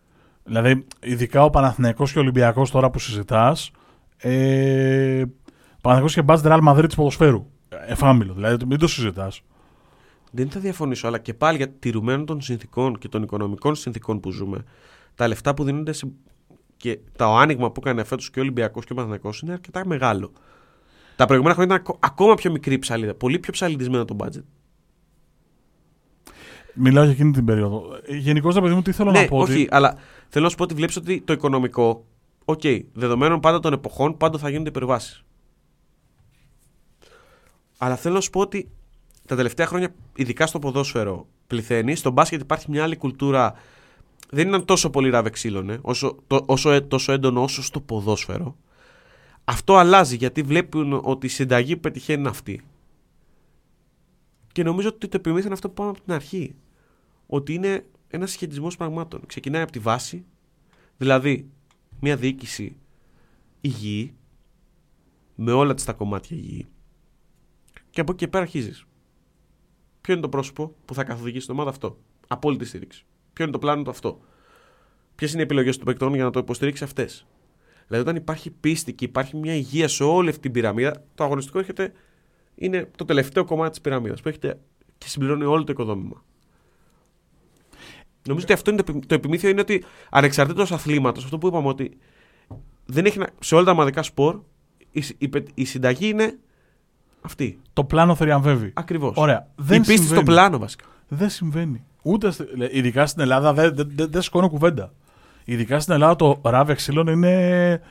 Δηλαδή, 0.44 0.86
ειδικά 1.02 1.44
ο 1.44 1.50
Παναθηναϊκός 1.50 2.12
και 2.12 2.18
ο 2.18 2.22
Ολυμπιακός 2.22 2.72
τώρα 2.72 2.90
που 2.90 3.00
συζητάς. 3.00 3.72
Ε, 4.18 5.24
Παναθηναϊκός 5.82 6.14
και 6.14 6.22
μπάσκετ 6.22 6.52
Real 6.52 6.68
Madrid 6.70 6.86
της 6.86 6.96
ποδοσφαίρου 6.96 7.48
εφάμιλο. 7.88 8.34
Δηλαδή 8.34 8.66
μην 8.66 8.80
το 8.80 8.88
συζητάς. 8.88 9.42
Δεν 10.32 10.50
θα 10.50 10.60
διαφωνήσω, 10.60 11.08
αλλά 11.08 11.18
και 11.18 11.34
πάλι 11.34 11.58
για 11.58 11.70
τηρουμένων 11.70 12.26
των 12.26 12.42
συνθήκων 12.42 12.98
και 12.98 13.08
των 13.08 13.24
οικονομικών 13.24 13.76
συνθήκων 13.76 14.20
που 14.20 14.32
ζούμε, 14.32 14.64
τα 15.16 15.28
λεφτά 15.28 15.54
που 15.54 15.64
δίνονται 15.64 15.94
σε... 15.94 16.12
και 16.78 17.00
το 17.16 17.36
άνοιγμα 17.36 17.72
που 17.72 17.82
έκανε 17.84 18.04
φέτος 18.04 18.30
και 18.30 18.40
ο 18.40 18.42
Ολυμπιακός 18.42 18.86
και 18.86 18.92
ο 18.92 18.96
Παναθηναϊκός 18.96 19.34
είναι 19.44 19.54
αρκετά 19.54 19.86
μεγάλο. 19.86 20.32
Τα 21.16 21.26
προηγούμενα 21.26 21.56
χρόνια 21.56 21.76
ήταν 21.76 21.98
ακόμα 22.00 22.34
πιο 22.34 22.52
μικρή 22.52 22.80
ψαλίδα, 22.80 23.14
πολύ 23.14 23.40
πιο 23.40 23.52
ψαλιδισμένο 23.52 24.06
το 24.06 24.16
budget. 24.20 24.44
Μιλάω 26.74 27.04
για 27.04 27.14
εκείνη 27.14 27.32
την 27.32 27.46
περίοδο. 27.46 27.84
Γενικώς, 28.08 28.60
παιδί 28.60 28.74
μου, 28.74 28.82
τι 28.82 28.92
θέλω 28.92 29.12
ναι, 29.12 29.22
να 29.22 29.28
πω. 29.28 29.38
Όχι, 29.38 29.52
ότι... 29.52 29.68
αλλά 29.72 29.98
θέλω 30.28 30.44
να 30.44 30.50
σου 30.50 30.58
πω 30.58 30.64
ότι 30.64 30.74
βλέπεις 30.74 30.96
ότι 30.96 31.22
το 31.22 31.34
οικονομικό, 31.34 32.06
OK, 32.46 32.60
okay, 32.64 32.82
δεδομένων 32.94 33.40
πάντα 33.40 33.60
των 33.60 33.74
εποχών, 33.74 34.18
πάντα 34.18 34.38
θα 34.38 34.50
γίνονται 34.50 34.70
υπερβάσεις. 34.70 35.25
Αλλά 37.78 37.96
θέλω 37.96 38.16
να 38.16 38.22
σου 38.22 38.30
πω 38.30 38.40
ότι 38.40 38.70
τα 39.26 39.36
τελευταία 39.36 39.66
χρόνια, 39.66 39.94
ειδικά 40.16 40.48
στο 40.48 40.60
ποδόσφαιρο, 40.60 41.28
πληθαίνει. 41.48 41.96
Στο 41.96 42.12
μπάσκετ 42.12 42.42
υπάρχει 42.42 42.72
μια 42.72 42.84
άλλη 42.84 42.96
κουλτούρα. 42.96 43.54
Δεν 44.30 44.48
ήταν 44.48 44.66
τόσο 44.66 44.90
πολύ 44.90 45.10
ράβε 45.10 45.30
ξύλωνε, 45.30 45.80
όσο, 45.82 46.18
το, 46.28 46.44
όσο, 46.46 46.72
ε, 46.72 46.82
τόσο 46.82 47.12
έντονο 47.12 47.44
όσο 47.44 47.64
στο 47.64 47.82
ποδόσφαιρο. 47.82 48.56
Αυτό 49.44 49.76
αλλάζει 49.76 50.16
γιατί 50.16 50.42
βλέπουν 50.42 51.02
ότι 51.04 51.26
η 51.26 51.30
συνταγή 51.30 51.76
που 51.76 51.82
πετυχαίνει 51.82 52.20
είναι 52.20 52.30
αυτή. 52.30 52.62
Και 54.52 54.64
νομίζω 54.64 54.88
ότι 54.88 55.08
το 55.08 55.18
επιμήθυνε 55.18 55.54
αυτό 55.54 55.68
που 55.68 55.74
πάμε 55.74 55.90
από 55.90 56.02
την 56.02 56.14
αρχή. 56.14 56.56
Ότι 57.28 57.54
είναι 57.54 57.86
ένας 58.08 58.30
συσχετισμό 58.30 58.68
πραγμάτων. 58.78 59.22
Ξεκινάει 59.26 59.62
από 59.62 59.72
τη 59.72 59.80
βάση, 59.80 60.26
δηλαδή 60.98 61.50
μια 62.00 62.16
διοίκηση 62.16 62.76
υγιή, 63.62 64.14
με 65.36 65.52
όλα 65.52 65.74
τα 65.74 65.94
κομμάτια 65.94 66.38
υγιή, 66.38 66.68
και 67.96 68.02
από 68.02 68.12
εκεί 68.12 68.24
και 68.24 68.28
πέρα 68.28 68.44
αρχίζεις. 68.44 68.86
Ποιο 70.02 70.14
είναι 70.14 70.22
το 70.22 70.30
πρόσωπο 70.30 70.74
που 70.86 70.94
θα 70.94 71.04
καθοδηγήσει 71.04 71.46
την 71.46 71.56
ομάδα; 71.56 71.70
Αυτό. 71.70 71.98
Απόλυτη 72.28 72.66
στήριξη. 72.66 73.06
Ποιο 73.34 73.44
είναι 73.44 73.54
το 73.54 73.60
πλάνο 73.60 73.84
του; 73.84 73.90
Αυτό. 73.90 74.20
Ποιες 75.16 75.32
είναι 75.32 75.40
οι 75.40 75.44
επιλογές 75.44 75.76
των 75.78 75.86
παικτών 75.86 76.14
για 76.14 76.24
να 76.24 76.30
το 76.30 76.40
υποστηρίξει 76.40 76.84
αυτές; 76.84 77.28
Δηλαδή, 77.88 78.10
όταν 78.10 78.22
υπάρχει 78.22 78.52
πίστη 78.52 78.94
και 78.94 79.06
υπάρχει 79.06 79.38
μια 79.38 79.56
υγεία 79.56 79.88
σε 79.88 80.04
όλη 80.04 80.30
αυτή 80.30 80.42
την 80.42 80.52
πυραμίδα, 80.52 81.04
το 81.16 81.24
αγωνιστικό 81.24 81.60
έρχεται, 81.60 81.94
είναι 82.56 82.92
το 82.96 83.06
τελευταίο 83.06 83.46
κομμάτι 83.46 83.70
της 83.70 83.82
πυραμίδας 83.82 84.22
που 84.22 84.28
έχετε 84.28 84.60
και 84.98 85.08
συμπληρώνει 85.08 85.44
όλο 85.44 85.64
το 85.64 85.72
οικοδόμημα. 85.72 86.24
Νομίζω 88.28 88.46
ότι 88.46 88.54
αυτό 88.54 88.72
είναι 88.72 88.84
το, 88.84 89.00
το 89.08 89.16
επιμήθειο 89.16 89.50
είναι 89.50 89.62
ότι 89.62 89.84
ανεξαρτήτως 90.10 90.72
αθλήματος, 90.72 91.24
αυτό 91.24 91.38
που 91.38 91.48
είπαμε 91.48 91.68
ότι 91.68 91.98
δεν 92.86 93.06
έχει 93.06 93.18
να, 93.18 93.30
σε 93.40 93.56
όλα 93.56 93.64
τα 93.64 93.72
ομαδικά 93.72 94.04
σπορ 94.04 94.42
η, 94.92 95.04
η, 95.18 95.30
η 95.54 95.66
συνταγή 95.66 96.10
είναι 96.10 96.40
αυτή. 97.26 97.60
Το 97.74 97.84
πλάνο 97.84 98.16
θριαμβεύει. 98.16 98.72
Ακριβώς. 98.74 99.14
Ωραία. 99.16 99.48
Δεν 99.56 99.82
Η 99.82 99.86
πίστη 99.86 100.06
στο 100.06 100.24
πλάνο 100.24 100.58
βασικά. 100.58 100.86
Δεν 101.08 101.30
συμβαίνει. 101.30 101.84
Ούτε 102.02 102.34
ειδικά 102.72 103.06
στην 103.06 103.22
Ελλάδα 103.22 103.54
δεν 103.54 103.76
δε, 103.76 103.84
δε, 103.88 104.06
δε 104.06 104.22
σκόνω 104.22 104.50
κουβέντα. 104.50 104.94
Ειδικά 105.46 105.80
στην 105.80 105.94
Ελλάδα 105.94 106.16
το 106.16 106.42
ράβε 106.44 106.74
ξύλων 106.74 107.08
είναι 107.08 107.82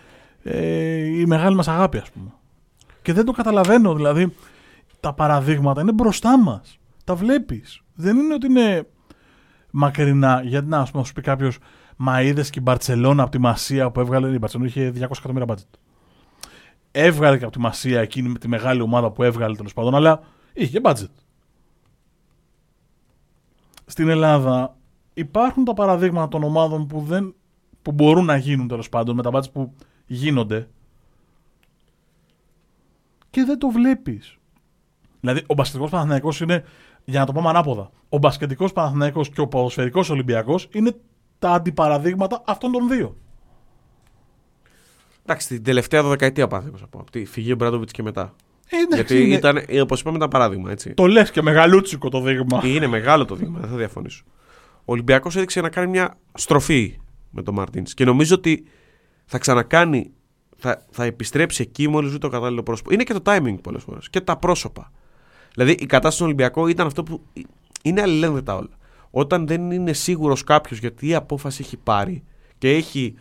ε, 0.42 0.96
η 0.96 1.26
μεγάλη 1.26 1.56
μας 1.56 1.68
αγάπη, 1.68 1.98
ας 1.98 2.10
πούμε. 2.10 2.30
Και 3.02 3.12
δεν 3.12 3.24
το 3.24 3.32
καταλαβαίνω. 3.32 3.94
Δηλαδή 3.94 4.34
τα 5.00 5.12
παραδείγματα 5.12 5.80
είναι 5.80 5.92
μπροστά 5.92 6.38
μας. 6.38 6.78
Τα 7.04 7.14
βλέπεις. 7.14 7.82
Δεν 7.94 8.16
είναι 8.16 8.34
ότι 8.34 8.46
είναι 8.46 8.86
μακρινά. 9.70 10.42
Γιατί 10.44 10.68
να, 10.68 10.84
πούμε, 10.92 11.04
σου 11.04 11.12
πει 11.12 11.20
κάποιος, 11.20 11.58
Μα 11.96 12.22
είδες 12.22 12.50
και 12.50 12.58
η 12.58 12.62
Μπαρσελόνα 12.64 13.22
από 13.22 13.30
τη 13.30 13.38
Μασία 13.38 13.90
που 13.90 14.00
έβγαλε. 14.00 14.28
Η 14.28 14.38
Μπαρσελόνα 14.40 14.68
είχε 14.68 14.92
200 14.94 14.96
εκατομμύρια 14.96 15.44
μπάτζετ 15.44 15.68
έβγαλε 16.96 17.38
και 17.38 17.44
από 17.44 17.52
τη 17.52 17.58
Μασία 17.58 18.00
εκείνη 18.00 18.28
με 18.28 18.38
τη 18.38 18.48
μεγάλη 18.48 18.80
ομάδα 18.80 19.10
που 19.10 19.22
έβγαλε 19.22 19.56
τέλος 19.56 19.72
πάντων, 19.72 19.94
αλλά 19.94 20.22
είχε 20.52 20.78
και 20.78 20.80
budget. 20.84 21.10
Στην 23.86 24.08
Ελλάδα 24.08 24.76
υπάρχουν 25.14 25.64
τα 25.64 25.74
παραδείγματα 25.74 26.28
των 26.28 26.42
ομάδων 26.42 26.86
που, 26.86 27.00
δεν, 27.00 27.34
που 27.82 27.92
μπορούν 27.92 28.24
να 28.24 28.36
γίνουν 28.36 28.68
τέλος 28.68 28.88
πάντων 28.88 29.16
με 29.16 29.22
τα 29.22 29.30
budget 29.32 29.52
που 29.52 29.74
γίνονται. 30.06 30.68
και 33.30 33.44
δεν 33.44 33.58
το 33.58 33.68
βλέπεις. 33.68 34.38
Δηλαδή, 35.20 35.42
ο 35.46 35.54
μπασκετικός 35.54 35.90
Παναθυναϊκό 35.90 36.32
είναι, 36.42 36.64
για 37.04 37.20
να 37.20 37.26
το 37.26 37.32
πάμε 37.32 37.48
ανάποδα, 37.48 37.90
ο 38.08 38.18
μπασκετικός 38.18 38.72
Παναθυναϊκό 38.72 39.20
και 39.20 39.40
ο 39.40 39.46
ποδοσφαιρικός 39.46 40.10
Ολυμπιακός 40.10 40.68
είναι 40.72 40.96
τα 41.38 41.50
αντιπαραδείγματα 41.50 42.42
αυτών 42.46 42.72
των 42.72 42.88
δύο. 42.88 43.16
Εντάξει, 45.26 45.48
την 45.48 45.62
τελευταία 45.62 46.02
δεκαετία 46.02 46.46
Παναθυναϊκό 46.46 46.84
από, 46.84 46.98
από 47.00 47.10
τη 47.10 47.24
φυγή 47.24 47.54
Μπράντοβιτς 47.58 47.92
και 47.92 48.02
μετά. 48.02 48.34
Ε, 48.68 48.76
εντάξει, 48.76 48.94
Γιατί 49.14 49.26
είναι- 49.26 49.34
ήταν, 49.34 49.82
όπως 49.82 50.00
είπαμε, 50.00 50.16
ήταν 50.16 50.28
παράδειγμα. 50.28 50.70
Έτσι. 50.70 50.94
Το 50.94 51.06
λες 51.06 51.30
και 51.30 51.42
μεγαλούτσικο 51.42 52.08
το 52.08 52.20
δείγμα. 52.20 52.60
Είναι 52.64 52.86
μεγάλο 52.86 53.24
το 53.24 53.34
δείγμα, 53.34 53.58
δεν 53.60 53.70
θα 53.70 53.76
διαφωνήσω. 53.76 54.24
Ο 54.78 54.92
Ολυμπιακός 54.92 55.36
έδειξε 55.36 55.60
να 55.60 55.68
κάνει 55.68 55.90
μια 55.90 56.18
στροφή 56.34 56.98
με 57.30 57.42
τον 57.42 57.54
Μαρτίνς 57.54 57.94
και 57.94 58.04
νομίζω 58.04 58.34
ότι 58.34 58.64
θα 59.24 59.38
ξανακάνει, 59.38 60.10
θα, 60.56 60.86
θα 60.90 61.04
επιστρέψει 61.04 61.62
εκεί 61.62 61.88
μόλις 61.88 62.10
βρει 62.10 62.18
το 62.18 62.28
κατάλληλο 62.28 62.62
πρόσωπο. 62.62 62.92
Είναι 62.92 63.02
και 63.02 63.12
το 63.12 63.20
timing 63.24 63.54
πολλές 63.62 63.82
φορές 63.82 64.10
και 64.10 64.20
τα 64.20 64.36
πρόσωπα. 64.36 64.92
Δηλαδή 65.54 65.72
η 65.72 65.86
κατάσταση 65.86 66.14
στον 66.14 66.26
Ολυμπιακό 66.26 66.66
ήταν 66.68 66.86
αυτό 66.86 67.02
που 67.02 67.20
είναι 67.82 68.00
αλληλένδετα 68.00 68.56
όλα. 68.56 68.68
Όταν 69.10 69.46
δεν 69.46 69.70
είναι 69.70 69.92
σίγουρος 69.92 70.44
κάποιος 70.44 70.78
για 70.78 70.92
τι 70.92 71.14
απόφαση 71.14 71.62
έχει 71.64 71.76
πάρει 71.76 72.24
και 72.58 72.70
έχει 72.70 73.14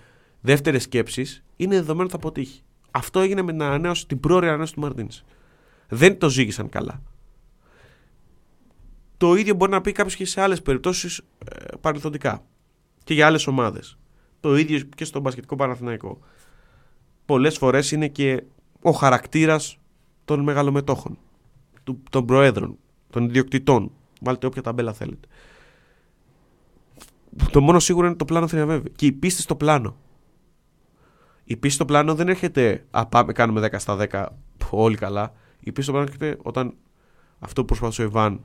δεύτερες 0.44 0.84
σκέψεις, 0.84 1.44
είναι 1.56 1.76
δεδομένο 1.76 2.04
ότι 2.04 2.12
θα 2.12 2.18
αποτύχει. 2.18 2.62
Αυτό 2.92 3.20
έγινε 3.20 3.42
με 3.42 3.52
την, 3.52 3.62
ανανέωση, 3.62 4.08
την 4.08 4.20
πρόορια 4.20 4.50
ανανέωση 4.50 4.74
του 4.74 4.80
Μαρτίν. 4.80 5.08
Δεν 5.88 6.18
το 6.18 6.30
ζήγησαν 6.30 6.70
καλά. 6.70 7.02
Το 9.18 9.36
ίδιο 9.36 9.54
μπορεί 9.56 9.72
να 9.72 9.82
πει 9.82 9.92
κάποιος 9.92 10.16
και 10.16 10.26
σε 10.26 10.42
άλλες 10.42 10.62
περιπτώσεις 10.62 11.18
ε, 11.18 11.78
παρελθοντικά 11.82 12.44
και 13.04 13.14
για 13.14 13.26
άλλες 13.26 13.48
ομάδες. 13.48 13.98
Το 14.40 14.58
ίδιο 14.58 14.80
και 14.80 15.06
στον 15.06 15.22
μπασκετικό 15.22 15.56
Παναθηναϊκό. 15.56 16.20
Πολλές 17.26 17.58
φορές 17.58 17.92
είναι 17.92 18.08
και 18.08 18.44
ο 18.82 18.92
χαρακτήρας 18.92 19.78
των 20.26 20.40
μεγαλομετόχων, 20.40 21.18
του, 21.84 22.04
των 22.10 22.26
προέδρων, 22.26 22.78
των 23.10 23.24
ιδιοκτητών. 23.24 23.92
Βάλτε 24.22 24.48
όποια 24.48 24.62
ταμπέλα 24.62 24.94
θέλετε. 24.94 25.28
Το 27.52 27.62
μόνο 27.62 27.80
σίγουρο 27.80 28.06
είναι 28.06 28.16
ότι 28.16 28.26
το 28.26 28.34
πλάνο 28.34 28.48
θριαμβεύει. 28.48 28.90
Και 28.90 29.06
η 29.06 29.12
πίστη 29.12 29.42
στο 29.42 29.56
πλάνο. 29.56 29.96
Η 31.44 31.58
πίστη 31.58 31.76
στο 31.76 31.86
πλάνο 31.86 32.16
δεν 32.16 32.28
έρχεται. 32.28 32.86
Α, 32.92 33.06
πάμε, 33.06 33.32
κάνουμε 33.32 33.70
10 33.72 33.76
στα 33.78 33.98
10. 34.12 34.26
που 34.58 34.68
Όλοι 34.78 34.96
καλά. 34.96 35.34
Η 35.60 35.72
πίστη 35.72 35.82
στο 35.82 35.92
πλάνο 35.92 36.08
έρχεται 36.08 36.38
όταν 36.42 36.74
αυτό 37.40 37.62
που 37.62 37.68
προσπαθούσε 37.68 38.02
ο 38.02 38.06
Ιβάν 38.06 38.44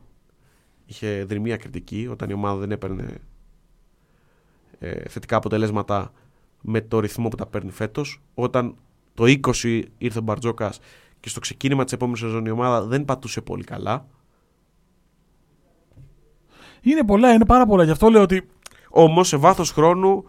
είχε 0.86 1.24
δρυμία 1.24 1.56
κριτική, 1.56 2.08
όταν 2.10 2.30
η 2.30 2.32
ομάδα 2.32 2.58
δεν 2.58 2.70
έπαιρνε 2.70 3.14
ε, 4.78 5.08
θετικά 5.08 5.36
αποτελέσματα 5.36 6.12
με 6.60 6.80
το 6.80 7.00
ρυθμό 7.00 7.28
που 7.28 7.36
τα 7.36 7.46
παίρνει 7.46 7.70
φέτος. 7.70 8.20
Όταν 8.34 8.74
το 9.14 9.24
20 9.26 9.82
ήρθε 9.98 10.18
ο 10.18 10.22
Μπαρτζόκας 10.22 10.80
και 11.20 11.28
στο 11.28 11.40
ξεκίνημα 11.40 11.84
της 11.84 11.92
επόμενης 11.92 12.20
σεζόν 12.20 12.44
η 12.44 12.50
ομάδα 12.50 12.82
δεν 12.82 13.04
πατούσε 13.04 13.40
πολύ 13.40 13.64
καλά. 13.64 14.06
Είναι 16.80 17.04
πολλά, 17.04 17.32
είναι 17.32 17.46
πάρα 17.46 17.66
πολλά. 17.66 17.84
Γι' 17.84 17.90
αυτό 17.90 18.08
λέω 18.08 18.22
ότι 18.22 18.48
Όμως 18.90 19.28
σε 19.28 19.36
βάθος 19.36 19.70
χρόνου 19.70 20.24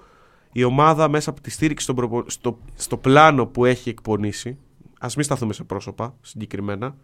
η 0.51 0.63
ομάδα 0.63 1.07
μέσα 1.07 1.29
από 1.29 1.41
τη 1.41 1.49
στήριξη 1.49 1.83
στον 1.83 1.95
προπο- 1.95 2.29
στο, 2.29 2.59
στο 2.73 2.97
πλάνο 2.97 3.45
που 3.45 3.65
έχει 3.65 3.89
εκπονήσει, 3.89 4.57
ας 4.99 5.15
μην 5.15 5.25
σταθούμε 5.25 5.53
σε 5.53 5.63
πρόσωπα 5.63 6.15
συγκεκριμένα, 6.21 6.95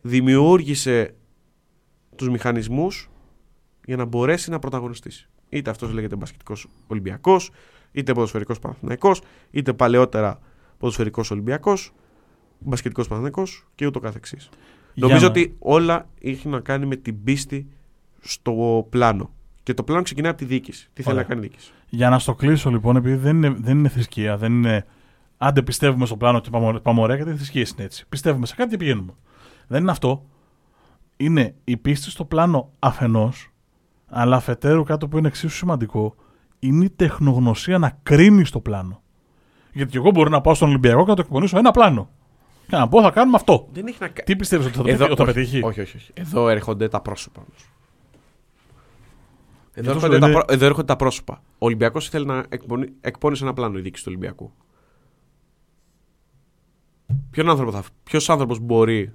δημιούργησε 0.00 1.14
τους 2.16 2.28
μηχανισμούς 2.28 3.10
για 3.86 3.96
να 3.96 4.04
μπορέσει 4.04 4.50
να 4.50 4.58
πρωταγωνιστήσει. 4.58 5.28
Είτε 5.48 5.70
αυτός 5.70 5.92
λέγεται 5.92 6.16
μπασκετικός 6.16 6.66
Ολυμπιακός, 6.86 7.50
είτε 7.92 8.12
ποδοσφαιρικός 8.12 8.58
Παναθηναϊκός, 8.58 9.22
είτε 9.50 9.72
παλαιότερα 9.72 10.38
ποδοσφαιρικός 10.78 11.30
Ολυμπιακός, 11.30 11.92
μπασκετικός 12.58 13.08
Παναθηναϊκός 13.08 13.66
και 13.74 13.86
ούτω 13.86 14.00
καθεξής. 14.00 14.48
Για 14.94 15.06
Νομίζω 15.06 15.24
να- 15.24 15.30
ότι 15.30 15.56
όλα 15.58 16.08
έχει 16.20 16.48
να 16.48 16.60
κάνει 16.60 16.86
με 16.86 16.96
την 16.96 17.22
πίστη 17.24 17.66
στο 18.20 18.86
πλάνο. 18.90 19.30
Και 19.62 19.74
το 19.74 19.82
πλάνο 19.82 20.02
ξεκινάει 20.02 20.30
από 20.30 20.38
τη 20.40 20.44
διοίκηση. 20.46 20.88
Τι 20.92 21.02
θέλει 21.02 21.14
Ωραία. 21.14 21.28
να 21.28 21.34
κάνει 21.34 21.46
η 21.46 21.48
διοίκηση. 21.48 21.72
Για 21.88 22.08
να 22.10 22.18
στο 22.18 22.34
κλείσω 22.34 22.70
λοιπόν, 22.70 22.96
επειδή 22.96 23.14
δεν 23.16 23.36
είναι, 23.36 23.54
δεν 23.58 23.78
είναι 23.78 23.88
θρησκεία, 23.88 24.36
δεν 24.36 24.52
είναι. 24.52 24.86
Άντε 25.38 25.62
πιστεύουμε 25.62 26.06
στο 26.06 26.16
πλάνο 26.16 26.40
και 26.40 26.50
πάμε, 26.50 26.80
πάμε 26.80 27.00
ωραία, 27.00 27.16
γιατί 27.16 27.30
οι 27.30 27.34
θρησκείες 27.34 27.70
είναι 27.70 27.84
έτσι. 27.84 28.06
Πιστεύουμε 28.08 28.46
σε 28.46 28.54
κάτι 28.54 28.70
και 28.70 28.76
πηγαίνουμε. 28.76 29.12
Δεν 29.66 29.80
είναι 29.82 29.90
αυτό. 29.90 30.24
Είναι 31.16 31.54
η 31.64 31.76
πίστη 31.76 32.10
στο 32.10 32.24
πλάνο 32.24 32.70
αφενός, 32.78 33.52
αλλά 34.06 34.36
αφετέρου 34.36 34.82
κάτι 34.84 35.08
που 35.08 35.18
είναι 35.18 35.28
εξίσου 35.28 35.56
σημαντικό, 35.56 36.14
είναι 36.58 36.84
η 36.84 36.90
τεχνογνωσία 36.90 37.78
να 37.78 37.98
κρίνεις 38.02 38.50
το 38.50 38.60
πλάνο. 38.60 39.02
Γιατί 39.72 39.90
και 39.90 39.96
εγώ 39.98 40.10
μπορεί 40.10 40.30
να 40.30 40.40
πάω 40.40 40.54
στον 40.54 40.68
Ολυμπιακό 40.68 41.02
και 41.04 41.10
να 41.10 41.16
το 41.16 41.22
εκπονήσω 41.22 41.58
ένα 41.58 41.70
πλάνο. 41.70 42.08
Και 42.68 42.76
να 42.76 42.88
πω 42.88 43.02
θα 43.02 43.10
κάνουμε 43.10 43.36
αυτό. 43.36 43.68
Δεν 43.72 43.86
έχει 43.86 43.96
να 44.00 44.06
κάνει. 44.06 44.20
Τι 44.24 44.36
πιστεύεις 44.36 44.66
ότι 44.66 44.76
θα, 44.76 44.82
το- 44.96 45.04
ότι 45.04 45.14
θα 45.16 45.24
πετύχει; 45.24 45.62
όχι, 45.62 45.80
όχι, 45.80 45.96
όχι. 45.96 46.10
Εδώ 46.14 46.48
έρχονται 46.48 46.88
τα 46.88 47.00
πρόσωπα 47.00 47.40
όμως. 47.40 47.68
Εδώ 49.74 49.82
Για 49.92 49.92
τόσο 49.92 50.06
έρχονται, 50.06 50.18
τα, 50.18 50.26
είναι- 50.26 50.34
πρό- 50.34 50.50
εδώ 50.50 50.66
έρχονται 50.66 50.86
τα 50.86 50.96
πρόσωπα. 50.96 51.42
Ο 51.52 51.66
Ολυμπιακός 51.66 52.06
ήθελε 52.06 52.24
να 52.24 52.44
εκπονεί, 52.48 52.92
εκπώνησε 53.00 53.44
ένα 53.44 53.52
πλάνο 53.52 53.78
η 53.78 53.80
διοίκηση 53.80 54.04
του 54.04 54.10
Ολυμπιακού. 54.14 54.52
Ποιον 57.30 57.50
άνθρωπο 57.50 57.72
θα, 57.72 57.82
ποιος 58.04 58.30
άνθρωπος 58.30 58.58
μπορεί 58.58 59.12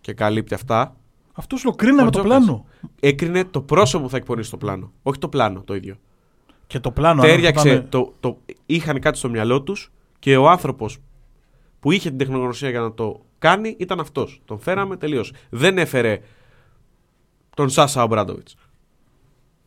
και 0.00 0.12
καλύπτει 0.12 0.54
αυτά, 0.54 0.96
Αυτό 1.32 1.56
σου 1.56 1.64
το 1.64 1.70
κρίναμε 1.74 2.10
το 2.10 2.18
Μπαρτζόκας. 2.22 2.44
πλάνο. 2.44 2.66
έκρινε 3.00 3.44
το 3.44 3.60
πρόσωπο 3.62 4.04
που 4.04 4.10
θα 4.10 4.16
εκπονήσει 4.16 4.50
το 4.50 4.56
πλάνο. 4.56 4.92
Όχι 5.02 5.18
το 5.18 5.28
πλάνο 5.28 5.62
το 5.62 5.74
ίδιο. 5.74 5.96
Και 6.66 6.80
το 6.80 6.90
πλάνο. 6.90 7.22
αν 7.22 7.28
Τέριαξε, 7.28 7.68
ήταν- 7.70 7.88
το, 7.88 8.12
το, 8.20 8.38
είχαν 8.66 9.00
κάτι 9.00 9.18
στο 9.18 9.28
μυαλό 9.28 9.62
τους 9.62 9.92
και 10.18 10.36
ο 10.36 10.48
άνθρωπος 10.48 10.98
που 11.80 11.92
είχε 11.92 12.08
την 12.08 12.18
τεχνογνωσία 12.18 12.70
για 12.70 12.80
να 12.80 12.92
το 12.94 13.20
κάνει 13.38 13.76
ήταν 13.78 14.00
αυτός. 14.00 14.40
Τον 14.44 14.58
φέραμε 14.58 14.96
τελείως. 14.96 15.32
Δεν 15.50 15.78
έφερε 15.78 16.20
τον 17.56 17.68
Σάσα 17.68 18.02
Ομπράντοβιτς. 18.02 18.56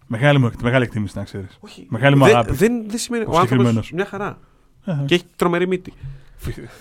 Μεγάλη, 0.08 0.40
μου, 0.40 0.52
μεγάλη 0.62 0.84
εκτίμηση 0.84 1.18
να 1.18 1.24
ξέρεις. 1.24 1.58
Όχι. 1.60 1.86
Μεγάλη 1.90 2.16
μου 2.18 2.24
δεν, 2.26 2.36
αγάπη. 2.36 2.54
δεν, 2.54 2.90
δεν 2.90 2.98
σημαίνει. 3.00 3.24
Ο 3.24 3.28
Ο, 3.32 3.38
άνθρωπος 3.38 3.48
συγκεκριμένος. 3.68 3.92
μια 3.92 4.06
χαρά. 4.06 4.40
Ε, 4.86 5.04
Και 5.06 5.16
έχει 5.16 5.24
τρομερή 5.36 5.68
μύτη. 5.68 5.94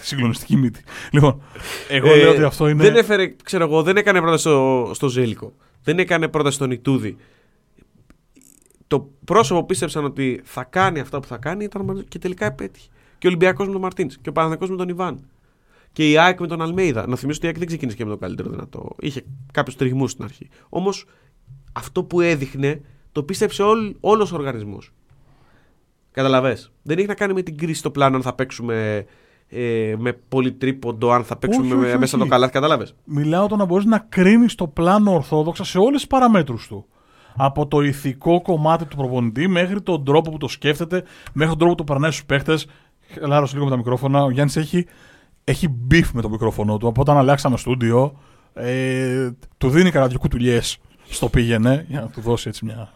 Συγκλονιστική 0.01 0.57
μύτη. 0.57 0.81
Λοιπόν, 1.11 1.41
εγώ 1.89 2.09
Ε, 2.12 2.16
λέω 2.16 2.31
ότι 2.31 2.43
αυτό 2.43 2.68
είναι. 2.68 2.83
Δεν 2.83 2.97
έφερε, 2.97 3.35
ξέρω 3.43 3.64
εγώ, 3.64 3.83
δεν 3.83 3.97
έκανε 3.97 4.20
πρόταση 4.20 4.41
στο, 4.43 4.91
στο 4.95 5.09
Ζέλικο. 5.09 5.53
Δεν 5.83 5.99
έκανε 5.99 6.29
πρόταση 6.29 6.57
στον 6.57 6.70
Ιτούδη. 6.70 7.16
Το 8.87 9.11
πρόσωπο 9.24 9.61
που 9.61 9.66
πίστεψαν 9.66 10.05
ότι 10.05 10.41
θα 10.45 10.64
κάνει 10.64 11.01
αυτά 11.01 11.20
που 11.20 11.27
θα 11.27 11.37
κάνει 11.37 11.64
ήταν 11.64 11.85
μαζί- 11.85 12.05
και 12.05 12.18
τελικά 12.18 12.47
επέτυχε. 12.47 12.89
Και 13.18 13.27
ο 13.27 13.31
Ολυμπιακός 13.31 13.66
με 13.66 13.72
τον 13.72 13.81
Μαρτίν. 13.83 14.09
Και 14.09 14.29
ο 14.29 14.33
Παναθηναϊκός 14.33 14.70
με 14.70 14.77
τον 14.77 14.89
Ιβάν. 14.89 15.24
Και 15.93 16.11
η 16.11 16.18
ΑΕΚ 16.18 16.41
με 16.41 16.47
τον 16.47 16.62
Αλμέιδα. 16.62 17.07
Να 17.07 17.16
θυμίσω 17.16 17.37
ότι 17.39 17.47
η 17.47 17.49
ΑΕΚ 17.49 17.59
δεν 17.59 17.66
ξεκίνησε 17.66 17.97
και 17.97 18.05
με 18.05 18.11
το 18.11 18.16
καλύτερο 18.16 18.51
δυνατό. 18.51 18.97
Είχε 19.01 19.24
κάποιους 19.53 19.77
τριγμούς 19.77 20.11
στην 20.11 20.24
αρχή. 20.24 20.49
Όμως 20.68 21.05
αυτό 21.72 22.05
που 22.05 22.20
έδειχνε 22.20 22.81
το 23.16 23.22
πίστεψε 23.22 23.62
όλος 24.00 24.32
ο 24.32 24.34
οργανισμός. 24.36 24.92
Καταλαβέ. 26.10 26.58
Δεν 26.82 26.98
έχει 26.98 27.06
να 27.06 27.14
κάνει 27.14 27.32
με 27.32 27.42
την 27.42 27.56
κρίση 27.56 27.78
στο 27.78 27.90
πλάνο 27.90 28.16
αν 28.16 28.22
θα 28.22 28.32
παίξουμε 28.34 29.06
ε, 29.48 29.94
με 29.98 30.12
πολύ 30.28 30.52
τρίποντο, 30.52 31.10
αν 31.12 31.24
θα 31.24 31.36
παίξουμε 31.36 31.66
Όχι, 31.66 31.74
με- 31.74 31.86
όχι, 31.86 31.98
μέσα 31.98 32.16
όχι. 32.16 32.24
το 32.24 32.30
καλάθι. 32.30 32.52
Κατάλαβε. 32.52 32.88
Μιλάω 33.04 33.46
το 33.46 33.56
να 33.56 33.64
μπορείς 33.64 33.84
να 33.84 33.98
κρίνεις 33.98 34.54
το 34.54 34.66
πλάνο 34.66 35.14
ορθόδοξα 35.14 35.64
σε 35.64 35.78
όλες 35.78 35.92
τις 36.00 36.06
παραμέτρους 36.06 36.66
του. 36.66 36.86
Από 37.36 37.66
το 37.66 37.80
ηθικό 37.80 38.42
κομμάτι 38.42 38.84
του 38.84 38.96
προπονητή 38.96 39.48
μέχρι 39.48 39.82
τον 39.82 40.04
τρόπο 40.04 40.30
που 40.30 40.36
το 40.38 40.48
σκέφτεται, 40.48 41.04
μέχρι 41.32 41.48
τον 41.48 41.58
τρόπο 41.58 41.74
που 41.74 41.84
το 41.84 41.92
περνάει 41.92 42.10
στους 42.10 42.24
παίχτες. 42.24 42.66
Χαλάρωσε 43.20 43.53
λίγο 43.54 43.64
με 43.64 43.70
τα 43.70 43.76
μικρόφωνα. 43.76 44.22
Ο 44.22 44.30
Γιάννης 44.30 44.56
έχει, 44.56 44.86
έχει 45.44 45.68
beef 45.68 46.12
με 46.12 46.22
το 46.22 46.28
μικρόφωνο 46.30 46.76
του. 46.76 46.88
Από 46.88 47.00
όταν 47.00 47.16
αλλάξαμε 47.16 47.56
στούντιο, 47.56 48.18
ε, 48.54 49.30
του 49.58 49.68
δίνει 49.70 49.90
κανένα 49.90 50.10
δυο 50.10 50.18
κουτουλιές 50.18 50.61
στο 51.08 51.28
πήγαινε 51.28 51.84
για 51.88 52.00
να 52.00 52.06
του 52.06 52.20
δώσει 52.20 52.48
έτσι 52.48 52.64
μια. 52.64 52.92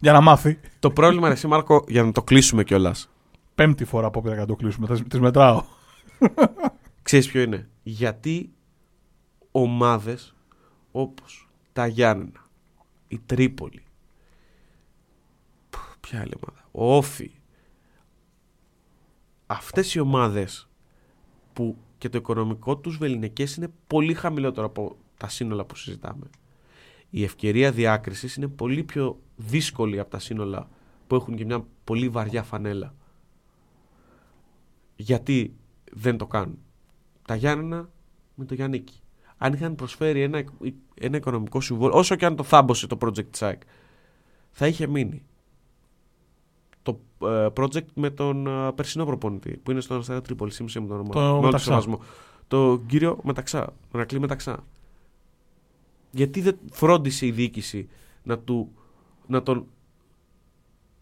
Για 0.00 0.12
να 0.12 0.20
μάθει. 0.20 0.60
Το 0.78 0.90
πρόβλημα, 0.90 1.28
εσύ 1.28 1.46
Μάρκο, 1.46 1.84
για 1.88 2.02
να 2.02 2.12
το 2.12 2.22
κλείσουμε 2.22 2.64
κιόλας. 2.64 3.10
Πέμπτη 3.54 3.84
φορά 3.84 4.10
που 4.10 4.18
έπρεπε 4.18 4.36
να 4.36 4.46
το 4.46 4.56
κλείσουμε. 4.56 5.00
Τις 5.08 5.20
μετράω. 5.20 5.64
Ξέρεις 7.02 7.30
ποιο 7.30 7.40
είναι; 7.40 7.68
Γιατί 7.82 8.52
ομάδες 9.50 10.34
όπως 10.92 11.48
τα 11.72 11.86
Γιάννενα, 11.86 12.44
η 13.08 13.18
Τρίπολη, 13.26 13.82
Πού, 15.70 15.78
ποια 16.00 16.20
άλλη 16.20 16.32
ομάδα, 16.42 16.68
ο 16.72 16.96
Όφη, 16.96 17.30
αυτές 19.46 19.94
οι 19.94 20.00
ομάδες 20.00 20.68
που 21.52 21.76
και 21.98 22.08
το 22.08 22.18
οικονομικό 22.18 22.76
τους 22.76 22.96
βεληνικές 22.96 23.56
είναι 23.56 23.68
πολύ 23.86 24.14
χαμηλότερο 24.14 24.66
από 24.66 24.96
τα 25.16 25.28
σύνολα 25.28 25.64
που 25.64 25.76
συζητάμε. 25.76 26.30
Η 27.10 27.24
ευκαιρία 27.24 27.72
διάκρισης 27.72 28.36
είναι 28.36 28.48
πολύ 28.48 28.82
πιο 28.82 29.20
δύσκολη 29.36 29.98
από 29.98 30.10
τα 30.10 30.18
σύνολα 30.18 30.68
που 31.06 31.14
έχουν 31.14 31.36
και 31.36 31.44
μια 31.44 31.64
πολύ 31.84 32.08
βαριά 32.08 32.42
φανέλα. 32.42 32.94
Γιατί 34.96 35.56
δεν 35.92 36.16
το 36.16 36.26
κάνουν. 36.26 36.58
Τα 37.26 37.34
Γιάννενα 37.34 37.88
με 38.34 38.44
το 38.44 38.54
Γιάννικη. 38.54 39.00
Αν 39.36 39.52
είχαν 39.52 39.74
προσφέρει 39.74 40.22
ένα, 40.22 40.44
ένα 40.94 41.16
οικονομικό 41.16 41.60
συμβόλαιο, 41.60 41.98
όσο 41.98 42.16
και 42.16 42.26
αν 42.26 42.36
το 42.36 42.42
θάμπωσε 42.42 42.86
το 42.86 42.98
Project 43.00 43.38
SAC, 43.38 43.54
θα 44.50 44.66
είχε 44.66 44.86
μείνει. 44.86 45.22
Το 46.82 47.00
ε, 47.22 47.46
project 47.54 47.86
με 47.94 48.10
τον 48.10 48.46
ε, 48.46 48.72
περσινό 48.72 49.04
προπονητή 49.04 49.56
που 49.56 49.70
είναι 49.70 49.80
στον 49.80 49.98
Αστέρα 49.98 50.20
Τρίπολη, 50.20 50.50
σύμψε 50.50 50.80
με 50.80 50.86
τον 50.86 50.96
όνομα. 50.96 51.12
Το 51.12 51.20
με 51.20 51.26
όλο 51.26 51.36
το 51.36 51.46
Μεταξά. 51.46 51.64
σεβασμό. 51.64 52.00
τον 52.48 52.86
κύριο 52.86 53.18
Μεταξά, 53.22 53.64
τον 53.64 54.00
Αρακλή 54.00 54.20
Μεταξά. 54.20 54.64
Γιατί 56.10 56.40
δεν 56.40 56.58
φρόντισε 56.70 57.26
η 57.26 57.30
διοίκηση 57.30 57.88
να, 58.22 58.38
του, 58.38 58.72
να, 59.26 59.42
τον, 59.42 59.66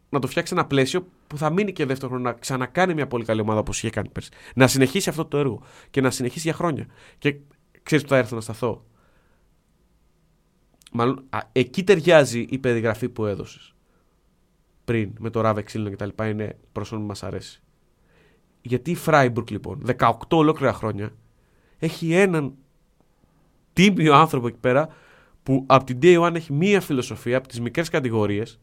να 0.08 0.18
το 0.18 0.26
φτιάξει 0.26 0.54
ένα 0.54 0.66
πλαίσιο 0.66 1.06
που 1.26 1.38
θα 1.38 1.50
μείνει 1.50 1.72
και 1.72 1.86
δεύτερο 1.86 2.08
χρόνο 2.08 2.24
να 2.24 2.32
ξανακάνει 2.32 2.94
μια 2.94 3.06
πολύ 3.06 3.24
καλή 3.24 3.40
ομάδα 3.40 3.58
όπως 3.58 3.78
είχε 3.78 3.90
κάνει 3.90 4.08
πέρσι. 4.08 4.30
Να 4.54 4.66
συνεχίσει 4.66 5.08
αυτό 5.08 5.24
το 5.24 5.38
έργο 5.38 5.62
και 5.90 6.00
να 6.00 6.10
συνεχίσει 6.10 6.48
για 6.48 6.56
χρόνια. 6.56 6.86
Και 7.18 7.36
ξέρεις 7.82 8.04
που 8.04 8.10
θα 8.10 8.16
έρθω 8.16 8.34
να 8.34 8.40
σταθώ; 8.40 8.84
Μάλλον, 10.96 11.24
α, 11.30 11.38
εκεί 11.52 11.84
ταιριάζει 11.84 12.46
η 12.50 12.58
περιγραφή 12.58 13.08
που 13.08 13.26
έδωσες 13.26 13.74
πριν 14.84 15.12
με 15.18 15.30
το 15.30 15.40
Ράβε 15.40 15.62
Ξύλινο 15.62 15.90
και 15.90 15.96
τα 15.96 16.06
λοιπά. 16.06 16.28
Είναι 16.28 16.58
πρόσωπο 16.72 17.00
που 17.00 17.06
μας 17.06 17.22
αρέσει. 17.22 17.62
Γιατί 18.62 18.90
η 18.90 18.94
Φράιμπουργκ 18.94 19.50
λοιπόν, 19.50 19.82
18 19.98 20.12
ολόκληρα 20.30 20.72
χρόνια, 20.72 21.14
έχει 21.78 22.12
έναν 22.12 22.54
τίμιο 23.72 24.14
άνθρωπο 24.14 24.46
εκεί 24.46 24.58
πέρα 24.58 24.88
που 25.44 25.64
από 25.66 25.84
την 25.84 25.98
Day 26.02 26.20
One 26.20 26.34
έχει 26.34 26.52
μία 26.52 26.80
φιλοσοφία 26.80 27.36
από 27.36 27.48
τις 27.48 27.60
μικρές 27.60 27.88
κατηγορίες. 27.88 28.60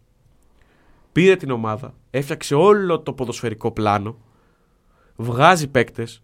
Πήρε 1.11 1.35
την 1.35 1.51
ομάδα, 1.51 1.93
έφτιαξε 2.09 2.55
όλο 2.55 2.99
το 2.99 3.13
ποδοσφαιρικό 3.13 3.71
πλάνο, 3.71 4.17
βγάζει 5.15 5.67
παίκτες, 5.67 6.23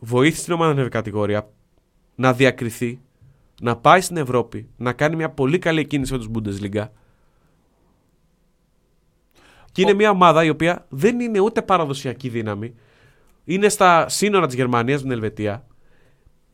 βοήθησε 0.00 0.44
την 0.44 0.52
ομάδα 0.52 0.72
στην 0.72 0.90
κατηγορία 0.90 1.50
να 2.14 2.32
διακριθεί, 2.32 3.00
να 3.60 3.76
πάει 3.76 4.00
στην 4.00 4.16
Ευρώπη, 4.16 4.68
να 4.76 4.92
κάνει 4.92 5.16
μια 5.16 5.30
πολύ 5.30 5.58
καλή 5.58 5.86
κίνηση 5.86 6.12
με 6.12 6.18
τους 6.18 6.28
Bundesliga. 6.34 6.88
Και 9.72 9.82
είναι 9.82 9.94
μια 9.94 10.10
ομάδα 10.10 10.44
η 10.44 10.48
οποία 10.48 10.86
δεν 10.88 11.20
είναι 11.20 11.40
ούτε 11.40 11.62
παραδοσιακή 11.62 12.28
δύναμη. 12.28 12.74
Είναι 13.44 13.68
στα 13.68 14.08
σύνορα 14.08 14.46
της 14.46 14.54
Γερμανίας 14.54 15.02
με 15.02 15.02
την 15.02 15.12
Ελβετία. 15.12 15.66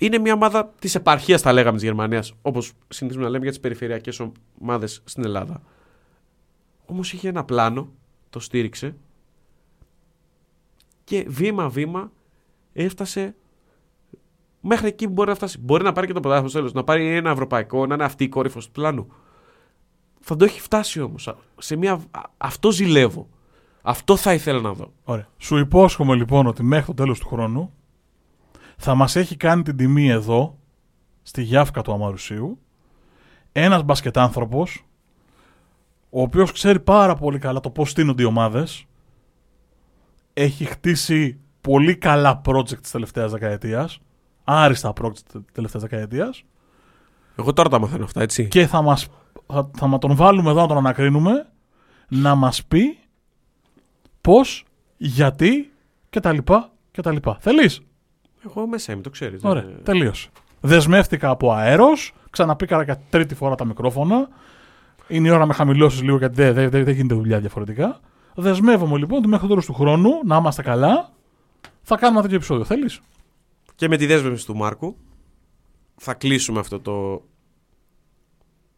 Είναι 0.02 0.18
μια 0.18 0.32
ομάδα 0.32 0.72
της 0.78 0.94
επαρχίας, 0.94 1.40
θα 1.40 1.52
λέγαμε, 1.52 1.76
της 1.76 1.84
Γερμανίας, 1.84 2.34
όπως 2.42 2.72
συνηθίζουμε 2.88 3.24
να 3.26 3.30
λέμε 3.30 3.42
για 3.42 3.52
τις 3.52 3.60
περιφερειακές 3.60 4.20
ομάδες 4.60 5.02
στην 5.04 5.24
Ελλάδα. 5.24 5.62
Όμως 6.86 7.12
είχε 7.12 7.28
ένα 7.28 7.44
πλάνο, 7.44 7.92
το 8.30 8.40
στήριξε 8.40 8.96
και 11.04 11.24
βήμα-βήμα 11.28 12.12
έφτασε 12.72 13.34
μέχρι 14.60 14.86
εκεί 14.86 15.06
που 15.06 15.12
μπορεί 15.12 15.28
να 15.28 15.34
φτάσει. 15.34 15.58
Μπορεί 15.58 15.84
να 15.84 15.92
πάρει 15.92 16.06
και 16.06 16.12
το 16.12 16.20
πρωτάθλημα 16.20 16.50
στο 16.50 16.58
τέλος, 16.58 16.72
να 16.72 16.84
πάρει 16.84 17.16
ένα 17.16 17.30
ευρωπαϊκό, 17.30 17.86
να 17.86 17.94
είναι 17.94 18.04
αυτή 18.04 18.24
η 18.24 18.28
κόρυφο 18.28 18.60
του 18.60 18.70
πλάνου. 18.70 19.12
Θα 20.20 20.36
το 20.36 20.44
έχει 20.44 20.60
φτάσει 20.60 21.00
όμως. 21.00 21.34
Μια... 21.78 22.00
Αυτό 22.36 22.70
ζηλεύω. 22.70 23.28
Αυτό 23.82 24.16
θα 24.16 24.34
ήθελα 24.34 24.60
να 24.60 24.72
δω. 24.72 24.92
Ωραία. 25.04 25.28
Σου 25.38 25.56
υπόσχομαι 25.56 26.14
λοιπόν 26.14 26.46
ότι 26.46 26.62
μέχρι 26.62 26.86
το 26.86 26.94
τέλος 26.94 27.18
του 27.18 27.28
χρόνου 27.28 27.72
θα 28.76 28.94
μας 28.94 29.16
έχει 29.16 29.36
κάνει 29.36 29.62
την 29.62 29.76
τιμή 29.76 30.08
εδώ, 30.08 30.58
στη 31.22 31.42
Γιάφκα 31.42 31.82
του 31.82 31.92
Αμαρουσίου, 31.92 32.58
ένας 33.52 33.82
μπασκετάνθρωπος, 33.82 34.86
ο 36.10 36.22
οποίος 36.22 36.52
ξέρει 36.52 36.80
πάρα 36.80 37.14
πολύ 37.14 37.38
καλά 37.38 37.60
το 37.60 37.70
πώς 37.70 37.90
στείνονται 37.90 38.22
οι 38.22 38.26
ομάδες. 38.26 38.86
Έχει 40.32 40.64
χτίσει 40.64 41.40
πολύ 41.60 41.96
καλά 41.96 42.40
project 42.44 42.78
της 42.80 42.90
τελευταίας 42.90 43.30
δεκαετίας 43.30 44.00
άριστα 44.44 44.92
project 45.00 45.18
της 45.18 45.40
τελευταίας 45.52 45.82
δεκαετίας. 45.82 46.44
Εγώ 47.36 47.52
τώρα 47.52 47.68
τα 47.68 47.78
μαθαίνω 47.78 48.04
αυτά, 48.04 48.22
έτσι. 48.22 48.48
Και 48.48 48.66
θα, 48.66 48.82
μας, 48.82 49.08
θα, 49.46 49.70
θα 49.76 49.98
τον 49.98 50.16
βάλουμε 50.16 50.50
εδώ 50.50 50.60
να 50.60 50.66
τον 50.66 50.76
ανακρίνουμε 50.76 51.48
να 52.08 52.34
μας 52.34 52.64
πει 52.64 52.98
πώς, 54.20 54.64
γιατί 54.96 55.72
και 56.10 56.20
τα 56.20 56.32
λοιπά 56.32 56.70
και 56.90 57.02
τα 57.02 57.12
λοιπά. 57.12 57.36
Θέλεις; 57.40 57.80
Εγώ 58.46 58.66
μέσα 58.66 58.92
είμαι, 58.92 59.02
το 59.02 59.10
ξέρεις. 59.10 59.44
Ωραία, 59.44 59.62
ναι. 59.62 59.72
τελείωσε. 59.72 60.28
Δεσμεύτηκα 60.60 61.28
από 61.28 61.52
αέρος, 61.52 62.14
ξαναπήκα 62.30 62.82
για 62.82 63.02
τρίτη 63.10 63.34
φορά 63.34 63.54
τα 63.54 63.64
μικρόφωνα. 63.64 64.28
Είναι 65.08 65.28
η 65.28 65.30
ώρα 65.30 65.38
να 65.38 65.46
με 65.46 65.52
χαμηλώσεις 65.52 66.02
λίγο 66.02 66.16
γιατί 66.16 66.34
δεν, 66.34 66.54
δεν, 66.54 66.70
δεν 66.70 66.94
γίνεται 66.94 67.14
δουλειά 67.14 67.40
διαφορετικά. 67.40 68.00
Δεσμεύομαι 68.34 68.98
λοιπόν 68.98 69.18
ότι 69.18 69.28
μέχρι 69.28 69.42
το 69.42 69.48
τέλος 69.48 69.66
του 69.66 69.74
χρόνου 69.74 70.10
να 70.24 70.36
είμαστε 70.36 70.62
καλά. 70.62 71.12
Θα 71.82 71.96
κάνουμε 71.96 72.18
ένα 72.18 72.22
τέτοιο 72.22 72.36
επεισόδιο. 72.36 72.64
Θέλεις; 72.64 73.00
Και 73.74 73.88
με 73.88 73.96
τη 73.96 74.06
δέσμευση 74.06 74.46
του 74.46 74.56
Μάρκου 74.56 74.96
θα 75.96 76.14
κλείσουμε 76.14 76.58
αυτό 76.58 76.80
το 76.80 77.24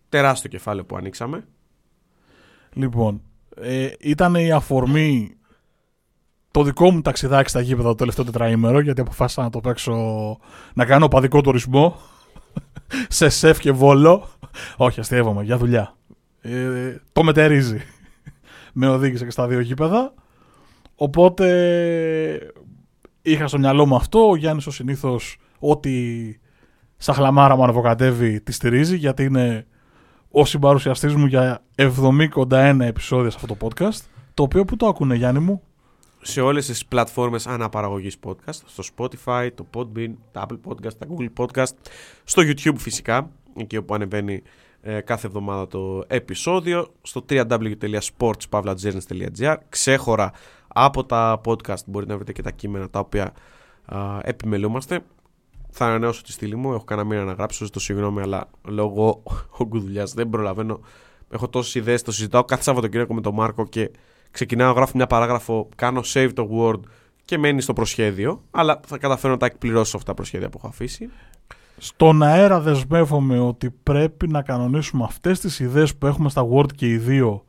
τεράστιο 0.08 0.50
κεφάλαιο 0.50 0.84
που 0.84 0.96
ανοίξαμε. 0.96 1.46
Λοιπόν, 2.72 3.22
ε, 3.56 3.88
ήταν 4.00 4.34
η 4.34 4.52
αφορμή 4.52 5.36
το 6.54 6.62
δικό 6.62 6.90
μου 6.90 7.00
ταξιδάκι 7.00 7.48
στα 7.48 7.60
γήπεδα 7.60 7.88
το 7.88 7.94
τελευταίο 7.94 8.24
τετραήμερο 8.24 8.80
γιατί 8.80 9.00
αποφάσισα 9.00 9.42
να 9.42 9.50
το 9.50 9.60
παίξω 9.60 9.94
να 10.74 10.84
κάνω 10.84 11.08
παδικό 11.08 11.40
τουρισμό 11.40 11.96
σε 13.08 13.28
σεφ 13.28 13.58
και 13.58 13.72
βόλο. 13.72 14.28
Όχι, 14.76 15.00
αστείευομαι, 15.00 15.42
για 15.42 15.56
δουλειά. 15.56 15.96
Ε, 16.40 16.96
το 17.12 17.22
μετερίζει. 17.22 17.80
Με 18.72 18.88
οδήγησε 18.88 19.24
και 19.24 19.30
στα 19.30 19.46
δύο 19.46 19.60
γήπεδα. 19.60 20.14
Οπότε 20.94 22.52
είχα 23.22 23.46
στο 23.46 23.58
μυαλό 23.58 23.86
μου 23.86 23.96
αυτό. 23.96 24.28
Ο 24.28 24.36
Γιάννης 24.36 24.66
ο 24.66 24.70
συνήθως 24.70 25.38
ό,τι 25.58 25.90
σαν 26.96 27.14
χλαμάρα 27.14 27.56
μου 27.56 27.62
ανεβοκατεύει 27.62 28.40
τη 28.40 28.52
στηρίζει 28.52 28.96
γιατί 28.96 29.24
είναι 29.24 29.66
ο 30.30 30.44
συμπαρουσιαστής 30.44 31.14
μου 31.14 31.26
για 31.26 31.62
71 31.76 32.78
επεισόδια 32.80 33.30
σε 33.30 33.38
αυτό 33.42 33.56
το 33.56 33.66
podcast. 33.66 34.00
Το 34.34 34.42
οποίο 34.42 34.64
που 34.64 34.76
το 34.76 34.86
ακούνε, 34.86 35.14
Γιάννη 35.14 35.40
μου; 35.40 35.62
Σε 36.26 36.40
όλες 36.40 36.66
τις 36.66 36.86
πλατφόρμες 36.86 37.46
αναπαραγωγής 37.46 38.16
podcast. 38.24 38.54
Στο 38.66 38.82
Spotify, 38.96 39.48
το 39.54 39.66
Podbean, 39.74 40.14
τα 40.32 40.46
Apple 40.48 40.58
Podcast, 40.68 40.94
τα 40.98 41.06
Google 41.08 41.28
Podcast. 41.36 41.72
Στο 42.24 42.42
YouTube 42.42 42.76
φυσικά, 42.76 43.30
εκεί 43.56 43.76
όπου 43.76 43.94
ανεβαίνει 43.94 44.42
ε, 44.80 45.00
κάθε 45.00 45.26
εβδομάδα 45.26 45.66
το 45.66 46.04
επεισόδιο. 46.06 46.92
Στο 47.02 47.24
www.sportspavlajourneys.gr 47.28 49.56
Ξέχωρα 49.68 50.32
από 50.68 51.04
τα 51.04 51.40
podcast 51.44 51.84
μπορείτε 51.86 52.10
να 52.10 52.16
βρείτε 52.16 52.32
και 52.32 52.42
τα 52.42 52.50
κείμενα 52.50 52.90
τα 52.90 52.98
οποία 52.98 53.32
α, 53.84 54.18
επιμελούμαστε. 54.22 55.00
Θα 55.70 55.86
ανανεώσω 55.86 56.22
τη 56.22 56.32
στήλη 56.32 56.56
μου. 56.56 56.72
Έχω 56.72 56.84
κανένα 56.84 57.08
μήνα 57.08 57.24
να 57.24 57.32
γράψω. 57.32 57.70
το 57.70 57.80
συγγνώμη, 57.80 58.20
αλλά 58.20 58.50
λόγω 58.64 59.22
όγκου 59.58 59.80
δουλειάς 59.80 60.14
δεν 60.14 60.30
προλαβαίνω. 60.30 60.80
Έχω 61.30 61.48
τόσες 61.48 61.74
ιδέες, 61.74 62.02
το 62.02 62.12
συζητάω 62.12 62.44
κάθε 62.44 62.62
Σαββατοκύριακο 62.62 63.14
με 63.14 63.20
τον 63.20 63.34
Μάρκο 63.34 63.66
και 63.66 63.90
ξεκινάω 64.34 64.68
να 64.68 64.74
γράφω 64.74 64.92
μια 64.96 65.06
παράγραφο, 65.06 65.68
κάνω 65.76 66.00
save 66.04 66.30
το 66.34 66.48
Word 66.52 66.80
και 67.24 67.38
μένει 67.38 67.60
στο 67.60 67.72
προσχέδιο. 67.72 68.42
Αλλά 68.50 68.80
θα 68.86 68.98
καταφέρω 68.98 69.32
να 69.32 69.38
τα 69.38 69.46
εκπληρώσω 69.46 69.96
αυτά 69.96 70.08
τα 70.08 70.14
προσχέδια 70.14 70.48
που 70.48 70.58
έχω 70.58 70.66
αφήσει. 70.66 71.10
Στον 71.76 72.22
αέρα 72.22 72.60
δεσμεύομαι 72.60 73.38
ότι 73.38 73.70
πρέπει 73.70 74.28
να 74.28 74.42
κανονίσουμε 74.42 75.04
αυτές 75.04 75.40
τις 75.40 75.60
ιδέες 75.60 75.96
που 75.96 76.06
έχουμε 76.06 76.28
στα 76.28 76.48
Word 76.52 76.72
και 76.74 76.88
οι 76.88 76.96
δύο 76.96 77.44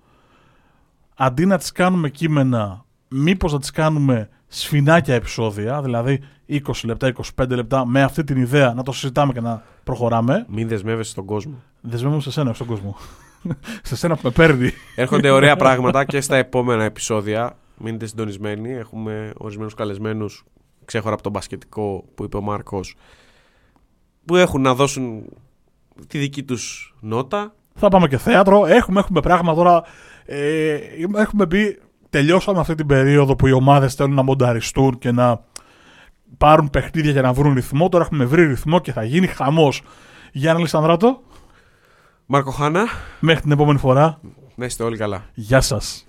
αντί 1.15 1.45
να 1.45 1.57
τις 1.57 1.71
κάνουμε 1.71 2.09
κείμενα 2.09 2.85
μήπως 3.07 3.53
να 3.53 3.59
τις 3.59 3.71
κάνουμε 3.71 4.29
σφινάκια 4.47 5.15
επεισόδια, 5.15 5.81
δηλαδή 5.81 6.19
20 6.49 6.59
λεπτά, 6.83 7.13
25 7.35 7.49
λεπτά, 7.49 7.85
με 7.85 8.03
αυτή 8.03 8.23
την 8.23 8.37
ιδέα 8.37 8.73
να 8.73 8.83
το 8.83 8.91
συζητάμε 8.91 9.33
και 9.33 9.41
να 9.41 9.63
προχωράμε. 9.83 10.45
Μην 10.49 10.67
δεσμεύεσαι 10.67 11.11
στον 11.11 11.25
κόσμο. 11.25 11.55
Δεσμεύομαι 11.81 12.21
σε 12.21 12.31
σένα, 12.31 12.53
στον 12.53 12.67
κόσμο. 12.67 12.95
σε 13.87 13.95
σένα 13.95 14.15
που 14.15 14.21
με 14.23 14.29
παίρνει. 14.29 14.71
Έρχονται 14.95 15.29
ωραία 15.29 15.55
πράγματα 15.55 16.05
και 16.05 16.21
στα 16.21 16.35
επόμενα 16.35 16.83
επεισόδια. 16.83 17.57
Μείνετε 17.77 18.05
συντονισμένοι. 18.05 18.71
Έχουμε 18.71 19.31
ορισμένους 19.37 19.73
καλεσμένους 19.73 20.43
ξέχωρα 20.85 21.13
από 21.13 21.23
τον 21.23 21.31
μπασκετικό 21.31 22.05
που 22.15 22.23
είπε 22.23 22.37
ο 22.37 22.41
Μάρκος 22.41 22.95
που 24.25 24.35
έχουν 24.35 24.61
να 24.61 24.73
δώσουν 24.73 25.25
τη 26.07 26.17
δική 26.17 26.43
τους 26.43 26.95
νότα. 26.99 27.53
Θα 27.75 27.87
πάμε 27.87 28.07
και 28.07 28.17
θέατρο. 28.17 28.65
Έχουμε, 28.65 28.99
έχουμε 28.99 29.19
πράγμα 29.19 29.53
τώρα. 29.53 29.83
Ε, 30.25 30.77
έχουμε 31.15 31.45
μπει 31.45 31.79
τελειώσαμε 32.09 32.59
αυτή 32.59 32.75
την 32.75 32.85
περίοδο 32.85 33.35
που 33.35 33.47
οι 33.47 33.51
ομάδες 33.51 33.93
θέλουν 33.93 34.13
να 34.13 34.23
μονταριστούν 34.23 34.97
και 34.97 35.11
να 35.11 35.43
πάρουν 36.37 36.69
παιχνίδια 36.69 37.11
για 37.11 37.21
να 37.21 37.33
βρουν 37.33 37.53
ρυθμό. 37.53 37.89
Τώρα 37.89 38.03
έχουμε 38.03 38.25
βρει 38.25 38.45
ρυθμό 38.45 38.79
και 38.79 38.91
θα 38.91 39.03
γίνει 39.03 39.27
χαμός. 39.27 39.81
Γιάννη 40.31 40.57
Αλεξανδράτο. 40.59 41.21
Μάρκο 42.27 42.51
Χάνα. 42.51 42.85
Μέχρι 43.19 43.41
την 43.41 43.51
επόμενη 43.51 43.79
φορά. 43.79 44.19
Να 44.55 44.65
είστε 44.65 44.83
όλοι 44.83 44.97
καλά. 44.97 45.25
Γεια 45.33 45.61
σας. 45.61 46.04